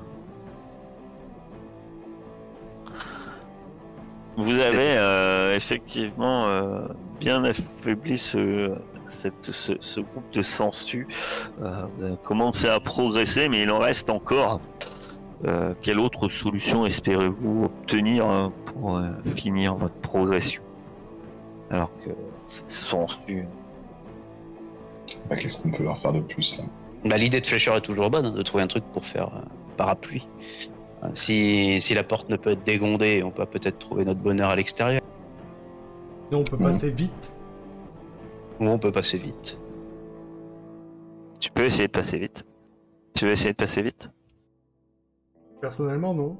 Vous 4.36 4.58
avez 4.58 4.96
euh, 4.98 5.56
effectivement 5.56 6.46
euh, 6.46 6.86
bien 7.18 7.42
affaibli 7.44 8.18
ce, 8.18 8.74
cette- 9.08 9.50
ce, 9.50 9.72
ce 9.80 10.00
groupe 10.00 10.30
de 10.32 10.42
sangsues. 10.42 11.08
Vous 11.58 12.04
avez 12.04 12.16
commencé 12.22 12.68
à 12.68 12.78
progresser, 12.80 13.48
mais 13.48 13.62
il 13.62 13.70
en 13.70 13.78
reste 13.78 14.10
encore. 14.10 14.60
Euh, 15.44 15.74
quelle 15.82 15.98
autre 15.98 16.28
solution 16.28 16.86
espérez-vous 16.86 17.64
obtenir 17.64 18.28
euh, 18.28 18.48
pour 18.66 18.96
euh, 18.96 19.10
finir 19.34 19.74
votre 19.74 19.94
progression? 19.96 20.62
Alors 21.70 21.90
que 22.04 22.10
cette 22.46 22.70
sangsue 22.70 23.46
Bah, 25.28 25.36
Qu'est-ce 25.36 25.62
qu'on 25.62 25.70
peut 25.70 25.82
leur 25.84 25.98
faire 25.98 26.12
de 26.12 26.20
plus 26.20 26.58
là? 26.58 26.64
Bah, 27.04 27.18
L'idée 27.18 27.40
de 27.40 27.46
Fletcher 27.46 27.72
est 27.72 27.82
toujours 27.82 28.10
bonne, 28.10 28.26
hein, 28.26 28.30
de 28.30 28.42
trouver 28.42 28.62
un 28.62 28.66
truc 28.66 28.84
pour 28.92 29.04
faire 29.04 29.28
euh, 29.34 29.40
parapluie. 29.76 30.26
Si, 31.12 31.80
si 31.82 31.94
la 31.94 32.02
porte 32.02 32.30
ne 32.30 32.36
peut 32.36 32.50
être 32.50 32.64
dégondée, 32.64 33.22
on 33.22 33.30
peut 33.30 33.46
peut-être 33.46 33.78
trouver 33.78 34.04
notre 34.04 34.18
bonheur 34.18 34.50
à 34.50 34.56
l'extérieur. 34.56 35.02
Non, 36.32 36.38
on 36.38 36.44
peut 36.44 36.56
passer 36.56 36.90
vite. 36.90 37.34
Ou 38.58 38.66
on 38.66 38.78
peut 38.78 38.90
passer 38.90 39.18
vite. 39.18 39.60
Tu 41.38 41.50
peux 41.50 41.62
essayer 41.64 41.86
de 41.86 41.92
passer 41.92 42.18
vite. 42.18 42.44
Tu 43.14 43.26
veux 43.26 43.32
essayer 43.32 43.52
de 43.52 43.56
passer 43.56 43.82
vite? 43.82 44.10
Personnellement, 45.60 46.14
non. 46.14 46.36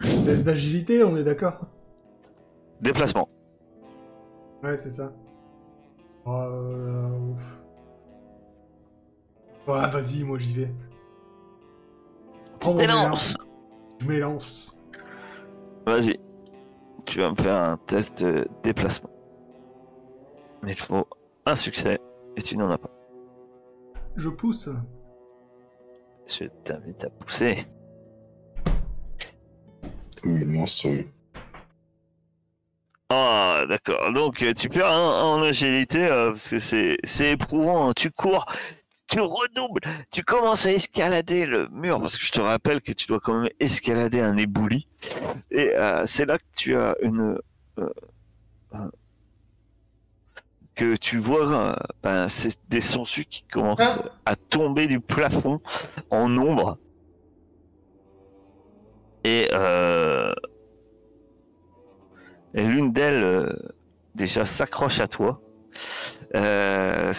Test 0.00 0.44
d'agilité, 0.44 1.02
on 1.04 1.16
est 1.16 1.24
d'accord 1.24 1.60
Déplacement. 2.80 3.28
Ouais, 4.62 4.76
c'est 4.76 4.90
ça. 4.90 5.12
Oh, 6.24 6.30
euh, 6.30 7.32
ouf. 7.32 7.58
Ouais, 9.66 9.90
vas-y, 9.90 10.22
moi 10.24 10.38
j'y 10.38 10.54
vais. 10.54 10.74
Prends 12.60 12.74
mon 12.74 12.80
élan. 12.80 13.06
Élance 13.06 13.36
Je 14.00 14.08
m'élance. 14.08 14.84
Vas-y. 15.86 16.18
Tu 17.04 17.20
vas 17.20 17.30
me 17.30 17.36
faire 17.36 17.56
un 17.56 17.76
test 17.86 18.22
de 18.22 18.46
déplacement. 18.62 19.10
Il 20.66 20.78
faut 20.78 21.06
un 21.46 21.56
succès 21.56 21.98
et 22.36 22.42
tu 22.42 22.56
n'en 22.56 22.70
as 22.70 22.78
pas. 22.78 22.90
Je 24.16 24.28
pousse. 24.28 24.68
Je 26.26 26.44
t'invite 26.64 27.04
à 27.04 27.10
pousser. 27.10 27.66
Monstrueux. 30.24 31.06
Ah, 33.10 33.64
d'accord. 33.68 34.12
Donc, 34.12 34.42
euh, 34.42 34.52
tu 34.52 34.68
perds 34.68 34.90
en 34.92 35.42
agilité 35.42 36.04
euh, 36.06 36.32
parce 36.32 36.48
que 36.48 36.58
c'est 36.58 36.98
c'est 37.04 37.32
éprouvant. 37.32 37.88
hein. 37.88 37.92
Tu 37.96 38.10
cours, 38.10 38.44
tu 39.10 39.20
redoubles, 39.20 39.80
tu 40.10 40.22
commences 40.22 40.66
à 40.66 40.72
escalader 40.72 41.46
le 41.46 41.68
mur 41.68 42.00
parce 42.00 42.18
que 42.18 42.24
je 42.26 42.32
te 42.32 42.40
rappelle 42.40 42.82
que 42.82 42.92
tu 42.92 43.06
dois 43.06 43.18
quand 43.20 43.40
même 43.40 43.50
escalader 43.60 44.20
un 44.20 44.36
éboulis. 44.36 44.88
Et 45.50 45.72
euh, 45.74 46.02
c'est 46.04 46.26
là 46.26 46.36
que 46.36 46.44
tu 46.54 46.76
as 46.76 46.94
une. 47.02 47.38
euh, 47.78 47.88
que 50.74 50.94
tu 50.96 51.16
vois, 51.18 51.50
euh, 51.52 51.74
ben, 52.02 52.28
c'est 52.28 52.56
des 52.68 52.80
sangsues 52.80 53.24
qui 53.24 53.42
commencent 53.50 53.80
Ah. 53.80 54.04
à 54.26 54.36
tomber 54.36 54.86
du 54.86 55.00
plafond 55.00 55.60
en 56.10 56.28
nombre. 56.28 56.78
Et, 59.28 59.46
euh, 59.52 60.32
et 62.54 62.66
l'une 62.66 62.94
d'elles, 62.94 63.22
euh, 63.22 63.52
déjà, 64.14 64.46
s'accroche 64.46 65.00
à 65.00 65.06
toi. 65.06 65.42
Euh, 66.34 67.12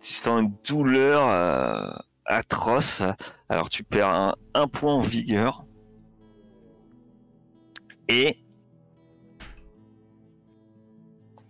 tu 0.00 0.14
sens 0.14 0.42
une 0.42 0.54
douleur 0.64 2.00
atroce. 2.24 3.02
Alors, 3.48 3.68
tu 3.68 3.82
perds 3.82 4.36
un 4.54 4.68
point 4.68 4.94
en 4.94 5.00
vigueur. 5.00 5.64
Et. 8.08 8.38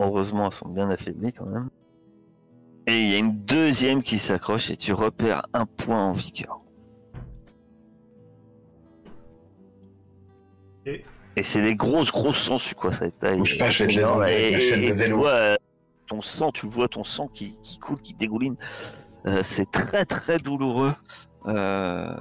Heureusement, 0.01 0.47
elles 0.47 0.53
sont 0.53 0.69
bien 0.69 0.89
affaiblies 0.89 1.35
quand 1.35 1.45
même. 1.45 1.69
Et 2.87 3.03
il 3.03 3.11
y 3.11 3.15
a 3.17 3.19
une 3.19 3.45
deuxième 3.45 4.03
qui 4.03 4.19
s'accroche 4.19 4.71
et 4.71 4.77
tu 4.77 4.95
repères 4.95 5.43
un 5.53 5.67
point 5.67 6.03
en 6.03 6.13
vigueur. 6.13 6.66
Et 10.87 11.05
Et 11.37 11.43
c'est 11.43 11.63
des 11.63 11.75
grosses, 11.75 12.11
grosses 12.11 12.39
sangsues, 12.39 12.75
quoi. 12.75 12.93
Ça 12.93 13.11
taille. 13.11 13.39
Bouge 13.39 13.59
pas, 13.59 13.71
je 13.71 13.85
vais 13.85 13.93
te 13.93 14.25
les 14.25 14.89
Et, 14.89 15.05
tu 15.07 15.13
vois 15.13 15.57
ton 16.07 16.21
sang, 16.23 16.51
tu 16.53 16.67
vois 16.67 16.87
ton 16.89 17.03
sang 17.05 17.27
qui, 17.29 17.57
qui 17.63 17.79
coule, 17.79 18.01
qui 18.01 18.15
dégouline. 18.15 18.55
Euh, 19.27 19.41
c'est 19.43 19.69
très, 19.71 20.05
très 20.05 20.39
douloureux. 20.39 20.93
Euh, 21.47 22.15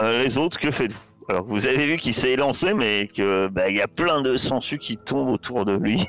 euh, 0.00 0.22
les 0.22 0.36
autres, 0.38 0.58
que 0.58 0.70
faites-vous? 0.70 1.00
Alors, 1.30 1.44
vous 1.44 1.66
avez 1.66 1.86
vu 1.86 1.96
qu'il 1.96 2.12
s'est 2.14 2.36
lancé, 2.36 2.74
mais 2.74 3.08
que 3.08 3.48
bah, 3.48 3.70
il 3.70 3.76
y 3.76 3.80
a 3.80 3.88
plein 3.88 4.20
de 4.20 4.36
sangsues 4.36 4.78
qui 4.78 4.96
tombent 4.98 5.28
autour 5.30 5.64
de 5.64 5.72
lui. 5.72 6.06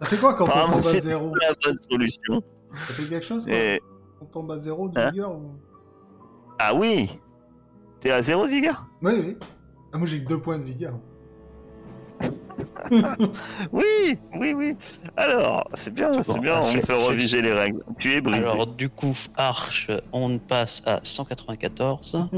Ça 0.00 0.06
fait 0.08 0.16
quoi 0.18 0.34
quand 0.34 0.44
on 0.44 0.66
tombe 0.68 0.78
à 0.78 0.82
zéro? 0.82 1.32
la 1.40 1.52
bonne 1.64 1.76
solution. 1.90 2.42
Ça 2.74 2.94
fait 2.94 3.04
quelque 3.08 3.24
chose 3.26 3.44
quoi 3.46 3.54
Et... 3.54 3.80
On 4.20 4.24
tombe 4.26 4.50
à 4.52 4.56
zéro 4.56 4.88
de 4.88 4.98
Hein? 4.98 5.10
vigueur 5.10 5.32
ou- 5.32 5.52
Ah 6.58 6.74
oui 6.74 7.08
T'es 8.00 8.10
à 8.10 8.20
zéro 8.22 8.46
de 8.46 8.50
vigueur? 8.50 8.86
Oui, 9.02 9.12
oui. 9.18 9.36
Ah, 9.92 9.98
moi 9.98 10.06
j'ai 10.06 10.22
que 10.22 10.28
deux 10.28 10.40
points 10.40 10.58
de 10.58 10.64
vigueur. 10.64 10.94
Oui, 13.72 14.18
oui, 14.38 14.52
oui. 14.54 14.76
Alors, 15.16 15.68
c'est 15.74 15.92
bien, 15.92 16.12
C'est 16.22 16.32
bon, 16.34 16.38
bien, 16.40 16.60
on 16.60 16.64
fait 16.64 16.92
reviser 16.92 17.40
les 17.42 17.52
règles. 17.52 17.82
Tu 17.98 18.12
es 18.14 18.20
brisé. 18.20 18.40
Alors, 18.44 18.66
du 18.66 18.88
coup, 18.88 19.12
Arch, 19.36 19.90
on 20.12 20.38
passe 20.38 20.82
à 20.86 21.00
194. 21.02 22.28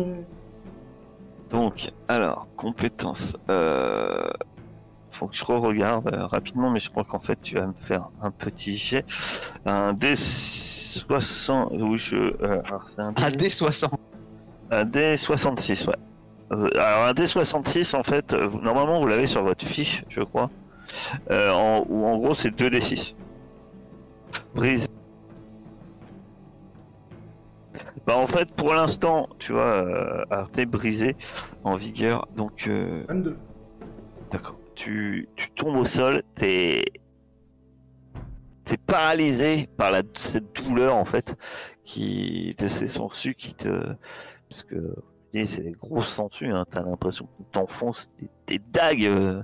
Donc, 1.50 1.90
alors, 2.08 2.46
compétences. 2.56 3.36
Euh... 3.50 4.30
Faut 5.10 5.26
que 5.26 5.36
je 5.36 5.44
re-regarde 5.44 6.08
euh, 6.12 6.26
rapidement, 6.26 6.70
mais 6.70 6.80
je 6.80 6.90
crois 6.90 7.04
qu'en 7.04 7.20
fait, 7.20 7.38
tu 7.42 7.56
vas 7.56 7.66
me 7.66 7.74
faire 7.74 8.08
un 8.22 8.30
petit 8.30 8.76
jet. 8.76 9.04
Un 9.66 9.92
D60. 9.92 11.68
Oui, 11.82 11.98
je. 11.98 12.16
euh, 12.16 12.62
alors, 12.64 12.86
un, 12.96 13.08
Un 13.16 13.30
D... 13.30 13.48
D60. 13.48 13.90
un 14.70 14.84
D66, 14.84 15.86
ouais. 15.88 15.94
Euh, 16.52 16.68
Alors, 16.76 17.06
un 17.08 17.12
D66, 17.12 17.96
en 17.96 18.02
fait, 18.02 18.34
euh, 18.34 18.48
normalement, 18.62 19.00
vous 19.00 19.06
l'avez 19.06 19.26
sur 19.26 19.42
votre 19.42 19.64
fiche, 19.64 20.04
je 20.08 20.20
crois. 20.22 20.50
Euh, 21.30 21.50
en, 21.52 21.84
où 21.88 22.04
en 22.06 22.16
gros, 22.18 22.34
c'est 22.34 22.50
2D6. 22.50 23.14
Brise. 24.54 24.88
Bah, 28.06 28.16
en 28.16 28.26
fait, 28.26 28.50
pour 28.52 28.74
l'instant, 28.74 29.28
tu 29.38 29.52
vois, 29.52 29.62
euh, 29.64 30.24
alors 30.30 30.50
t'es 30.50 30.66
brisé 30.66 31.16
en 31.64 31.76
vigueur, 31.76 32.26
donc. 32.36 32.66
euh, 32.66 33.04
22. 33.08 33.36
D'accord. 34.30 34.56
Tu, 34.74 35.28
tu 35.36 35.50
tombes 35.50 35.76
au 35.76 35.84
sol, 35.84 36.22
t'es 36.34 36.84
t'es 38.64 38.76
paralysé 38.76 39.68
par 39.76 39.90
la, 39.90 40.02
cette 40.14 40.52
douleur 40.54 40.96
en 40.96 41.04
fait 41.04 41.34
qui 41.84 42.54
de 42.58 42.68
ces 42.68 42.86
sangsues 42.88 43.34
qui 43.34 43.54
te 43.54 43.68
parce 44.48 44.62
que 44.62 44.94
c'est 45.46 45.62
des 45.62 45.72
grosses 45.72 46.08
sangsues, 46.08 46.52
hein, 46.52 46.64
t'as 46.70 46.82
l'impression 46.82 47.26
qu'on 47.26 47.44
t'enfonce 47.44 48.10
des, 48.18 48.28
des 48.46 48.58
dagues 48.58 49.06
euh, 49.06 49.42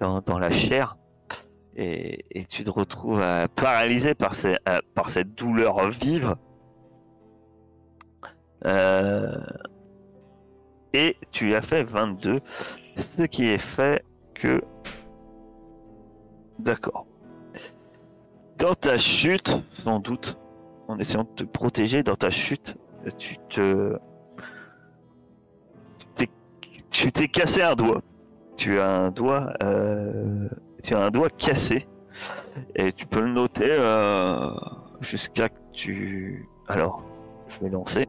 dans, 0.00 0.38
la 0.38 0.50
chair 0.50 0.96
et, 1.76 2.44
tu 2.48 2.62
te 2.62 2.70
retrouves 2.70 3.22
euh, 3.22 3.46
paralysé 3.56 4.14
par, 4.14 4.32
euh, 4.44 4.78
par 4.94 5.08
cette 5.08 5.34
douleur 5.34 5.88
vive. 5.88 6.34
Et 10.92 11.16
tu 11.32 11.54
as 11.54 11.62
fait 11.62 11.82
22, 11.82 12.40
ce 12.96 13.22
qui 13.22 13.46
est 13.46 13.58
fait 13.58 14.04
que. 14.34 14.62
D'accord. 16.60 17.06
Dans 18.58 18.74
ta 18.74 18.96
chute, 18.96 19.56
sans 19.72 19.98
doute, 19.98 20.38
en 20.86 20.98
essayant 20.98 21.24
de 21.24 21.30
te 21.30 21.44
protéger, 21.44 22.04
dans 22.04 22.14
ta 22.14 22.30
chute, 22.30 22.76
tu 23.18 23.38
te. 23.48 23.98
Tu 26.94 27.10
t'es- 27.12 27.28
cassé 27.28 27.60
un 27.62 27.74
doigt. 27.74 28.00
Tu 28.56 28.78
as 28.78 28.88
un 28.88 29.10
doigt. 29.10 29.52
euh, 29.62 30.48
Tu 30.82 30.94
as 30.94 31.00
un 31.02 31.10
doigt 31.10 31.30
cassé. 31.30 31.86
Et 32.76 32.92
tu 32.92 33.06
peux 33.06 33.20
le 33.20 33.32
noter 33.32 33.66
euh, 33.68 34.50
jusqu'à 35.00 35.48
que 35.48 35.58
tu. 35.72 36.46
Alors, 36.68 37.02
je 37.48 37.64
vais 37.64 37.70
lancer. 37.70 38.06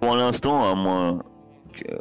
Pour 0.00 0.16
l'instant, 0.16 0.70
à 0.70 0.74
moins 0.74 1.22
que. 1.72 1.94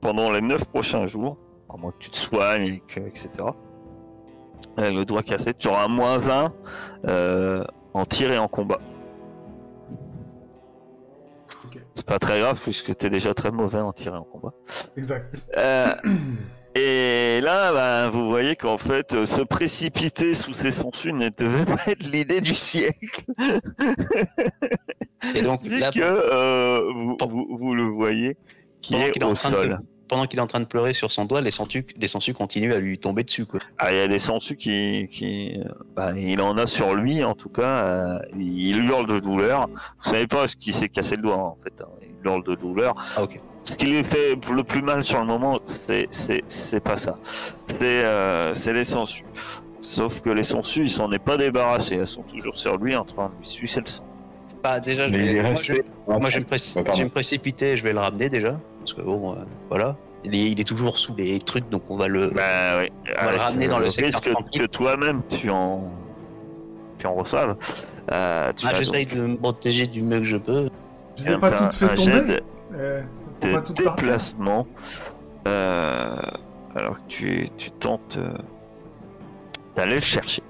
Pendant 0.00 0.30
les 0.30 0.40
9 0.40 0.64
prochains 0.66 1.06
jours, 1.06 1.36
à 1.72 1.76
moins 1.76 1.92
que 1.92 1.98
tu 1.98 2.10
te 2.10 2.16
soignes, 2.16 2.80
que- 2.88 3.00
etc. 3.00 3.28
euh, 4.78 4.90
le 4.90 5.04
doigt 5.04 5.22
cassé, 5.22 5.54
tu 5.54 5.68
auras 5.68 5.86
moins 5.88 6.18
20 6.18 6.52
euh, 7.06 7.64
en 7.94 8.04
tir 8.04 8.32
et 8.32 8.38
en 8.38 8.48
combat. 8.48 8.78
C'est 11.94 12.06
pas 12.06 12.18
très 12.18 12.40
grave 12.40 12.58
puisque 12.62 12.96
tu 12.96 13.06
es 13.06 13.10
déjà 13.10 13.34
très 13.34 13.50
mauvais 13.50 13.78
en 13.80 13.92
tir 13.92 14.14
et 14.14 14.18
en 14.18 14.24
combat. 14.24 14.54
Exact. 14.96 15.50
Euh, 15.58 15.94
et 16.74 17.40
là, 17.42 17.72
bah, 17.72 18.08
vous 18.10 18.28
voyez 18.30 18.56
qu'en 18.56 18.78
fait, 18.78 19.12
euh, 19.14 19.26
se 19.26 19.42
précipiter 19.42 20.32
sous 20.34 20.54
ces 20.54 20.72
sangsues 20.72 21.12
ne 21.12 21.28
devait 21.28 21.66
pas 21.66 21.82
être 21.86 22.04
l'idée 22.10 22.40
du 22.40 22.54
siècle. 22.54 23.24
Et 25.34 25.42
donc, 25.42 25.62
Vu 25.64 25.78
là, 25.78 25.90
que 25.90 26.00
euh, 26.00 26.80
vous, 26.94 27.16
vous- 27.28 27.56
vous 27.58 27.74
le 27.74 27.84
voyez 27.84 28.36
qui 28.80 28.94
est 28.94 29.22
au 29.22 29.34
sol. 29.34 29.78
Pendant 30.12 30.26
qu'il 30.26 30.38
est 30.38 30.42
en 30.42 30.46
train 30.46 30.60
de 30.60 30.66
pleurer 30.66 30.92
sur 30.92 31.10
son 31.10 31.24
doigt, 31.24 31.40
les 31.40 31.50
sangsues, 31.50 31.86
les 31.98 32.06
sangsues 32.06 32.34
continuent 32.34 32.74
à 32.74 32.78
lui 32.78 32.98
tomber 32.98 33.24
dessus. 33.24 33.46
Quoi. 33.46 33.60
Ah, 33.78 33.92
il 33.92 33.96
y 33.96 34.00
a 34.02 34.08
des 34.08 34.18
sangsues 34.18 34.56
qui, 34.58 35.08
qui 35.10 35.58
euh, 35.58 35.64
bah, 35.96 36.10
il 36.14 36.38
en 36.42 36.58
a 36.58 36.66
sur 36.66 36.94
lui 36.94 37.24
en 37.24 37.34
tout 37.34 37.48
cas. 37.48 37.62
euh, 37.86 38.18
il 38.38 38.84
hurle 38.84 39.06
de 39.06 39.18
douleur. 39.20 39.68
Vous 40.04 40.10
savez 40.10 40.26
pas 40.26 40.46
ce 40.48 40.56
qui 40.56 40.74
s'est 40.74 40.90
cassé 40.90 41.16
le 41.16 41.22
doigt 41.22 41.38
en 41.38 41.56
fait. 41.64 41.72
hein, 41.82 41.86
Il 42.02 42.26
hurle 42.28 42.44
de 42.44 42.54
douleur. 42.56 42.94
Ah, 43.16 43.22
ok. 43.22 43.40
Ce 43.64 43.74
qui 43.74 43.86
lui 43.86 44.04
fait 44.04 44.36
le 44.50 44.62
plus 44.64 44.82
mal 44.82 45.02
sur 45.02 45.18
le 45.20 45.24
moment, 45.26 45.58
c'est 45.64 46.08
c'est 46.12 46.80
pas 46.80 46.98
ça. 46.98 47.16
C'est 47.66 47.78
euh, 47.82 48.52
les 48.66 48.84
sangsues. 48.84 49.24
Sauf 49.80 50.20
que 50.20 50.28
les 50.28 50.42
sangsues, 50.42 50.82
il 50.82 50.90
s'en 50.90 51.10
est 51.12 51.18
pas 51.18 51.38
débarrassé. 51.38 51.96
Elles 51.96 52.06
sont 52.06 52.22
toujours 52.22 52.56
sur 52.58 52.76
lui 52.76 52.94
en 52.94 53.04
train 53.06 53.28
de 53.28 53.38
lui 53.40 53.46
sucer 53.48 53.80
le 53.80 53.86
sang. 53.86 54.04
Bah, 54.62 54.78
déjà, 54.78 55.08
je 55.08 55.12
vais, 55.16 55.42
moi, 55.42 55.54
je, 55.54 55.72
moi, 56.06 56.30
je 56.30 56.38
vais 56.38 56.44
me, 56.44 56.76
Ouais, 56.76 56.82
pardon. 56.84 56.92
je 56.92 56.98
vais 56.98 57.04
me 57.04 57.10
précipiter, 57.10 57.76
je 57.76 57.82
vais 57.82 57.92
le 57.92 57.98
ramener 57.98 58.28
déjà. 58.28 58.60
Parce 58.82 58.94
que 58.94 59.00
bon, 59.02 59.32
euh, 59.34 59.44
voilà. 59.68 59.96
Il 60.24 60.34
est, 60.36 60.50
il 60.52 60.60
est 60.60 60.64
toujours 60.64 60.98
sous 60.98 61.14
les 61.16 61.38
trucs, 61.40 61.68
donc 61.68 61.82
on 61.88 61.96
va 61.96 62.06
le. 62.08 62.28
Bah 62.28 62.78
oui. 62.80 62.90
On 63.20 63.24
va 63.24 63.32
le 63.32 63.38
ramener 63.38 63.66
dans 63.68 63.78
le 63.80 63.90
secteur 63.90 64.20
risque 64.20 64.30
tranquille. 64.30 64.60
que 64.62 64.66
toi-même 64.66 65.22
tu 65.28 65.50
en 65.50 65.90
tu 66.98 67.06
en 67.08 67.14
reçoives. 67.14 67.56
Euh, 68.12 68.52
Ah, 68.64 68.74
J'essaye 68.74 69.06
donc 69.06 69.16
de 69.16 69.26
me 69.26 69.36
protéger 69.36 69.86
du 69.86 70.02
mieux 70.02 70.18
que 70.18 70.24
je 70.24 70.36
peux. 70.36 70.68
Je 71.16 71.30
un- 71.32 71.38
pas 71.40 71.50
toutes 71.50 71.74
fait 71.74 71.94
tomber. 71.94 72.20
de- 72.20 72.42
Euh, 72.74 73.02
de 73.40 73.52
pas 73.52 73.62
par 73.62 73.74
terre. 73.74 73.94
déplacement. 73.96 74.66
Euh, 75.48 76.16
alors 76.76 76.94
que 76.98 77.02
tu, 77.08 77.48
tu 77.58 77.70
tentes 77.72 78.16
euh, 78.16 78.32
d'aller 79.76 79.96
le 79.96 80.00
chercher. 80.00 80.42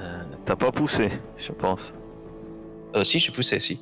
Euh, 0.00 0.22
T'as 0.44 0.56
pas 0.56 0.72
poussé, 0.72 1.08
je 1.38 1.52
pense. 1.52 1.94
Euh, 2.94 3.04
si, 3.04 3.18
je 3.18 3.24
suis 3.24 3.32
poussé, 3.32 3.60
si. 3.60 3.80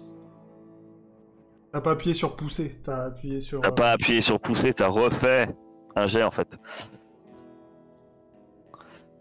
T'as 1.73 1.81
pas 1.81 1.93
appuyé 1.93 2.15
sur 2.15 2.35
pousser, 2.35 2.81
t'as 2.85 3.07
appuyé 3.07 3.41
sur. 3.41 3.61
T'as 3.61 3.69
euh, 3.69 3.73
pas 3.73 3.93
appuyé 3.93 4.21
sur 4.21 4.41
pousser, 4.41 4.75
t'as 4.75 4.89
refait 4.89 5.49
un 5.95 6.07
jet 6.07 6.23
en 6.23 6.31
fait. 6.31 6.59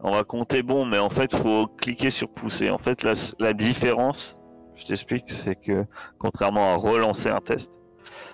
On 0.01 0.11
va 0.11 0.23
compter 0.23 0.63
bon, 0.63 0.85
mais 0.85 0.97
en 0.97 1.09
fait, 1.09 1.35
faut 1.35 1.67
cliquer 1.67 2.09
sur 2.09 2.29
pousser. 2.29 2.69
En 2.69 2.77
fait, 2.77 3.03
la, 3.03 3.13
la 3.39 3.53
différence, 3.53 4.35
je 4.75 4.85
t'explique, 4.85 5.29
c'est 5.29 5.55
que 5.55 5.85
contrairement 6.17 6.73
à 6.73 6.77
relancer 6.77 7.29
un 7.29 7.41
test, 7.41 7.79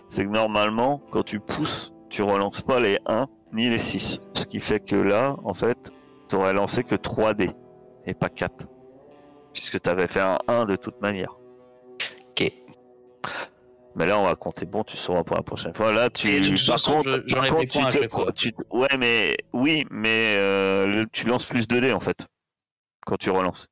c'est 0.07 0.23
que 0.23 0.29
normalement, 0.29 1.01
quand 1.11 1.23
tu 1.23 1.39
pousses, 1.39 1.91
tu 2.09 2.21
relances 2.21 2.61
pas 2.61 2.79
les 2.79 2.99
1 3.07 3.27
ni 3.51 3.69
les 3.69 3.79
6. 3.79 4.19
Ce 4.33 4.45
qui 4.45 4.61
fait 4.61 4.79
que 4.79 4.95
là, 4.95 5.35
en 5.43 5.53
fait, 5.53 5.91
tu 6.29 6.35
aurais 6.35 6.53
lancé 6.53 6.83
que 6.83 6.95
3 6.95 7.33
dés 7.33 7.51
et 8.05 8.13
pas 8.13 8.29
4. 8.29 8.67
Puisque 9.53 9.81
tu 9.81 9.89
avais 9.89 10.07
fait 10.07 10.21
un 10.21 10.37
1 10.47 10.65
de 10.65 10.75
toute 10.75 11.01
manière. 11.01 11.35
Mais 13.97 14.05
là, 14.05 14.19
on 14.19 14.25
va 14.25 14.35
compter 14.35 14.65
bon, 14.65 14.83
tu 14.83 14.97
sauras 14.97 15.23
pour 15.23 15.37
la 15.37 15.41
prochaine 15.43 15.73
fois. 15.73 15.93
Là, 15.93 16.09
tu. 16.09 16.27
Et 16.29 16.41
de 16.41 16.49
toute 16.49 16.57
par 16.67 16.75
façon, 16.75 16.95
contre- 16.95 17.23
je- 17.25 17.35
par 17.35 18.35
tu 18.35 18.51
te 18.51 18.51
tu 18.51 18.53
Ouais, 18.71 18.89
mais. 18.97 19.37
Oui, 19.53 19.85
mais 19.89 20.35
euh, 20.37 20.85
le- 20.87 21.07
tu 21.11 21.25
lances 21.27 21.45
plus 21.45 21.67
de 21.67 21.79
dés 21.79 21.93
en 21.93 22.01
fait. 22.01 22.27
Quand 23.05 23.15
tu 23.17 23.29
relances. 23.29 23.67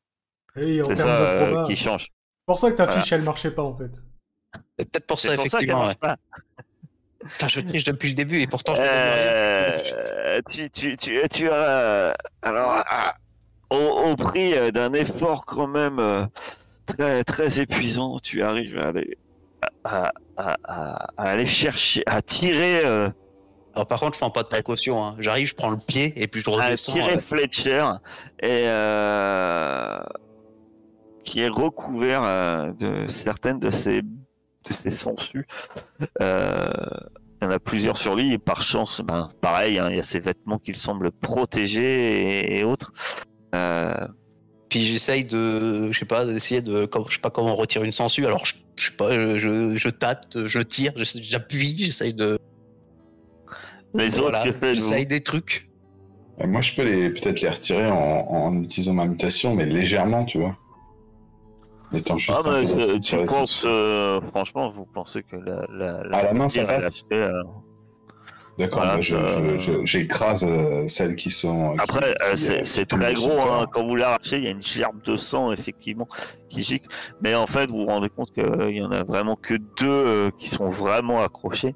C'est 0.55 0.95
ça 0.95 1.07
euh, 1.17 1.65
qui 1.67 1.75
C'est 1.75 1.83
change. 1.83 2.07
pour 2.45 2.59
ça 2.59 2.71
que 2.71 2.77
ta 2.77 2.85
Voilà. 2.85 3.01
fiche, 3.01 3.11
elle 3.11 3.23
marchait 3.23 3.51
pas, 3.51 3.63
en 3.63 3.75
fait. 3.75 3.91
C'est 4.77 4.89
peut-être 4.89 5.07
pour 5.07 5.19
ça, 5.19 5.29
C'est 5.29 5.35
pour 5.35 5.47
ça 5.49 5.57
effectivement. 5.57 5.87
ouais. 5.87 5.95
pas. 5.95 6.15
Putain, 7.27 7.47
je 7.47 7.59
triche 7.61 7.83
depuis 7.85 8.09
le 8.09 8.15
début 8.15 8.39
et 8.41 8.47
pourtant 8.47 8.75
je. 8.75 8.81
Euh, 8.81 10.41
tu, 10.49 10.69
tu, 10.69 10.95
tu, 10.97 11.19
tu 11.29 11.49
as. 11.49 12.15
alors, 12.41 12.83
ah, 12.85 13.15
au, 13.69 13.75
au 13.77 14.15
prix 14.15 14.53
euh, 14.53 14.71
d'un 14.71 14.93
effort 14.93 15.45
quand 15.45 15.67
même 15.67 15.99
euh, 15.99 16.25
très, 16.85 17.23
très 17.23 17.59
épuisant, 17.59 18.19
tu 18.19 18.43
arrives 18.43 18.77
à 18.77 18.89
aller, 18.89 19.17
à, 19.83 20.11
à- 20.37 20.57
à- 20.65 21.07
à 21.17 21.23
aller 21.23 21.45
chercher, 21.45 22.03
à 22.05 22.21
tirer, 22.21 22.85
euh, 22.85 23.09
Alors 23.73 23.87
par 23.87 23.99
contre, 23.99 24.13
je 24.13 24.19
prends 24.19 24.31
pas 24.31 24.43
de 24.43 24.47
précaution. 24.47 25.03
hein. 25.03 25.15
J'arrive, 25.19 25.47
je 25.47 25.55
prends 25.55 25.69
le 25.71 25.77
pied 25.77 26.13
et 26.15 26.27
puis 26.27 26.41
je 26.41 26.49
à 26.49 26.53
redescends. 26.53 26.93
tirer 26.93 27.15
euh, 27.15 27.19
Fletcher 27.19 27.85
et 28.41 28.67
euh, 28.67 29.99
qui 31.23 31.41
est 31.41 31.47
recouvert 31.49 32.21
euh, 32.23 32.71
de 32.73 33.07
certaines 33.07 33.59
de 33.59 33.69
ses, 33.69 34.01
de 34.01 34.73
ses 34.73 34.91
sangsues. 34.91 35.47
Il 36.19 37.45
y 37.45 37.45
en 37.45 37.51
a 37.51 37.59
plusieurs 37.59 37.97
sur 37.97 38.15
lui 38.15 38.31
et 38.33 38.37
par 38.37 38.61
chance, 38.61 39.01
ben, 39.01 39.27
pareil, 39.41 39.77
hein, 39.79 39.87
il 39.89 39.97
y 39.97 39.99
a 39.99 40.03
ses 40.03 40.19
vêtements 40.19 40.59
qu'il 40.59 40.75
semble 40.77 41.11
protéger 41.11 42.53
et, 42.53 42.59
et 42.59 42.63
autres. 42.63 42.93
Euh, 43.55 43.93
Puis 44.73 44.85
j'essaye 44.85 45.23
de, 45.23 45.91
je 45.91 45.99
sais 45.99 46.05
pas, 46.05 46.25
d'essayer 46.25 46.63
de, 46.63 46.87
comme- 46.87 47.05
je 47.07 47.13
sais 47.13 47.21
pas 47.21 47.29
comment 47.29 47.53
retirer 47.53 47.85
une 47.85 47.91
sangsue. 47.91 48.25
Alors 48.25 48.43
je, 48.43 48.55
je 48.75 48.85
sais 48.89 48.95
pas, 48.97 49.11
je, 49.11 49.37
je, 49.37 49.75
je 49.75 49.89
tâte, 49.89 50.35
je 50.47 50.59
tire, 50.61 50.93
je- 50.95 51.19
j'appuie, 51.21 51.75
j'essaye 51.77 52.15
de, 52.15 52.39
les 53.93 54.17
autres, 54.17 54.31
voilà, 54.41 54.73
j'essaye 54.73 55.05
des 55.05 55.21
trucs. 55.21 55.69
Euh, 56.41 56.47
Moi, 56.47 56.61
je 56.61 56.75
peux 56.75 56.81
les 56.81 57.11
peut-être 57.11 57.41
les 57.41 57.49
retirer 57.49 57.85
en, 57.85 58.25
en 58.27 58.63
utilisant 58.63 58.95
ma 58.95 59.05
mutation, 59.05 59.53
mais 59.53 59.67
légèrement, 59.67 60.25
tu 60.25 60.39
vois. 60.39 60.57
Étant 61.93 62.17
juste 62.17 62.35
Ah, 62.43 62.49
mais 62.49 62.65
d'acide 62.65 62.99
tu 63.01 63.25
penses, 63.27 63.61
euh, 63.67 64.19
franchement, 64.31 64.71
vous 64.71 64.87
pensez 64.91 65.21
que 65.21 65.35
la, 65.35 65.67
la, 65.69 66.17
À 66.17 66.23
la 66.23 66.33
main, 66.33 66.49
ça 66.49 66.65
passe 66.65 67.03
euh, 67.13 67.43
D'accord, 68.59 68.79
voilà, 68.81 68.95
bah, 68.95 69.01
je- 69.01 69.15
euh, 69.15 69.57
je- 69.59 69.71
je- 69.79 69.85
j'écrase 69.85 70.43
euh, 70.47 70.87
celles 70.87 71.15
qui 71.15 71.31
sont. 71.31 71.71
euh, 71.71 71.75
Après, 71.79 72.13
euh, 72.23 72.35
c'est 72.63 72.85
très 72.85 73.13
gros. 73.13 73.41
hein. 73.41 73.65
Quand 73.71 73.83
vous 73.83 73.95
l'arrachez, 73.95 74.37
il 74.37 74.43
y 74.43 74.47
a 74.47 74.51
une 74.51 74.61
gerbe 74.61 75.01
de 75.03 75.17
sang, 75.17 75.51
effectivement, 75.51 76.07
qui 76.49 76.61
gicle. 76.61 76.87
Mais 77.21 77.33
en 77.33 77.47
fait, 77.47 77.67
vous 77.71 77.77
vous 77.79 77.85
rendez 77.87 78.09
compte 78.09 78.31
qu'il 78.31 78.75
y 78.77 78.81
en 78.83 78.91
a 78.91 79.03
vraiment 79.03 79.35
que 79.35 79.55
deux 79.55 79.87
euh, 79.87 80.29
qui 80.37 80.49
sont 80.49 80.69
vraiment 80.69 81.23
accrochés. 81.23 81.75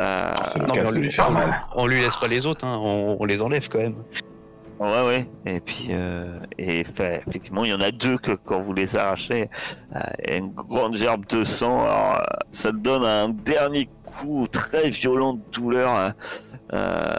Euh, 0.00 0.32
Ah, 0.36 0.42
Non, 0.60 0.74
on 0.86 0.90
de 0.90 0.94
lui 0.96 1.02
lui, 1.02 1.10
faire 1.12 1.30
mal. 1.30 1.60
on 1.76 1.86
lui 1.86 2.00
laisse 2.00 2.16
pas 2.16 2.26
les 2.26 2.46
autres, 2.46 2.64
hein, 2.64 2.78
on, 2.82 3.16
on 3.20 3.24
les 3.26 3.42
enlève 3.42 3.68
quand 3.68 3.78
même. 3.78 3.96
Ouais, 4.78 5.06
ouais. 5.06 5.30
Et 5.46 5.60
puis, 5.60 5.88
euh, 5.90 6.40
et 6.58 6.84
fait, 6.84 7.22
effectivement, 7.28 7.64
il 7.64 7.70
y 7.70 7.74
en 7.74 7.80
a 7.80 7.90
deux 7.92 8.18
que 8.18 8.32
quand 8.32 8.62
vous 8.62 8.72
les 8.72 8.96
arrachez, 8.96 9.48
euh, 9.94 10.00
il 10.24 10.30
y 10.30 10.32
a 10.34 10.36
une 10.36 10.52
grande 10.52 10.96
gerbe 10.96 11.26
de 11.26 11.44
sang. 11.44 11.82
Alors, 11.84 12.16
euh, 12.20 12.24
ça 12.50 12.70
te 12.72 12.76
donne 12.78 13.04
un 13.04 13.28
dernier 13.28 13.90
coup 14.04 14.46
très 14.50 14.90
violent 14.90 15.34
de 15.34 15.42
douleur. 15.52 15.90
hein. 15.96 16.14
Euh, 16.72 17.16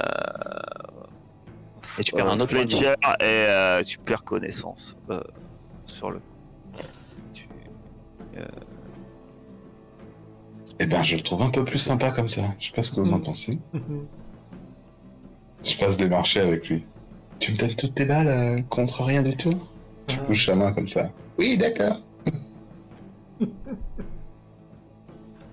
Et 1.97 2.03
tu 2.03 2.11
perds 2.13 2.27
un 2.29 2.39
autre 2.39 2.53
point 2.53 2.65
de 2.65 2.71
vie. 2.73 2.79
Fletcher 2.79 2.95
et 3.21 3.23
euh, 3.49 3.83
tu 3.83 3.97
perds 3.99 4.23
connaissance 4.23 4.95
euh, 5.09 5.21
sur 5.85 6.11
le. 6.11 6.21
Tu- 7.31 7.49
Eh 10.79 10.85
ben, 10.87 11.03
je 11.03 11.15
le 11.15 11.21
trouve 11.23 11.41
un 11.41 11.51
peu 11.51 11.63
plus 11.63 11.79
sympa 11.79 12.11
comme 12.11 12.27
ça. 12.29 12.53
Je 12.59 12.67
sais 12.67 12.71
pas 12.73 12.83
ce 12.83 12.91
que 12.91 12.99
vous 12.99 13.13
en 13.13 13.19
pensez. 13.21 13.59
Je 15.63 15.77
passe 15.77 15.97
des 15.97 16.07
marchés 16.07 16.39
avec 16.41 16.69
lui. 16.69 16.87
Tu 17.39 17.51
me 17.51 17.57
donnes 17.57 17.75
toutes 17.75 17.95
tes 17.95 18.05
balles 18.05 18.27
euh, 18.27 18.61
contre 18.69 19.03
rien 19.03 19.23
du 19.23 19.35
tout? 19.35 19.53
Je 20.09 20.17
bouge 20.19 20.47
la 20.47 20.55
main 20.55 20.71
comme 20.73 20.87
ça. 20.87 21.09
Oui, 21.37 21.57
d'accord. 21.57 22.01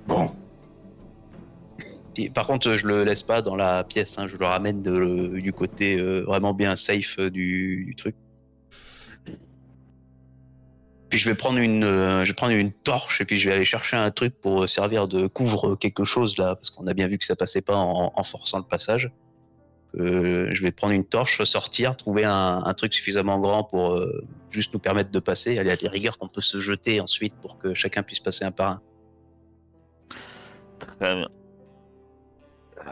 bon, 0.07 0.31
Et 2.17 2.29
par 2.31 2.47
contre, 2.47 2.77
je 2.77 2.87
le 2.87 3.05
laisse 3.05 3.23
pas 3.23 3.41
dans 3.43 3.57
la 3.57 3.85
pièce, 3.85 4.19
hein, 4.19 4.27
je 4.29 4.37
le 4.37 4.45
ramène 4.45 4.83
de- 4.83 5.39
du 5.41 5.53
côté 5.53 5.99
euh, 5.99 6.21
vraiment 6.23 6.53
bien 6.53 6.77
safe 6.77 7.19
euh, 7.19 7.31
du, 7.31 7.85
du 7.87 7.97
truc. 7.97 8.15
Puis 11.09 11.19
je 11.19 11.29
vais 11.29 11.35
prendre 11.37 11.59
une, 11.59 11.85
euh, 11.85 12.25
je 12.25 12.31
vais 12.31 12.35
prendre 12.35 12.53
une 12.55 12.73
torche 12.73 13.21
et 13.21 13.25
puis 13.25 13.39
je 13.39 13.49
vais 13.49 13.55
aller 13.55 13.65
chercher 13.67 13.97
un 13.97 14.11
truc 14.11 14.35
pour 14.41 14.67
servir 14.69 15.09
de 15.09 15.27
couvre 15.27 15.77
quelque 15.77 16.05
chose 16.05 16.39
là, 16.39 16.55
parce 16.55 16.71
qu'on 16.71 16.87
a 16.87 16.95
bien 16.95 17.07
vu 17.09 17.19
que 17.19 17.25
ça 17.25 17.37
passait 17.37 17.61
pas 17.63 17.77
en, 17.77 18.13
en 18.15 18.25
forçant 18.25 18.59
le 18.59 18.65
passage. 18.65 19.11
Euh, 19.97 20.49
je 20.53 20.63
vais 20.63 20.73
prendre 20.73 20.95
une 20.95 21.05
torche, 21.05 21.43
sortir, 21.45 21.97
trouver 21.97 22.25
un, 22.25 22.63
un 22.65 22.75
truc 22.75 22.95
suffisamment 22.95 23.39
grand 23.39 23.63
pour 23.65 23.93
euh, 23.93 24.25
juste 24.51 24.73
nous 24.73 24.81
permettre 24.81 25.11
de 25.11 25.19
passer. 25.19 25.59
Aller 25.59 25.71
à 25.71 25.77
des 25.77 25.89
rigueurs 25.89 26.17
qu'on 26.19 26.29
peut 26.29 26.41
se 26.41 26.61
jeter 26.61 27.01
ensuite 27.01 27.35
pour 27.43 27.59
que 27.59 27.75
chacun 27.75 28.03
puisse 28.03 28.21
passer 28.21 28.45
un 28.47 28.53
par 28.53 28.71
un. 28.71 28.81
Très 30.79 31.15
bien. 31.15 31.29
Euh, 32.87 32.91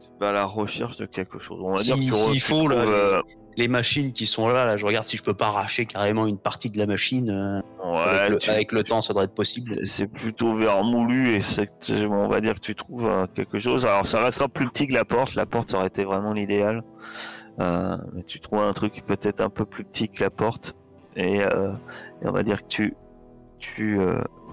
tu 0.00 0.06
vas 0.20 0.30
à 0.30 0.32
la 0.32 0.44
recherche 0.44 0.96
de 0.98 1.06
quelque 1.06 1.38
chose. 1.38 1.58
On 1.62 1.70
va 1.70 1.76
Si- 1.78 1.92
dire 1.92 1.96
que 1.96 2.28
tu 2.30 2.34
il 2.36 2.40
faut, 2.40 2.68
là, 2.68 2.76
euh, 2.76 3.22
les 3.58 3.68
machines 3.68 4.12
qui 4.12 4.24
sont 4.24 4.48
là, 4.48 4.64
là, 4.64 4.76
je 4.76 4.86
regarde 4.86 5.04
si 5.04 5.16
je 5.16 5.22
peux 5.24 5.34
pas 5.34 5.48
arracher 5.48 5.84
carrément 5.84 6.26
une 6.26 6.38
partie 6.38 6.70
de 6.70 6.78
la 6.78 6.86
machine. 6.86 7.28
euh, 7.28 7.60
ouais, 7.84 7.98
avec, 7.98 8.30
le, 8.30 8.38
tu- 8.38 8.50
avec 8.50 8.72
le 8.72 8.84
temps, 8.84 9.00
ça 9.02 9.12
devrait 9.12 9.24
être 9.24 9.34
possible. 9.34 9.86
c'est- 9.86 10.06
plutôt 10.06 10.54
vermoulu 10.54 11.34
et 11.34 11.40
c'est 11.40 11.66
que- 11.66 12.06
on 12.06 12.28
va 12.28 12.40
dire 12.40 12.54
que 12.54 12.60
tu 12.60 12.74
trouves 12.76 13.04
euh, 13.06 13.26
quelque 13.34 13.58
chose. 13.58 13.84
Alors 13.84 14.06
ça 14.06 14.20
restera 14.20 14.48
plus 14.48 14.68
petit 14.68 14.86
que 14.86 14.94
la 14.94 15.04
porte. 15.04 15.34
La 15.34 15.44
porte 15.44 15.70
ça 15.72 15.78
aurait 15.78 15.88
été 15.88 16.04
vraiment 16.04 16.32
l'idéal. 16.32 16.82
Euh, 17.60 17.96
mais 18.14 18.22
tu 18.22 18.38
trouves 18.38 18.60
un 18.60 18.72
truc 18.72 19.02
peut-être 19.04 19.40
un 19.40 19.50
peu 19.50 19.64
plus 19.64 19.82
petit 19.84 20.08
que 20.08 20.22
la 20.22 20.30
porte 20.30 20.76
et, 21.16 21.38
et 21.38 21.44
on 22.24 22.30
va 22.30 22.44
dire 22.44 22.62
que 22.62 22.68
tu 22.68 22.94
tu 23.58 23.98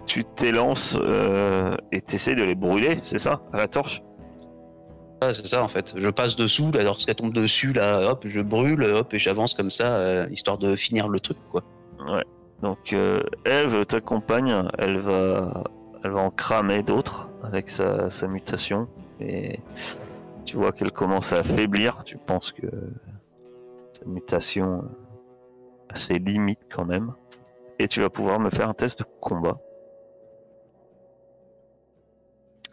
tu 0.07 0.23
t'élances 0.23 0.97
et 1.91 2.01
t'essaies 2.01 2.33
de 2.33 2.43
les 2.43 2.55
brûler, 2.55 2.97
c'est 3.03 3.19
ça, 3.19 3.41
à 3.53 3.57
la 3.57 3.67
torche? 3.67 4.01
Ouais, 5.25 5.33
c'est 5.33 5.45
ça 5.47 5.63
en 5.63 5.67
fait. 5.67 5.93
Je 5.97 6.09
passe 6.09 6.35
dessous, 6.35 6.71
là, 6.71 6.83
lorsqu'elle 6.83 7.15
tombe 7.15 7.33
dessus, 7.33 7.73
là, 7.73 8.11
hop, 8.11 8.25
je 8.27 8.41
brûle, 8.41 8.83
hop, 8.83 9.13
et 9.13 9.19
j'avance 9.19 9.53
comme 9.53 9.69
ça, 9.69 9.97
euh, 9.97 10.27
histoire 10.31 10.57
de 10.57 10.75
finir 10.75 11.07
le 11.07 11.19
truc, 11.19 11.37
quoi. 11.49 11.63
Donc 12.61 12.93
euh, 12.93 13.21
Eve 13.45 13.85
t'accompagne, 13.85 14.63
elle 14.77 14.99
va, 14.99 15.63
elle 16.03 16.11
va 16.11 16.21
en 16.21 16.31
cramer 16.31 16.83
d'autres 16.83 17.29
avec 17.43 17.69
sa, 17.69 18.09
sa 18.11 18.27
mutation 18.27 18.87
et 19.19 19.59
tu 20.45 20.55
vois 20.57 20.71
qu'elle 20.71 20.91
commence 20.91 21.33
à 21.33 21.39
affaiblir. 21.39 22.03
Tu 22.05 22.17
penses 22.17 22.51
que 22.51 22.67
sa 23.93 24.05
mutation 24.05 24.83
a 25.89 25.95
ses 25.95 26.15
limites 26.15 26.65
quand 26.73 26.85
même 26.85 27.13
et 27.77 27.87
tu 27.87 28.01
vas 28.01 28.09
pouvoir 28.09 28.39
me 28.39 28.49
faire 28.49 28.69
un 28.69 28.73
test 28.73 28.99
de 28.99 29.05
combat. 29.19 29.57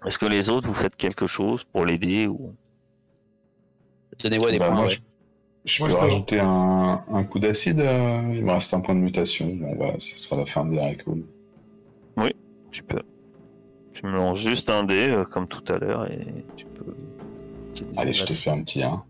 Est-ce 0.05 0.18
que 0.18 0.26
les 0.26 0.48
autres 0.48 0.66
vous 0.68 0.74
faites 0.74 0.96
quelque 0.96 1.26
chose 1.26 1.64
pour 1.64 1.84
l'aider 1.86 2.26
ou 2.26 2.55
Donnez-moi 4.22 4.50
des 4.50 4.59
Bah, 4.59 4.66
points. 4.66 4.74
moi, 4.74 4.84
ouais. 4.84 4.88
je, 4.90 5.00
je 5.64 5.84
peux 5.84 5.92
rajouter 5.94 6.40
un, 6.40 7.05
un 7.09 7.24
coup 7.24 7.38
d'acide. 7.38 7.80
euh, 7.80 8.20
il 8.34 8.44
me 8.44 8.53
reste 8.53 8.74
un 8.74 8.80
point 8.80 8.94
de 8.94 9.00
mutation. 9.00 9.46
Bon, 9.55 9.76
bah, 9.76 9.94
ce 9.98 10.18
sera 10.18 10.36
la 10.40 10.46
fin 10.46 10.64
de 10.64 10.74
la 10.74 10.94
cool. 10.96 11.24
tu 12.70 12.82
peux 12.82 13.03
Tu 13.92 14.07
me 14.07 14.12
lances 14.12 14.38
juste 14.40 14.70
un 14.70 14.84
dé 14.84 15.09
euh, 15.09 15.24
comme 15.24 15.46
tout 15.46 15.64
à 15.72 15.78
l'heure 15.78 16.11
et 16.11 16.44
tu 16.57 16.66
peux. 16.66 16.94
Allez, 17.96 18.12
je 18.14 18.24
te 18.24 18.32
fais 18.32 18.50
un 18.50 18.62
petit 18.62 18.82
1. 18.82 19.03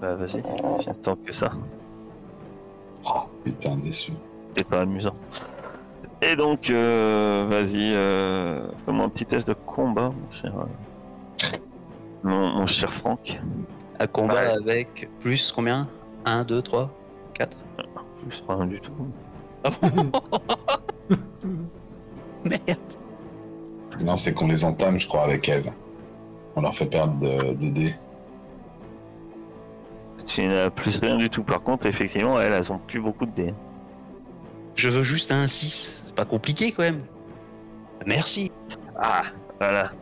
Bah 0.00 0.14
vas-y, 0.14 0.42
j'attends 0.84 1.16
que 1.16 1.32
ça. 1.32 1.50
Oh, 3.04 3.22
putain, 3.44 3.76
déçu. 3.78 4.12
C'est 4.56 4.64
pas 4.66 4.82
amusant. 4.82 5.14
Et 6.20 6.34
donc, 6.36 6.70
euh, 6.70 7.46
vas-y, 7.48 7.92
euh, 7.94 8.66
fais-moi 8.84 9.04
un 9.04 9.08
petit 9.08 9.24
test 9.26 9.46
de 9.48 9.54
combat, 9.54 10.10
mon 10.10 10.30
cher, 10.32 10.52
euh, 10.58 11.56
mon, 12.24 12.48
mon 12.54 12.66
cher 12.66 12.92
Franck. 12.92 13.40
Un 14.00 14.06
combat 14.08 14.34
Ouais. 14.34 14.52
avec 14.60 15.08
plus 15.20 15.52
combien? 15.52 15.88
1, 16.24 16.44
2, 16.44 16.60
3, 16.62 16.90
4 17.34 17.56
Plus 18.28 18.44
rien 18.48 18.66
du 18.66 18.80
tout. 18.80 18.92
Merde 22.44 22.78
Non, 24.04 24.16
c'est 24.16 24.34
qu'on 24.34 24.48
les 24.48 24.64
entame, 24.64 24.98
je 24.98 25.06
crois, 25.08 25.22
avec 25.24 25.48
Eve. 25.48 25.70
On 26.56 26.62
leur 26.62 26.74
fait 26.74 26.86
perdre 26.86 27.14
de, 27.20 27.52
de 27.54 27.68
dés. 27.70 27.94
Tu 30.26 30.44
n'as 30.46 30.70
plus 30.70 30.98
rien 30.98 31.16
du 31.16 31.30
tout. 31.30 31.42
Par 31.44 31.62
contre, 31.62 31.86
effectivement, 31.86 32.40
elles, 32.40 32.52
elles 32.52 32.72
ont 32.72 32.78
plus 32.78 33.00
beaucoup 33.00 33.26
de 33.26 33.30
dés. 33.30 33.54
Je 34.74 34.88
veux 34.88 35.02
juste 35.02 35.32
un 35.32 35.48
6. 35.48 36.02
Pas 36.18 36.24
compliqué 36.24 36.72
quand 36.72 36.82
même. 36.82 37.04
Merci. 38.04 38.50
Ah, 39.00 39.22
voilà. 39.60 39.92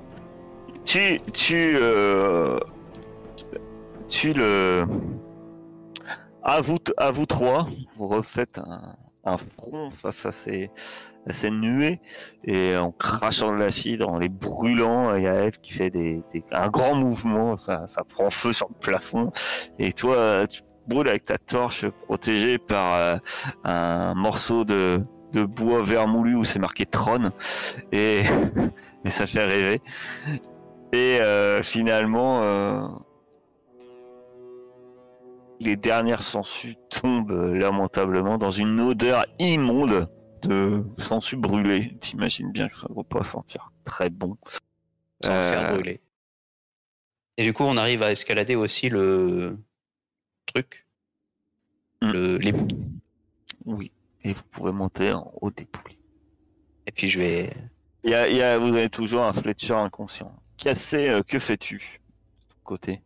Tu, 0.87 1.21
tu, 1.35 1.77
euh, 1.79 2.59
tu 4.09 4.33
le, 4.33 4.87
à 6.43 6.63
vous, 6.63 6.79
à 6.97 7.11
vous 7.11 7.27
trois, 7.27 7.67
vous 7.99 8.09
refaites 8.09 8.59
un, 9.27 9.37
front 9.37 9.91
face 9.91 10.25
à 10.25 10.33
ces, 10.33 10.71
ces 11.29 11.51
nuées 11.51 12.01
et 12.45 12.75
en 12.79 12.93
crachant 12.93 13.53
de 13.53 13.59
l'acide, 13.59 14.03
en 14.03 14.19
les 14.19 14.31
brûlant, 14.31 15.15
il 15.17 15.25
y 15.25 15.29
a 15.29 15.45
Eve 15.45 15.59
qui 15.61 15.75
fait 15.75 15.91
des, 15.91 16.23
des- 16.33 16.45
un 16.51 16.69
grand 16.69 16.95
mouvement, 16.95 17.59
ça, 17.59 17.87
ça 17.89 18.05
prend 18.05 18.31
feu 18.31 18.55
sur 18.55 18.69
le 18.71 18.75
plafond 18.81 19.33
et 19.79 19.93
toi, 19.93 20.47
tu 20.47 20.63
brûles 20.87 21.09
avec 21.09 21.27
ta 21.27 21.37
torche 21.37 21.87
protégée 22.07 22.57
par 22.57 22.95
euh, 22.95 23.17
un 23.65 24.15
morceau 24.15 24.65
de, 24.65 25.03
de 25.33 25.45
bois 25.45 25.83
vermoulu 25.83 26.35
où 26.35 26.45
c'est 26.45 26.59
marqué 26.59 26.87
trône 26.87 27.33
et, 27.93 28.23
et 29.05 29.11
ça 29.11 29.27
fait 29.27 29.45
rêver. 29.45 29.81
Et 30.93 31.19
euh, 31.21 31.63
finalement, 31.63 32.43
euh, 32.43 32.89
les 35.61 35.77
dernières 35.77 36.23
sangsues 36.23 36.77
tombent 36.91 37.33
euh, 37.33 37.59
lamentablement 37.59 38.39
dans 38.39 38.51
une 38.51 38.81
odeur 38.81 39.27
immonde 39.39 40.09
de 40.43 40.85
sangsues 40.99 41.37
brûlées. 41.37 41.97
T'imagines 42.01 42.53
bien 42.53 42.69
que 42.69 42.77
ça 42.77 42.87
ne 42.89 42.95
va 42.95 43.03
pas 43.03 43.23
sentir 43.25 43.73
très 43.85 44.11
bon. 44.11 44.37
Sans 45.23 45.31
faire 45.31 45.73
brûler. 45.73 46.01
Et 47.39 47.45
du 47.45 47.53
coup, 47.53 47.65
on 47.65 47.77
arrive 47.77 48.03
à 48.03 48.13
escalader 48.13 48.55
aussi 48.55 48.89
le 48.89 49.59
truc. 50.47 50.87
Hmm. 52.01 52.13
Le... 52.13 52.37
Les... 52.39 52.53
Oui, 53.65 53.93
et 54.27 54.33
vous 54.33 54.43
pouvez 54.51 54.73
monter 54.73 55.13
en 55.13 55.33
haut 55.41 55.51
des 55.53 55.65
poulies. 55.67 56.01
Et 56.87 56.91
puis 56.91 57.07
je 57.09 57.21
vais. 57.21 57.53
Il 58.03 58.11
y 58.11 58.15
a, 58.15 58.29
il 58.29 58.37
y 58.37 58.43
a- 58.43 58.59
vous 58.59 58.75
avez 58.75 58.91
toujours 58.91 59.23
un 59.23 59.33
Fletcher 59.33 59.75
inconscient. 59.75 60.35
Cassé, 60.57 61.09
euh, 61.09 61.23
que 61.23 61.39
fais-tu 61.39 61.77
de 61.77 62.55
ton 62.55 62.61
côté? 62.65 63.03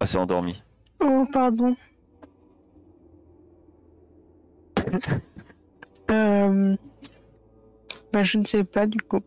Ah, 0.00 0.06
c'est 0.06 0.16
endormi. 0.16 0.62
Oh, 1.00 1.26
pardon. 1.30 1.76
euh... 6.10 6.76
Bah, 8.12 8.22
je 8.22 8.38
ne 8.38 8.44
sais 8.44 8.64
pas 8.64 8.86
du 8.86 8.98
coup. 9.02 9.20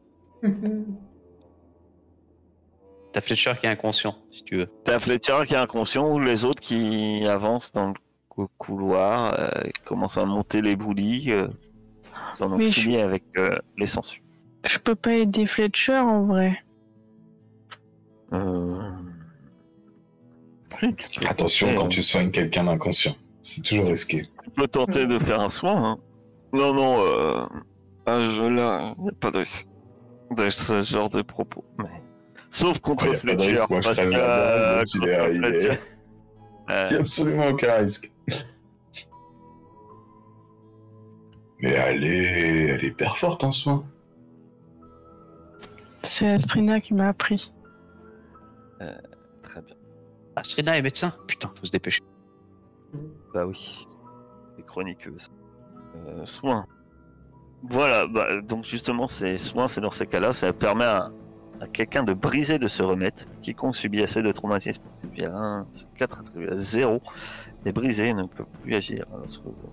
T'as 3.12 3.22
Fletcher 3.22 3.54
qui 3.60 3.68
est 3.68 3.70
inconscient, 3.70 4.18
si 4.32 4.44
tu 4.44 4.56
veux. 4.58 4.68
T'as 4.84 5.00
Fletcher 5.00 5.38
qui 5.46 5.54
est 5.54 5.58
inconscient 5.58 6.12
ou 6.12 6.20
les 6.20 6.46
autres 6.46 6.60
qui 6.62 7.26
avancent 7.28 7.72
dans 7.72 7.90
le 7.90 7.94
cou- 8.36 8.48
couloir, 8.58 9.36
euh, 9.40 9.50
qui 9.74 9.82
commencent 9.84 10.18
à 10.18 10.26
monter 10.26 10.62
les 10.62 10.76
boulis. 10.76 11.28
Euh, 11.32 11.48
ils 12.40 12.44
en 12.44 12.52
ont 12.54 12.58
Mais 12.58 12.72
je- 12.72 12.82
fini 12.82 12.98
avec 12.98 13.24
euh, 13.38 13.58
les 13.78 13.88
sangsues. 13.88 14.22
Je 14.66 14.78
peux 14.78 14.96
pas 14.96 15.14
aider 15.14 15.46
Fletcher 15.46 15.98
en 15.98 16.24
vrai. 16.24 16.58
Euh... 18.34 18.78
oui, 20.82 20.96
Attention 21.28 21.68
tenter, 21.68 21.78
quand 21.80 21.86
hein. 21.86 21.90
tu 21.90 22.02
soignes 22.04 22.32
quelqu'un 22.32 22.64
d'inconscient. 22.64 23.16
C'est 23.42 23.62
toujours 23.62 23.88
risqué. 23.88 24.24
Tu 24.44 24.50
peux 24.52 24.68
tenter 24.68 25.06
de 25.06 25.20
faire 25.20 25.40
un 25.42 25.50
soin. 25.50 25.92
hein. 25.92 25.98
Non, 26.54 26.74
non, 26.74 26.96
euh, 27.00 27.46
à 28.06 28.20
ce 28.20 28.32
jeu-là, 28.32 28.94
il 28.98 29.04
n'y 29.04 29.10
a 29.10 29.14
pas 29.20 29.32
de 29.32 29.40
risque 29.40 29.68
de 30.32 30.50
ce 30.50 30.82
genre 30.82 31.10
de 31.10 31.22
propos. 31.22 31.64
Mais... 31.78 31.86
Sauf 32.50 32.80
contre 32.80 33.14
Fletcher. 33.16 33.56
je 33.56 33.68
parce 33.68 33.98
que, 34.00 35.78
euh, 36.70 36.72
il 36.72 36.74
euh, 36.74 36.90
n'y 36.90 36.96
a 36.96 37.00
absolument 37.00 37.48
aucun 37.48 37.76
risque. 37.76 38.12
Mais 41.60 41.70
elle 41.70 42.04
est, 42.04 42.68
elle 42.70 42.84
est 42.84 42.88
hyper 42.90 43.18
forte 43.18 43.44
en 43.44 43.52
soi. 43.52 43.84
C'est 46.02 46.28
Astrina 46.28 46.82
qui 46.82 46.94
m'a 46.94 47.08
appris. 47.08 47.54
Très 49.44 49.62
bien. 49.62 49.76
Astrina 50.36 50.78
est 50.78 50.82
médecin 50.82 51.14
Putain, 51.28 51.52
faut 51.58 51.66
se 51.66 51.72
dépêcher. 51.72 52.02
Bah 53.34 53.46
oui. 53.46 53.88
C'est 54.56 54.66
chroniqueuse. 54.66 55.30
Euh, 55.96 56.26
soins. 56.26 56.66
Voilà, 57.64 58.08
bah, 58.08 58.42
donc 58.42 58.66
justement, 58.66 59.08
ces 59.08 59.38
soins, 59.38 59.68
c'est 59.68 59.82
dans 59.82 59.92
ces 59.92 60.06
cas-là, 60.06 60.34
ça 60.34 60.52
permet 60.52 60.84
à, 60.84 61.12
quelqu'un 61.72 62.04
de 62.04 62.14
briser 62.14 62.60
de 62.60 62.68
se 62.68 62.84
remettre. 62.84 63.26
Quiconque 63.42 63.76
subit 63.76 64.02
assez 64.04 64.22
de 64.22 64.32
traumatisme, 64.32 64.82
attribué 64.98 65.26
à 65.26 65.36
1, 65.36 65.66
4 65.98 66.20
attribué 66.20 66.50
à 66.52 66.58
0, 66.58 67.02
est 67.66 67.72
brisé 67.72 68.14
ne 68.14 68.24
peut 68.24 68.46
plus 68.62 68.76
agir. 68.76 69.06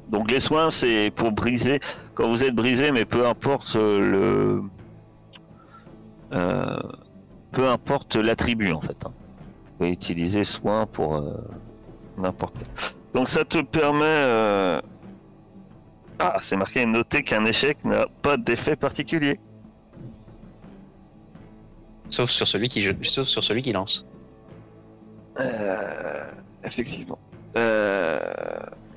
Donc 0.08 0.30
les 0.30 0.40
soins, 0.40 0.70
c'est 0.70 1.10
pour 1.14 1.32
briser, 1.32 1.80
quand 2.14 2.28
vous 2.28 2.44
êtes 2.44 2.54
brisé, 2.54 2.92
mais 2.92 3.04
peu 3.04 3.26
importe 3.26 3.74
le. 3.74 4.62
euh, 6.32 6.78
peu 7.52 7.68
importe 7.68 8.16
l'attribut 8.16 8.72
en 8.72 8.80
fait. 8.80 8.96
hein. 9.04 9.12
Vous 9.12 9.76
pouvez 9.78 9.90
utiliser 9.90 10.44
soin 10.44 10.86
pour 10.86 11.16
euh, 11.16 11.32
n'importe 12.18 12.54
quel. 12.58 12.68
Donc 13.14 13.28
ça 13.28 13.44
te 13.44 13.58
permet... 13.60 14.04
euh, 14.04 14.80
Ah, 16.20 16.36
c'est 16.40 16.56
marqué 16.56 16.86
noter 16.86 17.22
qu'un 17.24 17.44
échec 17.44 17.84
n'a 17.84 18.06
pas 18.22 18.36
d'effet 18.36 18.76
particulier. 18.76 19.40
Sauf 22.10 22.30
sur 22.30 22.46
celui 22.46 22.68
qui, 22.68 22.82
sauf 23.02 23.26
sur 23.26 23.42
celui 23.44 23.62
qui 23.62 23.72
lance. 23.72 24.06
Euh, 25.38 26.30
effectivement. 26.64 27.18
Euh, 27.56 28.20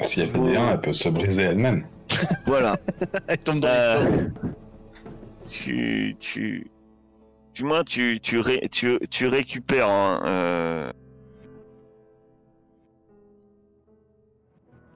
Si 0.01 0.21
elle 0.21 0.27
fait 0.27 0.39
des 0.39 0.55
1, 0.55 0.69
elle 0.71 0.81
peut 0.81 0.93
se 0.93 1.09
briser 1.09 1.43
elle-même. 1.43 1.85
voilà. 2.45 2.75
Elle 3.27 3.37
tombe 3.39 3.59
dans 3.61 3.67
les 3.69 3.73
Euh, 4.17 4.27
tu, 5.49 6.15
tu, 6.19 6.69
du 7.53 7.63
moins, 7.63 7.83
tu, 7.83 8.19
tu, 8.21 8.39
ré- 8.39 8.67
tu, 8.71 8.99
tu 9.09 9.27
récupères 9.27 9.89
un, 9.89 10.21
euh, 10.25 10.91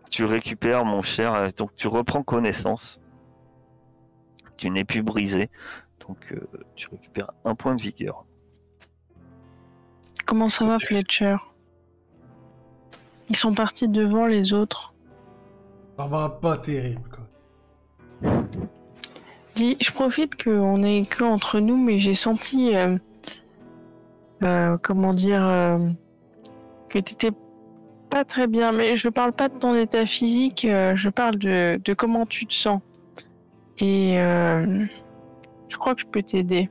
tu 0.10 0.26
récupères, 0.26 0.86
mon 0.86 1.02
cher, 1.02 1.34
euh, 1.34 1.48
donc 1.56 1.72
tu 1.76 1.88
reprends 1.88 2.24
connaissance. 2.24 3.00
Tu 4.58 4.70
n'es 4.70 4.84
plus 4.84 5.04
brisé, 5.04 5.50
donc 6.08 6.18
euh, 6.32 6.40
tu 6.76 6.88
récupères 6.90 7.32
un 7.46 7.56
point 7.56 7.76
de 7.76 7.82
vigueur. 7.82 8.26
Comment 10.26 10.48
ça 10.50 10.66
va 10.68 10.80
Fletcher? 10.80 11.38
Ils 13.30 13.36
sont 13.36 13.54
partis 13.54 13.90
devant 13.90 14.26
les 14.26 14.54
autres. 14.54 14.94
Ça 15.98 16.08
va 16.08 16.30
pas 16.30 16.58
terrible, 16.58 17.10
quoi. 17.10 18.34
Dis, 19.56 19.76
je 19.82 19.92
profite 19.92 20.42
qu'on 20.42 20.84
est 20.84 21.10
que 21.10 21.24
entre 21.24 21.60
nous, 21.60 21.78
mais 21.78 21.98
j'ai 21.98 22.14
senti, 22.14 22.76
euh, 22.76 22.98
euh, 24.44 24.78
comment 24.78 25.14
dire, 25.14 25.44
euh, 25.44 25.90
que 26.90 27.00
t'étais 27.00 27.32
pas 28.10 28.24
très 28.24 28.48
bien. 28.48 28.72
Mais 28.72 28.96
je 28.96 29.10
parle 29.10 29.34
pas 29.34 29.50
de 29.50 29.58
ton 29.58 29.76
état 29.76 30.06
physique, 30.06 30.64
euh, 30.66 30.96
je 30.96 31.10
parle 31.10 31.38
de, 31.38 31.82
de 31.84 31.94
comment 31.94 32.26
tu 32.26 32.46
te 32.46 32.54
sens. 32.54 32.82
Et 33.80 34.20
euh, 34.20 34.86
je 35.70 35.78
crois 35.78 35.96
que 35.96 36.02
je 36.02 36.08
peux 36.08 36.24
t'aider. 36.24 36.70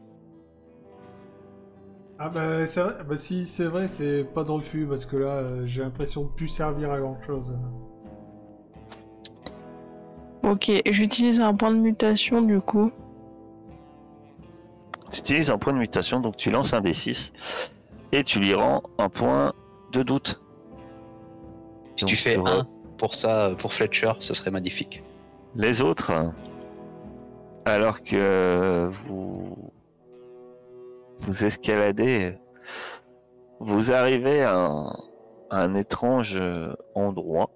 Ah 2.19 2.31
bah, 2.31 2.67
c'est 2.67 2.81
vrai, 2.81 2.95
bah 3.07 3.17
si 3.17 3.45
c'est 3.45 3.67
vrai, 3.67 3.89
c'est 3.89 4.25
pas 4.25 4.43
de 4.43 4.51
refus 4.51 4.87
parce 4.87 5.05
que 5.05 5.17
là, 5.17 5.33
euh, 5.33 5.67
j'ai 5.67 5.83
l'impression 5.83 6.25
de 6.25 6.29
plus 6.29 6.49
servir 6.49 6.91
à 6.91 6.99
grand 6.99 7.21
chose. 7.27 7.59
Ok, 10.43 10.71
j'utilise 10.89 11.41
un 11.41 11.55
point 11.55 11.71
de 11.73 11.79
mutation 11.79 12.41
du 12.41 12.61
coup. 12.61 12.91
Tu 15.11 15.19
utilises 15.19 15.51
un 15.51 15.59
point 15.59 15.73
de 15.73 15.79
mutation, 15.79 16.21
donc 16.21 16.37
tu 16.37 16.51
lances 16.51 16.73
un 16.73 16.81
D6 16.81 17.33
et 18.13 18.25
tu 18.25 18.41
lui 18.41 18.55
rends 18.55 18.83
un 18.99 19.09
point 19.09 19.53
de 19.93 20.03
doute. 20.03 20.41
Si 21.97 22.05
Donc, 22.05 22.09
tu 22.09 22.17
fais 22.17 22.37
un 22.37 22.67
pour 22.97 23.15
ça, 23.15 23.51
pour 23.59 23.75
Fletcher, 23.75 24.13
ce 24.21 24.33
serait 24.35 24.51
magnifique. 24.51 25.03
Les 25.55 25.81
autres, 25.81 26.13
alors 27.67 28.05
que 28.05 28.89
vous 29.05 29.73
vous 31.21 31.45
escaladez, 31.45 32.39
vous 33.59 33.91
arrivez 33.91 34.43
à 34.43 34.87
un, 35.51 35.75
étrange 35.75 36.39
endroit. 36.95 37.51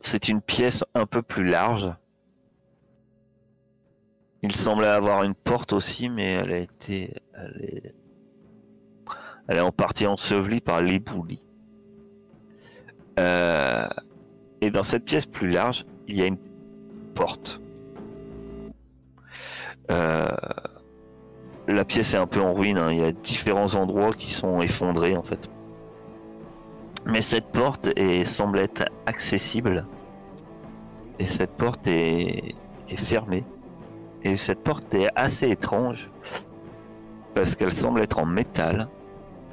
C'est 0.00 0.28
une 0.28 0.40
pièce 0.40 0.84
un 0.94 1.06
peu 1.06 1.20
plus 1.20 1.44
large. 1.44 1.92
Il 4.42 4.54
semblait 4.54 4.86
avoir 4.86 5.24
une 5.24 5.34
porte 5.34 5.72
aussi, 5.72 6.08
mais 6.08 6.34
elle 6.34 6.52
a 6.52 6.58
été, 6.58 7.14
elle 7.34 7.60
est, 7.60 7.94
elle 9.48 9.56
est 9.56 9.60
en 9.60 9.72
partie 9.72 10.06
ensevelie 10.06 10.60
par 10.60 10.80
l'éboulis. 10.80 11.42
Euh, 13.18 13.88
et 14.60 14.70
dans 14.70 14.82
cette 14.84 15.04
pièce 15.04 15.26
plus 15.26 15.50
large, 15.50 15.86
il 16.06 16.16
y 16.16 16.22
a 16.22 16.26
une 16.26 16.38
porte. 17.14 17.61
Euh, 19.92 20.28
la 21.68 21.84
pièce 21.84 22.14
est 22.14 22.18
un 22.18 22.26
peu 22.26 22.40
en 22.40 22.54
ruine, 22.54 22.78
hein. 22.78 22.90
il 22.90 23.00
y 23.00 23.04
a 23.04 23.12
différents 23.12 23.74
endroits 23.74 24.12
qui 24.12 24.32
sont 24.32 24.60
effondrés 24.60 25.16
en 25.16 25.22
fait. 25.22 25.50
Mais 27.06 27.20
cette 27.20 27.46
porte 27.46 27.90
est, 27.96 28.24
semble 28.24 28.58
être 28.58 28.84
accessible. 29.06 29.86
Et 31.18 31.26
cette 31.26 31.52
porte 31.52 31.86
est, 31.86 32.54
fermée. 32.96 33.44
Et 34.22 34.36
cette 34.36 34.62
porte 34.62 34.94
est 34.94 35.08
assez 35.16 35.48
étrange. 35.50 36.10
Parce 37.34 37.56
qu'elle 37.56 37.72
semble 37.72 38.00
être 38.00 38.18
en 38.18 38.26
métal. 38.26 38.88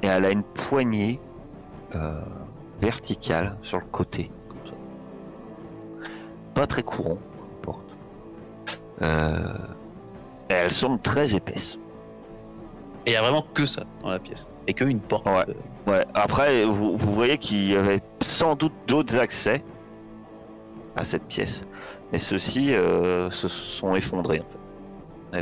Et 0.02 0.06
elle 0.06 0.24
a 0.24 0.30
une 0.30 0.42
poignée 0.42 1.20
euh, 1.94 2.20
verticale 2.80 3.56
sur 3.62 3.78
le 3.78 3.86
côté. 3.86 4.30
Pas 6.54 6.66
très 6.66 6.82
courant, 6.82 7.18
porte. 7.62 7.96
Euh, 9.02 9.48
et 10.50 10.54
elle 10.54 10.72
semble 10.72 11.00
très 11.00 11.34
épaisse. 11.34 11.78
Et 13.06 13.10
il 13.10 13.12
y 13.14 13.16
a 13.16 13.22
vraiment 13.22 13.44
que 13.54 13.64
ça 13.66 13.84
dans 14.02 14.10
la 14.10 14.18
pièce. 14.18 14.48
Et 14.66 14.74
que 14.74 14.84
une 14.84 15.00
porte. 15.00 15.24
Ouais. 15.26 15.44
euh, 15.48 15.54
Ouais, 15.90 16.04
après, 16.14 16.64
vous, 16.66 16.96
vous 16.96 17.14
voyez 17.14 17.38
qu'il 17.38 17.70
y 17.70 17.76
avait 17.76 18.02
sans 18.20 18.54
doute 18.56 18.74
d'autres 18.86 19.16
accès 19.18 19.64
à 20.96 21.04
cette 21.04 21.24
pièce. 21.24 21.62
Mais 22.12 22.18
ceux-ci 22.18 22.74
euh, 22.74 23.30
se 23.30 23.48
sont 23.48 23.94
effondrés, 23.94 24.40
en 25.32 25.38
fait. 25.38 25.40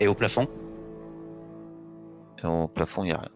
Et 0.00 0.06
au 0.08 0.14
plafond 0.14 0.48
Et 2.42 2.46
au 2.46 2.68
plafond, 2.68 3.04
il 3.04 3.08
n'y 3.08 3.12
a 3.12 3.18
rien. 3.18 3.28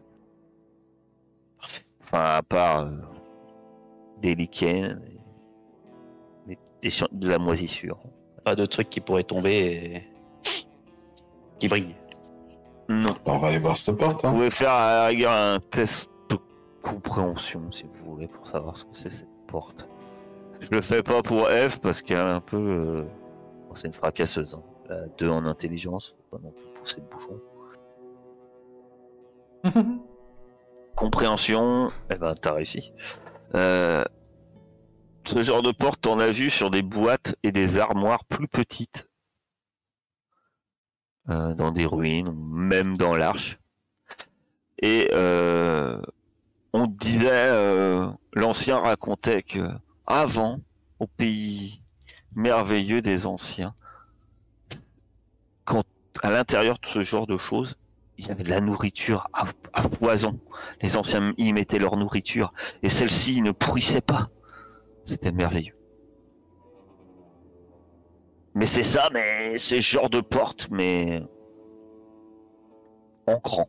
Parfait. 1.61 1.83
Enfin, 2.03 2.25
à 2.37 2.43
part 2.43 2.79
euh, 2.81 2.91
des 4.23 4.35
lichens, 4.35 4.99
des- 6.47 6.59
des 6.83 6.91
de 7.13 7.29
la 7.29 7.39
moisissure. 7.39 7.99
Pas 8.45 8.55
de 8.55 8.65
trucs 8.65 8.89
qui 8.89 9.01
pourraient 9.01 9.23
tomber 9.25 9.53
et. 9.97 10.16
Qui 11.59 11.69
brillent. 11.69 11.97
Non. 12.89 13.17
On 13.25 13.39
va 13.39 13.49
aller 13.49 13.59
voir 13.59 13.77
cette 13.77 13.99
porte. 13.99 14.23
Vous 14.23 14.29
Hein. 14.29 14.33
pouvez 14.35 14.51
faire 14.51 14.71
à 14.71 14.93
la 14.93 15.07
rigueur 15.07 15.33
un 15.33 15.59
test 15.71 16.09
de 16.31 16.39
compréhension, 16.83 17.71
si 17.73 17.85
vous 17.85 18.13
voulez, 18.13 18.29
pour 18.29 18.47
savoir 18.47 18.77
ce 18.77 18.85
que 18.85 18.91
c'est 18.97 19.11
cette 19.11 19.29
porte. 19.49 19.89
Je 20.61 20.69
le 20.71 20.81
fais 20.81 21.03
pas 21.03 21.23
pour 21.23 21.49
F 21.49 21.79
parce 21.81 22.01
qu'elle 22.03 22.17
est 22.19 22.21
un 22.21 22.41
peu. 22.41 22.57
euh, 22.57 23.03
bon, 23.69 23.75
c'est 23.75 23.89
une 23.89 23.93
fracasseuse. 23.95 24.55
Hein. 24.55 24.63
Elle 24.89 24.97
a 24.97 25.07
deux 25.19 25.29
en 25.29 25.45
intelligence, 25.47 26.15
faut 26.31 26.37
pas 26.39 26.43
non 26.45 26.53
plus 26.53 26.65
pousser 26.81 27.01
le 27.01 27.07
bouchon. 27.09 27.41
Compréhension, 30.97 31.91
eh 32.11 32.15
ben 32.15 32.35
t'as 32.41 32.53
réussi. 32.53 32.93
Euh, 33.55 34.03
ce 35.27 35.43
genre 35.43 35.61
de 35.63 35.73
porte, 35.73 36.07
on 36.07 36.19
a 36.21 36.31
vu 36.31 36.49
sur 36.51 36.71
des 36.71 36.83
boîtes 36.83 37.35
et 37.43 37.53
des 37.53 37.79
armoires 37.79 38.25
plus 38.25 38.49
petites. 38.49 39.09
Euh, 41.29 41.55
dans 41.55 41.73
des 41.73 41.87
ruines, 41.87 42.33
même 42.37 42.97
dans 42.97 43.17
l'arche. 43.17 43.59
Et 44.79 45.11
euh, 45.13 46.01
on 46.73 46.87
disait, 46.87 47.49
euh, 47.49 48.09
l'ancien 48.33 48.79
racontait 48.79 49.43
que 49.43 49.69
avant, 50.07 50.61
au 51.01 51.09
pays 51.09 51.83
merveilleux 52.37 53.03
des 53.03 53.27
anciens, 53.27 53.75
quand 55.65 55.83
à 56.23 56.31
l'intérieur 56.31 56.79
de 56.81 56.87
ce 56.87 57.03
genre 57.03 57.27
de 57.27 57.39
choses, 57.39 57.77
il 58.19 58.29
y 58.29 58.31
avait 58.31 58.45
de 58.45 58.51
la 58.51 58.61
nourriture 58.61 59.27
à, 59.33 59.47
à 59.73 59.83
foison. 59.83 60.39
Les 60.81 60.97
anciens 60.97 61.35
y 61.39 61.53
mettaient 61.53 61.81
leur 61.81 61.97
nourriture 61.97 62.53
et 62.85 62.89
celle-ci 62.89 63.43
ne 63.43 63.51
pourrissait 63.51 64.01
pas. 64.01 64.29
C'était 65.05 65.33
merveilleux. 65.33 65.76
Mais 68.57 68.67
c'est 68.67 68.83
ça, 68.85 69.09
mais 69.13 69.59
c'est 69.59 69.77
ce 69.77 69.83
genre 69.83 70.09
de 70.11 70.21
porte, 70.21 70.69
mais 70.71 71.23
en 73.27 73.37
grand, 73.39 73.69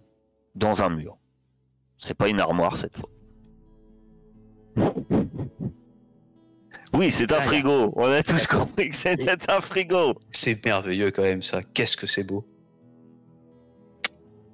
dans 0.55 0.81
un 0.81 0.89
mur. 0.89 1.17
C'est 1.99 2.13
pas 2.13 2.29
une 2.29 2.39
armoire 2.39 2.77
cette 2.77 2.95
fois. 2.97 3.09
Oui, 6.93 7.11
c'est 7.11 7.31
un 7.31 7.37
Ah, 7.39 7.41
frigo. 7.41 7.93
On 7.97 8.05
a 8.09 8.23
tous 8.23 8.47
compris 8.47 8.89
que 8.89 8.95
c'était 8.95 9.51
un 9.51 9.59
frigo. 9.61 10.15
C'est 10.29 10.65
merveilleux 10.65 11.11
quand 11.11 11.21
même 11.21 11.41
ça. 11.43 11.61
Qu'est-ce 11.61 11.97
que 11.97 12.07
c'est 12.07 12.23
beau. 12.23 12.43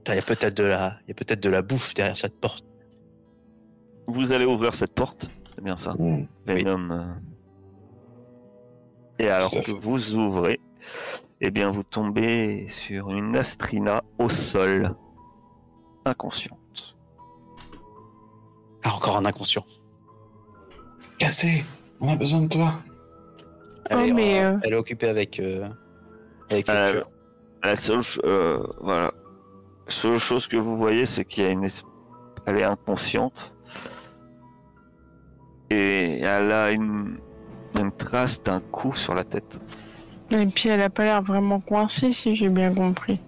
Il 0.07 0.15
y 0.15 0.17
a 0.17 0.21
peut-être 0.21 0.57
de 0.57 0.63
la, 0.63 0.97
il 1.03 1.09
y 1.09 1.11
a 1.11 1.13
peut-être 1.13 1.39
de 1.41 1.49
la 1.49 1.61
bouffe 1.61 1.93
derrière 1.93 2.17
cette 2.17 2.41
porte. 2.41 2.65
Vous 4.07 4.31
allez 4.33 4.45
ouvrir 4.45 4.73
cette 4.73 4.93
porte, 4.93 5.29
c'est 5.55 5.63
bien 5.63 5.77
ça. 5.77 5.93
Mmh. 5.93 6.27
Venom. 6.47 6.91
euh. 6.91 7.05
Et 9.19 9.29
alors 9.29 9.51
que 9.51 9.71
vous 9.71 10.13
ouvrez, 10.15 10.59
eh 11.41 11.51
bien 11.51 11.71
vous 11.71 11.83
tombez 11.83 12.67
sur 12.69 13.11
une 13.11 13.35
Astrina 13.35 14.03
au 14.17 14.27
sol, 14.29 14.89
inconsciente. 16.05 16.95
Ah, 18.83 18.93
encore 18.95 19.17
un 19.17 19.25
inconscient. 19.25 19.63
Cassé, 21.19 21.63
on 22.01 22.09
a 22.09 22.15
besoin 22.15 22.41
de 22.41 22.47
toi. 22.47 22.73
Elle, 23.89 23.97
Oh, 23.97 24.01
est, 24.01 24.11
mais, 24.13 24.43
euh, 24.43 24.57
elle 24.63 24.73
est 24.73 24.77
occupée 24.77 25.07
avec, 25.07 25.39
euh, 25.39 25.67
avec 26.49 26.67
le 26.67 26.73
Euh. 26.73 27.03
La 27.63 27.75
seule, 27.77 28.01
euh, 28.25 28.61
voilà, 28.81 29.13
la 29.85 29.91
seule 29.91 30.17
chose 30.19 30.47
que 30.47 30.57
vous 30.57 30.75
voyez, 30.75 31.05
c'est 31.05 31.23
qu'il 31.23 31.43
y 31.43 31.47
a 31.47 31.49
une, 31.49 31.63
es- 31.63 31.83
elle 32.45 32.57
est 32.57 32.63
inconsciente 32.63 33.55
et 35.69 36.19
elle 36.19 36.51
a 36.51 36.71
une, 36.71 37.19
une 37.79 37.91
trace 37.91 38.41
d'un 38.43 38.59
coup 38.59 38.93
sur 38.95 39.13
la 39.13 39.23
tête. 39.23 39.59
Et 40.31 40.45
puis 40.47 40.69
elle 40.69 40.81
a 40.81 40.89
pas 40.89 41.03
l'air 41.03 41.21
vraiment 41.21 41.59
coincée, 41.59 42.11
si 42.11 42.35
j'ai 42.35 42.49
bien 42.49 42.73
compris. 42.73 43.19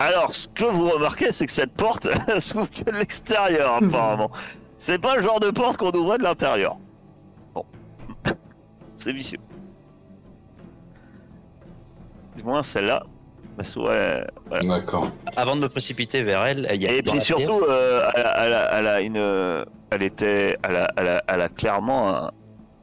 Alors, 0.00 0.32
ce 0.32 0.46
que 0.48 0.64
vous 0.64 0.88
remarquez, 0.90 1.32
c'est 1.32 1.46
que 1.46 1.52
cette 1.52 1.72
porte 1.72 2.08
elle 2.28 2.40
s'ouvre 2.40 2.70
que 2.70 2.84
de 2.90 2.96
l'extérieur, 2.98 3.74
apparemment. 3.82 4.30
C'est 4.80 5.00
pas 5.00 5.16
le 5.16 5.22
genre 5.22 5.40
de 5.40 5.50
porte 5.50 5.76
qu'on 5.76 5.90
ouvrait 5.90 6.18
de 6.18 6.22
l'intérieur. 6.22 6.76
Bon. 7.52 7.64
c'est 8.96 9.12
vicieux. 9.12 9.40
Du 12.36 12.44
moins, 12.44 12.62
celle-là. 12.62 13.02
bah, 13.56 13.64
ouais, 13.76 14.24
voilà. 14.46 14.78
D'accord. 14.78 15.10
Avant 15.34 15.56
de 15.56 15.62
me 15.62 15.68
précipiter 15.68 16.22
vers 16.22 16.44
elle, 16.46 16.68
il 16.72 16.80
y 16.80 16.86
a 16.86 16.92
Et 16.92 17.02
puis 17.02 17.20
surtout, 17.20 17.60
euh, 17.68 18.08
elle, 18.14 18.26
a, 18.26 18.44
elle 18.46 18.52
a- 18.52 18.78
elle 18.78 18.86
a 18.86 19.00
une. 19.00 19.16
euh, 19.16 19.64
Elle 19.90 20.02
était. 20.04 20.56
Elle 20.62 20.76
a, 20.76 20.88
elle 20.96 21.08
a- 21.08 21.24
elle 21.26 21.40
a 21.40 21.48
clairement. 21.48 22.08
un- 22.14 22.30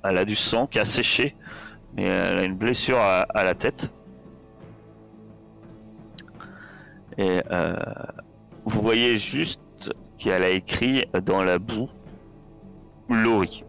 elle 0.09 0.17
a 0.17 0.25
du 0.25 0.35
sang 0.35 0.67
qui 0.67 0.79
a 0.79 0.85
séché. 0.85 1.35
Mais 1.95 2.03
elle 2.03 2.37
a 2.39 2.43
une 2.43 2.55
blessure 2.55 2.97
à, 2.97 3.21
à 3.21 3.43
la 3.43 3.55
tête. 3.55 3.91
Et 7.17 7.41
euh, 7.51 7.75
vous 8.65 8.81
voyez 8.81 9.17
juste 9.17 9.61
qu'elle 10.17 10.43
a 10.43 10.49
écrit 10.49 11.05
dans 11.23 11.43
la 11.43 11.59
boue 11.59 11.89
Laurie. 13.09 13.63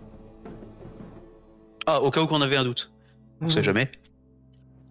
Ah, 1.87 2.01
au 2.01 2.11
cas 2.11 2.22
où 2.22 2.26
qu'on 2.26 2.43
avait 2.43 2.57
un 2.57 2.64
doute. 2.64 2.93
On 3.41 3.49
sait 3.49 3.62
jamais. 3.62 3.89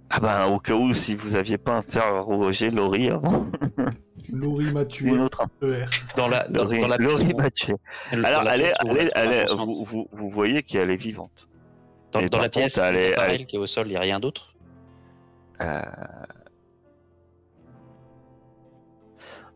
Ah 0.10 0.20
ben, 0.20 0.46
au 0.46 0.60
cas 0.60 0.76
où, 0.76 0.93
si 0.93 1.16
vous 1.16 1.36
aviez 1.36 1.58
pas 1.58 1.74
interrogé 1.74 2.70
Laurie 2.70 3.10
avant, 3.10 3.48
Laurie 4.32 4.71
m'a 4.71 4.86
tué. 4.86 5.09
une 5.09 5.21
autre. 5.21 5.43
ER. 5.61 5.86
Dans 6.17 6.28
la, 6.28 6.47
dans, 6.47 6.63
Laurie, 6.63 6.80
dans 6.80 6.88
la 6.88 6.97
pièce. 6.97 7.09
Laurie 7.21 7.34
où- 7.34 7.38
m'a 7.38 7.51
tué. 7.51 7.73
dans 8.13 8.23
Alors, 8.23 8.49
elle 8.49 8.61
est, 8.61 8.63
pièce 8.65 8.76
où 8.86 8.89
elle 8.91 8.97
est- 9.07 9.11
elle 9.15 9.32
est- 9.32 9.41
inconsciente. 9.51 9.67
vous, 9.78 9.84
vous, 9.86 10.07
vous 10.11 10.30
voyez 10.30 10.63
qu'elle 10.63 10.89
est 10.91 10.95
vivante. 10.95 11.47
Dans, 12.11 12.21
la 12.39 12.49
pièce, 12.49 12.76
contre, 12.76 12.86
elle 12.88 12.95
est- 12.95 13.13
elle- 13.17 13.32
elle 13.41 13.45
qui 13.45 13.55
est 13.57 13.59
au 13.59 13.65
sol, 13.67 13.88
il 13.88 13.91
n'y 13.91 13.97
a 13.97 14.01
rien 14.01 14.19
d'autre? 14.19 14.55
Euh, 15.61 15.82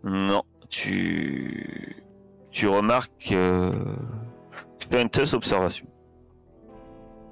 Non, 0.03 0.43
tu 0.69 2.03
tu 2.51 2.67
remarques 2.67 3.31
euh, 3.31 3.71
tu 4.79 4.87
fais 4.87 5.01
une 5.01 5.09
test 5.09 5.33
observation. 5.33 5.85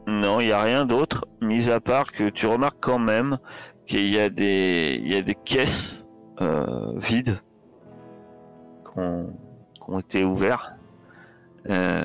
Non, 0.06 0.40
il 0.40 0.48
n'y 0.48 0.52
a 0.52 0.62
rien 0.62 0.86
d'autre, 0.86 1.26
mis 1.42 1.70
à 1.70 1.80
part 1.80 2.12
que 2.12 2.30
tu 2.30 2.46
remarques 2.46 2.78
quand 2.80 3.00
même 3.00 3.38
qu'il 3.86 4.08
y 4.10 4.20
a 4.20 4.30
des 4.30 5.00
il 5.02 5.12
y 5.14 5.16
a 5.16 5.22
des 5.22 5.36
caisses 5.36 6.06
vides 6.40 7.40
qui 8.84 9.00
ont, 9.00 10.00
été 10.00 10.24
ouvertes. 10.24 10.74
Euh, 11.70 12.04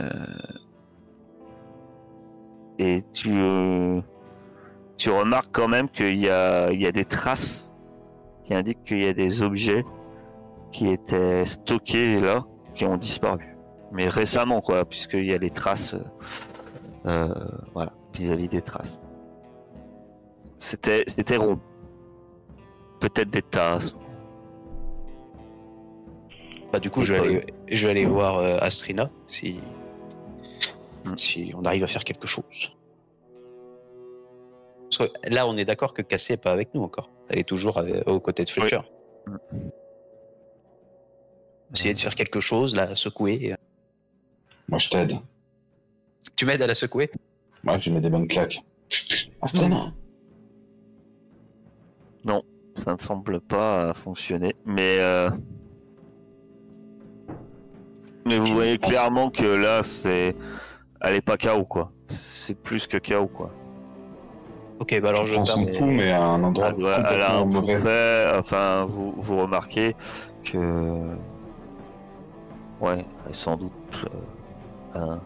et 2.78 3.02
tu 3.12 3.30
euh, 3.32 4.00
tu 4.96 5.10
remarques 5.10 5.50
quand 5.52 5.68
même 5.68 5.88
qu'il 5.88 6.18
y 6.18 6.26
y 6.26 6.28
a 6.28 6.92
des 6.92 7.04
traces 7.04 7.68
qui 8.44 8.54
indiquent 8.54 8.84
qu'il 8.84 9.04
y 9.04 9.08
a 9.08 9.12
des 9.12 9.42
objets 9.42 9.84
qui 10.72 10.88
étaient 10.88 11.44
stockés 11.46 12.18
là, 12.18 12.44
qui 12.74 12.84
ont 12.84 12.96
disparu. 12.96 13.56
Mais 13.92 14.08
récemment, 14.08 14.60
quoi, 14.60 14.84
puisqu'il 14.84 15.26
y 15.26 15.34
a 15.34 15.38
les 15.38 15.50
traces, 15.50 15.94
euh, 15.94 16.00
euh, 17.06 17.34
voilà, 17.74 17.92
vis-à-vis 18.14 18.48
des 18.48 18.62
traces. 18.62 18.98
C'était 20.58 21.36
rond. 21.36 21.60
Peut-être 23.00 23.30
des 23.30 23.42
tasses. 23.42 23.94
Bah, 26.72 26.80
du 26.80 26.90
coup, 26.90 27.02
je 27.02 27.12
vais 27.14 27.20
aller, 27.20 27.46
je 27.70 27.84
vais 27.86 27.90
aller 27.90 28.06
voir 28.06 28.38
euh, 28.38 28.56
Astrina 28.60 29.10
si, 29.26 29.60
Hmm. 31.04 31.16
si 31.16 31.52
on 31.56 31.64
arrive 31.64 31.82
à 31.82 31.88
faire 31.88 32.04
quelque 32.04 32.26
chose. 32.28 32.72
Parce 34.90 35.10
que 35.10 35.34
là, 35.34 35.46
on 35.48 35.56
est 35.56 35.64
d'accord 35.64 35.94
que 35.94 36.02
Cassé 36.02 36.34
n'est 36.34 36.36
pas 36.38 36.52
avec 36.52 36.74
nous 36.74 36.82
encore. 36.82 37.10
Elle 37.28 37.40
est 37.40 37.44
toujours 37.48 37.78
avec- 37.78 38.06
aux 38.06 38.20
côtés 38.20 38.44
de 38.44 38.50
Fletcher. 38.50 38.80
Hmm. 39.26 39.36
Essayer 41.74 41.94
de 41.94 41.98
faire 41.98 42.14
quelque 42.14 42.40
chose, 42.40 42.74
la 42.76 42.94
secouer. 42.94 43.54
Moi, 44.68 44.78
je 44.78 44.90
t'aide. 44.90 45.12
Tu 46.36 46.44
m'aides 46.46 46.62
à 46.62 46.66
la 46.66 46.74
secouer? 46.74 47.10
Moi, 47.64 47.78
je 47.78 47.90
mets 47.90 48.00
des 48.00 48.10
bonnes 48.10 48.28
claques. 48.28 48.62
Astrid, 49.40 49.72
Ça 52.76 52.94
ne 52.94 52.98
semble 52.98 53.40
pas 53.42 53.88
euh, 53.90 53.94
fonctionner. 53.94 54.56
Mais, 54.64 54.96
euh, 55.00 55.28
mais 58.26 58.38
vous 58.38 58.46
voyez 58.52 58.78
clairement 58.78 59.30
que 59.30 59.44
là, 59.44 59.82
c'est. 59.82 60.34
Elle 61.00 61.16
est 61.16 61.20
pas 61.20 61.36
KO, 61.36 61.64
quoi. 61.64 61.90
C'est 62.06 62.54
plus 62.60 62.86
que 62.86 62.96
KO, 62.98 63.26
quoi. 63.26 63.50
Ok, 64.80 64.98
bah 65.00 65.10
alors 65.10 65.24
je 65.24 65.34
prends 65.34 65.44
son 65.44 65.66
coup, 65.66 65.84
mais 65.86 66.10
à 66.10 66.22
un 66.24 66.42
endroit 66.42 66.70
Elle, 66.76 67.06
elle 67.10 67.22
a 67.22 67.36
un 67.36 67.44
mauvais. 67.44 68.24
enfin, 68.38 68.86
vous, 68.88 69.14
vous 69.16 69.38
remarquez 69.38 69.94
que. 70.44 70.58
Ouais, 72.80 73.04
elle 73.24 73.30
est 73.30 73.34
sans 73.34 73.56
doute. 73.56 73.72
euh, 74.96 75.16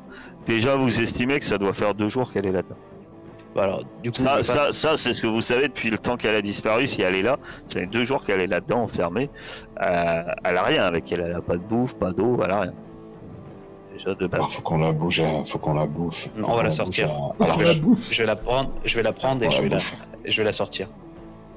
Déjà, 0.47 0.77
vous 0.77 1.01
estimez 1.01 1.39
que 1.39 1.45
ça 1.47 1.59
doit 1.59 1.73
faire 1.73 1.95
deux 1.95 2.09
jours 2.11 2.33
qu'elle 2.33 2.47
est 2.47 2.53
là-dedans. 2.53 2.77
Alors, 3.59 3.83
du 4.03 4.11
coup, 4.13 4.19
Ça, 4.23 4.41
je 4.43 4.47
vais 4.49 4.55
pas- 4.55 4.73
ça, 4.73 4.73
ça, 4.73 4.97
c'est 4.97 5.13
ce 5.15 5.23
que 5.23 5.27
vous 5.27 5.41
savez 5.41 5.69
depuis 5.69 5.91
le 5.91 5.99
temps 5.99 6.17
qu'elle 6.17 6.35
a 6.35 6.43
disparu. 6.43 6.87
Si 6.87 7.03
elle 7.03 7.15
est 7.17 7.23
là, 7.23 7.39
ça 7.69 7.81
fait 7.81 7.87
deux 7.87 8.05
jours 8.05 8.25
qu'elle 8.25 8.41
est 8.41 8.47
là-dedans, 8.47 8.83
enfermée. 8.83 9.31
Euh, 9.83 10.23
elle 10.45 10.57
a 10.57 10.63
rien 10.63 10.83
avec 10.85 11.11
elle. 11.13 11.21
Elle 11.21 11.35
a 11.35 11.41
pas 11.41 11.55
de 11.55 11.63
bouffe, 11.63 11.95
pas 11.95 12.13
d'eau, 12.13 12.39
elle 12.45 12.51
a 12.51 12.61
rien. 12.61 12.73
Déjà 13.97 14.15
de 14.15 14.27
base. 14.27 14.41
Ah, 14.45 14.47
faut 14.49 14.63
qu'on 14.63 14.79
la 14.79 14.93
bouge, 14.93 15.21
à- 15.21 15.45
faut 15.47 15.59
qu'on 15.59 15.75
la 15.75 15.87
bouffe. 15.87 16.29
Non, 16.37 16.49
on 16.51 16.57
va 16.57 16.63
la 16.65 16.71
sortir. 16.71 17.11
à- 17.11 17.15
On 17.39 17.43
à 17.43 17.45
Alors, 17.47 17.63
la 17.63 17.75
bouffe. 17.75 18.13
je 18.13 18.23
vais 18.23 18.27
la 18.27 18.37
prendre, 18.37 18.71
je 18.85 18.95
vais 18.97 19.03
la 19.03 19.13
prendre 19.13 19.43
et 19.43 19.51
je 19.51 19.57
la 19.57 19.63
vais 19.63 19.69
la, 19.71 19.79
je 20.27 20.43
vais 20.43 20.53
sortir. 20.53 20.89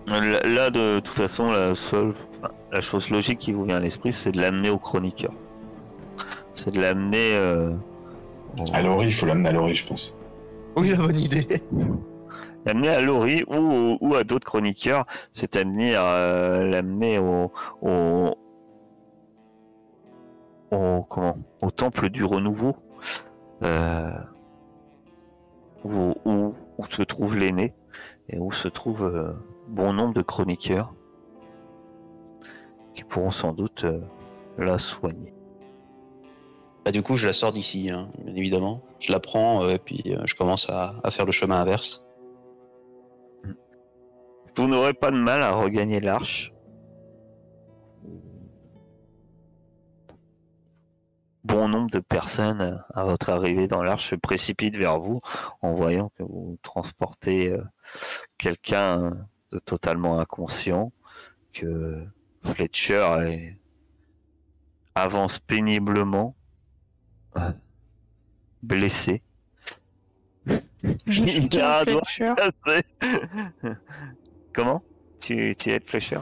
Là, 0.07 0.21
là, 0.43 0.69
de 0.69 0.99
toute 1.01 1.13
façon, 1.13 1.51
la 1.51 1.75
seule, 1.75 2.13
enfin, 2.41 2.51
la 2.71 2.81
chose 2.81 3.09
logique 3.09 3.39
qui 3.39 3.51
vous 3.51 3.65
vient 3.65 3.75
à 3.75 3.79
l'esprit, 3.81 4.13
c'est 4.13 4.31
de 4.31 4.39
l'amener 4.41 4.69
au 4.69 4.77
chroniqueur. 4.79 5.33
C'est 6.55 6.73
de 6.73 6.79
l'amener. 6.81 7.33
Euh, 7.35 7.71
À 8.73 8.81
Laurie, 8.81 9.07
il 9.07 9.13
faut 9.13 9.25
l'amener 9.25 9.49
à 9.49 9.51
Laurie, 9.51 9.75
je 9.75 9.85
pense. 9.85 10.15
Oui, 10.75 10.89
la 10.89 10.97
bonne 10.97 11.17
idée. 11.19 11.61
l'amener 12.65 12.89
à 12.89 13.01
Laurie 13.01 13.43
ou, 13.47 13.97
ou 14.01 14.15
à 14.15 14.23
d'autres 14.23 14.45
chroniqueurs, 14.45 15.05
c'est-à-dire 15.33 16.01
euh, 16.01 16.65
l'amener 16.67 17.17
au, 17.19 17.51
au, 17.81 18.35
comment 21.09 21.37
au 21.61 21.71
temple 21.71 22.09
du 22.09 22.23
renouveau, 22.23 22.75
euh, 23.63 24.11
où, 25.83 26.13
où- 26.25 26.53
se 26.87 27.03
trouve 27.03 27.35
l'aîné 27.37 27.73
et 28.29 28.37
où 28.39 28.51
se 28.51 28.67
trouve 28.67 29.03
euh, 29.03 29.31
bon 29.67 29.91
nombre 29.93 30.13
de 30.13 30.21
chroniqueurs 30.21 30.93
qui 32.93 33.03
pourront 33.03 33.31
sans 33.31 33.53
doute 33.53 33.85
la 34.57 34.79
soigner. 34.79 35.33
Bah 36.85 36.91
du 36.91 37.03
coup, 37.03 37.17
je 37.17 37.27
la 37.27 37.33
sors 37.33 37.51
d'ici, 37.51 37.89
hein, 37.89 38.09
évidemment. 38.35 38.81
Je 38.99 39.11
la 39.11 39.19
prends 39.19 39.63
euh, 39.63 39.75
et 39.75 39.79
puis 39.79 40.03
euh, 40.07 40.23
je 40.25 40.35
commence 40.35 40.69
à, 40.69 40.99
faire 41.11 41.25
le 41.25 41.31
chemin 41.31 41.61
inverse. 41.61 42.05
Vous 44.55 44.67
n'aurez 44.67 44.93
pas 44.93 45.11
de 45.11 45.17
mal 45.17 45.41
à 45.41 45.51
regagner 45.51 45.99
l'arche. 45.99 46.53
Bon 51.45 51.67
nombre 51.67 51.89
de 51.89 51.99
personnes 51.99 52.83
à 52.93 53.05
votre 53.05 53.29
arrivée 53.29 53.67
dans 53.67 53.81
l'arche 53.81 54.09
se 54.09 54.15
précipitent 54.15 54.75
vers 54.75 54.99
vous 54.99 55.21
en 55.61 55.73
voyant 55.73 56.11
que 56.17 56.23
vous 56.23 56.57
transportez 56.61 57.49
euh, 57.49 57.63
quelqu'un 58.37 59.27
de 59.51 59.59
totalement 59.59 60.19
inconscient, 60.19 60.91
que 61.53 62.03
Fletcher 62.43 63.55
avance 64.95 65.39
péniblement, 65.39 66.35
euh, 67.37 67.51
blessé. 68.63 69.21
Je 71.05 71.23
suis 71.23 71.61
un 71.61 71.83
doigt 71.83 72.01
cassé. 72.01 72.83
Comment 74.53 74.81
tu, 75.19 75.55
tu 75.55 75.69
es 75.71 75.79
Fletcher 75.79 76.19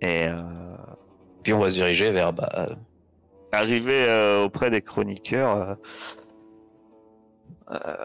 Et 0.00 0.26
euh, 0.28 0.42
Puis 1.42 1.52
on 1.52 1.58
va 1.58 1.70
se 1.70 1.74
diriger 1.74 2.10
vers 2.10 2.32
bah, 2.32 2.48
euh, 2.54 2.74
arrivé 3.52 4.04
euh, 4.08 4.44
auprès 4.44 4.70
des 4.70 4.80
chroniqueurs, 4.80 5.56
euh, 5.56 5.74
euh, 7.70 8.04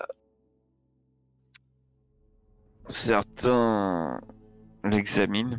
certains 2.89 4.19
l'examinent 4.83 5.57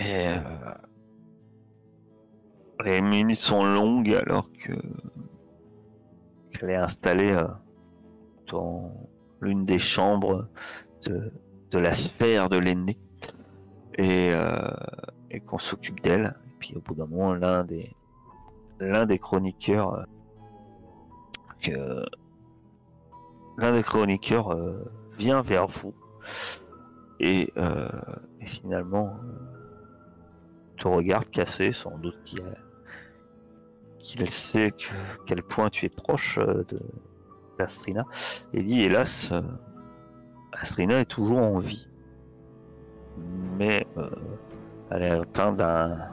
euh, 0.00 0.40
les 2.84 3.00
minutes 3.00 3.38
sont 3.38 3.64
longues 3.64 4.14
alors 4.14 4.50
que 4.52 4.72
qu'elle 6.52 6.70
est 6.70 6.76
installée 6.76 7.32
euh, 7.32 7.46
dans 8.48 8.92
l'une 9.40 9.64
des 9.64 9.78
chambres 9.78 10.48
de, 11.04 11.32
la 11.72 11.94
sphère 11.94 12.48
de 12.48 12.56
l'aîné 12.56 12.98
et, 13.96 14.30
euh, 14.32 14.70
et 15.30 15.40
qu'on 15.40 15.58
s'occupe 15.58 16.00
d'elle. 16.00 16.34
Puis 16.58 16.74
au 16.76 16.80
bout 16.80 16.94
d'un 16.94 17.06
moment, 17.06 17.34
l'un 17.34 17.64
des 17.64 17.94
l'un 18.80 19.04
des 19.04 19.18
chroniqueurs 19.18 20.06
que 21.60 22.06
l'un 23.58 23.72
des 23.72 23.82
chroniqueurs 23.82 24.56
vient 25.18 25.42
vers 25.42 25.66
vous 25.66 25.94
et, 27.18 27.52
finalement 28.46 29.12
regarde 30.88 31.28
cassé, 31.30 31.72
sans 31.72 31.98
doute 31.98 32.18
qu'il 33.98 34.30
sait 34.30 34.70
que, 34.70 34.92
quel 35.26 35.42
point 35.42 35.68
tu 35.70 35.86
es 35.86 35.88
proche 35.88 36.38
euh, 36.38 36.64
d'Astrina. 37.58 38.04
Et 38.52 38.62
dit 38.62 38.82
hélas 38.82 39.32
euh, 39.32 39.42
Astrina 40.52 41.00
est 41.00 41.06
toujours 41.06 41.38
en 41.38 41.58
vie. 41.58 41.88
Mais 43.58 43.86
euh, 43.98 44.10
elle 44.90 45.02
est 45.02 45.10
atteinte 45.10 45.56
d'un 45.56 46.12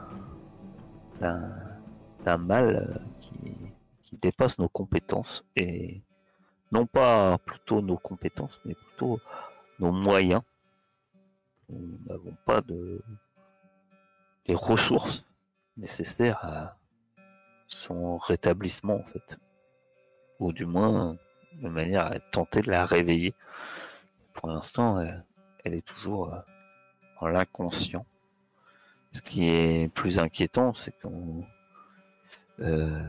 mal 2.38 3.06
qui, 3.20 3.54
qui 4.02 4.16
dépasse 4.16 4.58
nos 4.58 4.68
compétences 4.68 5.44
et 5.56 6.02
non 6.70 6.84
pas 6.86 7.38
plutôt 7.38 7.80
nos 7.80 7.96
compétences 7.96 8.60
mais 8.64 8.74
plutôt 8.74 9.18
nos 9.78 9.92
moyens. 9.92 10.42
Nous 11.70 11.98
n'avons 12.06 12.36
pas 12.44 12.60
de 12.60 13.00
les 14.48 14.54
ressources 14.54 15.24
nécessaires 15.76 16.44
à 16.44 16.76
son 17.68 18.16
rétablissement 18.16 18.96
en 18.96 19.04
fait 19.04 19.38
ou 20.40 20.52
du 20.52 20.64
moins 20.64 21.16
de 21.54 21.68
manière 21.68 22.06
à 22.06 22.18
tenter 22.18 22.62
de 22.62 22.70
la 22.70 22.86
réveiller 22.86 23.34
pour 24.32 24.48
l'instant 24.48 25.00
elle, 25.64 25.74
est 25.74 25.86
toujours 25.86 26.32
euh, 26.32 26.38
en 27.20 27.28
l'inconscient. 27.28 28.06
Ce 29.12 29.20
qui 29.20 29.48
est 29.48 29.92
plus 29.92 30.18
inquiétant, 30.18 30.72
c'est 30.74 30.92
qu'on, 31.00 31.44
euh, 32.60 33.02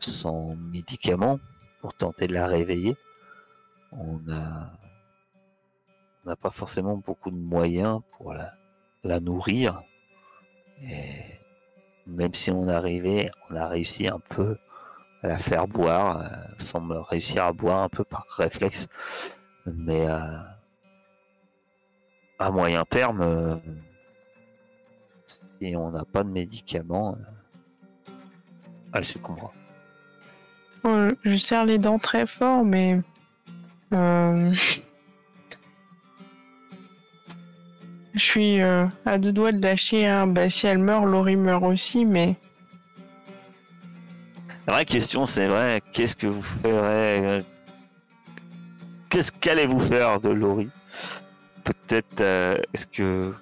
sans 0.00 0.56
médicaments 0.56 1.38
pour 1.80 1.94
tenter 1.94 2.26
de 2.26 2.34
la 2.34 2.46
réveiller, 2.46 2.96
on 3.92 4.18
a, 4.30 4.72
n'a 6.24 6.36
pas 6.36 6.50
forcément 6.50 6.96
beaucoup 6.96 7.30
de 7.30 7.36
moyens 7.36 8.00
pour 8.12 8.34
la 8.34 9.20
nourrir. 9.20 9.82
Et 10.88 11.40
même 12.06 12.34
si 12.34 12.50
on 12.50 12.68
arrivait, 12.68 13.30
on 13.50 13.56
a 13.56 13.68
réussi 13.68 14.06
un 14.08 14.20
peu 14.28 14.56
à 15.22 15.28
la 15.28 15.38
faire 15.38 15.66
boire, 15.66 16.20
euh, 16.20 16.54
elle 16.58 16.64
semble 16.64 16.96
réussir 17.08 17.44
à 17.44 17.52
boire 17.52 17.82
un 17.82 17.88
peu 17.88 18.04
par 18.04 18.26
réflexe, 18.36 18.88
mais 19.66 20.06
euh, 20.06 20.38
à 22.38 22.50
moyen 22.50 22.84
terme, 22.84 23.22
euh, 23.22 23.54
si 25.26 25.74
on 25.76 25.90
n'a 25.90 26.04
pas 26.04 26.22
de 26.22 26.28
médicaments, 26.28 27.16
euh, 27.16 28.12
elle 28.94 29.04
succombera. 29.04 29.50
Je 31.24 31.36
serre 31.36 31.64
les 31.64 31.78
dents 31.78 31.98
très 31.98 32.26
fort, 32.26 32.64
mais. 32.64 33.00
Je 38.14 38.20
suis 38.20 38.60
euh, 38.60 38.86
à 39.04 39.18
deux 39.18 39.32
doigts 39.32 39.50
de 39.50 39.60
lâcher 39.60 40.06
un. 40.06 40.28
Bah, 40.28 40.48
si 40.48 40.68
elle 40.68 40.78
meurt, 40.78 41.04
Laurie 41.04 41.36
meurt 41.36 41.64
aussi, 41.64 42.04
mais. 42.04 42.36
La 44.68 44.74
vraie 44.74 44.84
question, 44.84 45.26
c'est 45.26 45.46
vrai, 45.46 45.82
qu'est-ce 45.92 46.14
que 46.14 46.28
vous 46.28 46.42
ferez 46.42 47.26
euh, 47.26 47.42
Qu'est-ce 49.10 49.32
qu'allez-vous 49.32 49.80
faire 49.80 50.20
de 50.20 50.30
Laurie? 50.30 50.70
Peut-être, 51.64 52.20
euh, 52.20 52.56
est-ce 52.72 52.86
que. 52.86 53.34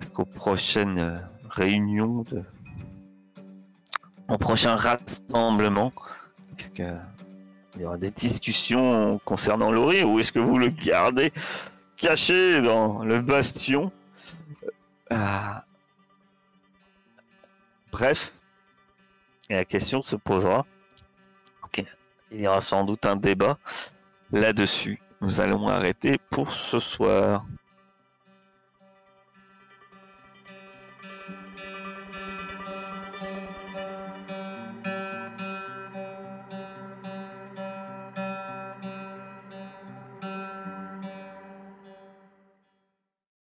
Est-ce 0.00 0.10
qu'aux 0.10 0.26
prochaines 0.26 1.22
réunions, 1.48 2.24
de... 2.30 2.42
au 4.28 4.36
prochain 4.36 4.76
rassemblement. 4.76 5.92
Il 6.76 7.82
y 7.82 7.84
aura 7.84 7.96
des 7.96 8.10
discussions 8.10 9.18
concernant 9.24 9.70
Laurie 9.70 10.04
ou 10.04 10.20
est-ce 10.20 10.32
que 10.32 10.38
vous 10.38 10.58
le 10.58 10.68
gardez? 10.68 11.32
caché 11.96 12.62
dans 12.62 13.04
le 13.04 13.20
bastion. 13.20 13.92
Euh, 15.12 15.16
bref, 17.92 18.32
la 19.48 19.64
question 19.64 20.02
se 20.02 20.16
posera. 20.16 20.64
Il 22.32 22.40
y 22.40 22.48
aura 22.48 22.60
sans 22.60 22.84
doute 22.84 23.06
un 23.06 23.16
débat 23.16 23.56
là-dessus. 24.32 25.00
Nous 25.20 25.40
allons 25.40 25.68
arrêter 25.68 26.18
pour 26.30 26.52
ce 26.52 26.80
soir. 26.80 27.44